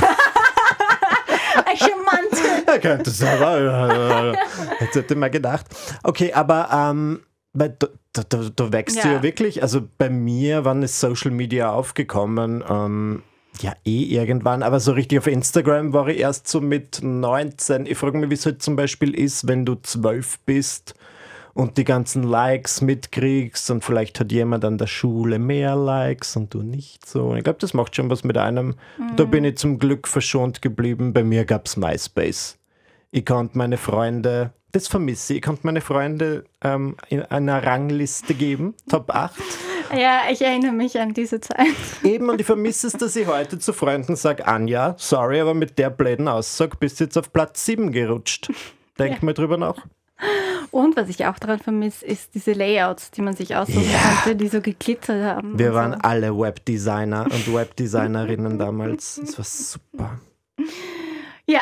Ein 1.66 1.76
Charmant. 1.76 2.66
Ja, 2.66 2.78
könnte 2.78 3.10
es 3.10 3.22
aber. 3.22 4.34
Jetzt 4.80 4.94
hätte 4.94 5.14
ich 5.14 5.20
mal 5.20 5.30
gedacht. 5.30 5.66
Okay, 6.02 6.32
aber 6.32 6.68
ähm, 6.72 7.20
weil 7.52 7.76
du, 7.78 7.88
du, 8.12 8.22
du, 8.28 8.50
du 8.50 8.72
wächst 8.72 8.96
ja. 8.96 9.04
Ja. 9.04 9.12
ja 9.14 9.22
wirklich. 9.22 9.62
Also 9.62 9.82
bei 9.98 10.10
mir, 10.10 10.64
wann 10.64 10.82
ist 10.82 11.00
Social 11.00 11.30
Media 11.30 11.72
aufgekommen? 11.72 12.64
Ähm, 12.68 13.22
ja, 13.60 13.74
eh 13.84 14.04
irgendwann, 14.04 14.62
aber 14.62 14.80
so 14.80 14.92
richtig 14.92 15.18
auf 15.18 15.26
Instagram 15.26 15.92
war 15.92 16.08
ich 16.08 16.18
erst 16.18 16.48
so 16.48 16.60
mit 16.60 17.00
19. 17.02 17.86
Ich 17.86 17.98
frage 17.98 18.16
mich, 18.18 18.30
wie 18.30 18.34
es 18.34 18.46
halt 18.46 18.62
zum 18.62 18.76
Beispiel 18.76 19.14
ist, 19.14 19.48
wenn 19.48 19.66
du 19.66 19.74
12 19.74 20.38
bist 20.46 20.94
und 21.52 21.76
die 21.76 21.84
ganzen 21.84 22.22
Likes 22.22 22.80
mitkriegst 22.80 23.70
und 23.70 23.84
vielleicht 23.84 24.20
hat 24.20 24.32
jemand 24.32 24.64
an 24.64 24.78
der 24.78 24.86
Schule 24.86 25.38
mehr 25.38 25.76
Likes 25.76 26.36
und 26.36 26.54
du 26.54 26.62
nicht 26.62 27.06
so. 27.06 27.34
Ich 27.34 27.44
glaube, 27.44 27.58
das 27.58 27.74
macht 27.74 27.96
schon 27.96 28.08
was 28.08 28.24
mit 28.24 28.38
einem. 28.38 28.76
Da 29.16 29.24
bin 29.24 29.44
ich 29.44 29.58
zum 29.58 29.78
Glück 29.78 30.08
verschont 30.08 30.62
geblieben. 30.62 31.12
Bei 31.12 31.24
mir 31.24 31.44
gab 31.44 31.66
es 31.66 31.76
MySpace. 31.76 32.56
Ich 33.10 33.26
konnte 33.26 33.58
meine 33.58 33.76
Freunde, 33.76 34.52
das 34.72 34.88
vermisse 34.88 35.32
ich, 35.32 35.38
ich 35.38 35.42
konnte 35.44 35.62
meine 35.64 35.80
Freunde 35.80 36.44
ähm, 36.62 36.96
in 37.08 37.22
einer 37.22 37.64
Rangliste 37.64 38.34
geben, 38.34 38.74
Top 38.88 39.10
8. 39.14 39.34
Ja, 39.96 40.22
ich 40.30 40.40
erinnere 40.42 40.72
mich 40.72 40.98
an 41.00 41.14
diese 41.14 41.40
Zeit. 41.40 41.66
Eben, 42.04 42.28
und 42.30 42.40
ich 42.40 42.46
vermisse 42.46 42.86
es, 42.86 42.92
dass 42.92 43.16
ich 43.16 43.26
heute 43.26 43.58
zu 43.58 43.72
Freunden 43.72 44.14
sage, 44.16 44.46
Anja, 44.46 44.94
sorry, 44.98 45.40
aber 45.40 45.54
mit 45.54 45.78
der 45.78 45.90
bläden 45.90 46.28
Aussage 46.28 46.76
bist 46.78 47.00
du 47.00 47.04
jetzt 47.04 47.18
auf 47.18 47.32
Platz 47.32 47.64
7 47.66 47.90
gerutscht. 47.90 48.50
Denk 48.98 49.22
mal 49.22 49.34
drüber 49.34 49.56
nach. 49.56 49.84
Und 50.70 50.96
was 50.96 51.08
ich 51.08 51.24
auch 51.26 51.38
daran 51.38 51.58
vermisse, 51.58 52.04
ist 52.04 52.34
diese 52.34 52.52
Layouts, 52.52 53.10
die 53.10 53.22
man 53.22 53.34
sich 53.34 53.56
aussuchen 53.56 53.90
Ja. 53.90 53.98
konnte, 54.22 54.36
die 54.36 54.48
so 54.48 54.60
geglittert 54.60 55.24
haben. 55.24 55.58
Wir 55.58 55.74
waren 55.74 55.92
so. 55.94 55.98
alle 56.02 56.38
Webdesigner 56.38 57.24
und 57.24 57.52
Webdesignerinnen 57.52 58.58
damals. 58.58 59.20
Das 59.24 59.38
war 59.38 59.44
super. 59.44 60.20
Ja, 61.46 61.60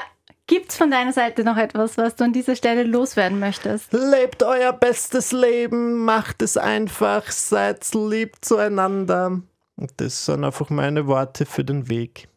gibt's 0.49 0.77
von 0.77 0.91
deiner 0.91 1.13
Seite 1.13 1.45
noch 1.45 1.57
etwas, 1.57 1.97
was 1.97 2.17
du 2.17 2.25
an 2.25 2.33
dieser 2.33 2.57
Stelle 2.57 2.83
loswerden 2.83 3.39
möchtest? 3.39 3.93
Lebt 3.93 4.43
euer 4.43 4.73
bestes 4.73 5.31
Leben, 5.31 6.05
macht 6.05 6.43
es 6.43 6.57
einfach, 6.57 7.31
seid 7.31 7.95
lieb 7.95 8.35
zueinander. 8.41 9.41
Und 9.77 9.93
das 9.99 10.25
sind 10.25 10.43
einfach 10.43 10.71
meine 10.71 11.07
Worte 11.07 11.47
für 11.47 11.63
den 11.63 11.89
Weg. 11.89 12.29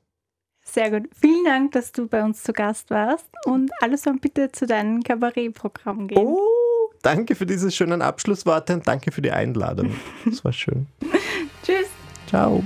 Sehr 0.64 0.92
gut. 0.92 1.10
Vielen 1.20 1.44
Dank, 1.44 1.72
dass 1.72 1.92
du 1.92 2.08
bei 2.08 2.24
uns 2.24 2.44
zu 2.44 2.54
Gast 2.54 2.92
warst 2.92 3.28
und 3.46 3.72
alles 3.82 4.04
soll 4.04 4.18
bitte 4.22 4.52
zu 4.52 4.68
deinem 4.68 5.02
Kabarettprogramm 5.02 6.08
gehen. 6.08 6.18
Oh, 6.18 6.92
danke 7.02 7.36
für 7.36 7.46
diese 7.46 7.72
schönen 7.72 8.02
Abschlussworte 8.02 8.76
und 8.76 8.88
danke 8.88 9.12
für 9.12 9.22
die 9.22 9.32
Einladung. 9.32 9.96
Das 10.26 10.46
war 10.46 10.54
schön. 10.54 10.88
Tschüss. 11.64 11.88
Ciao. 12.28 12.64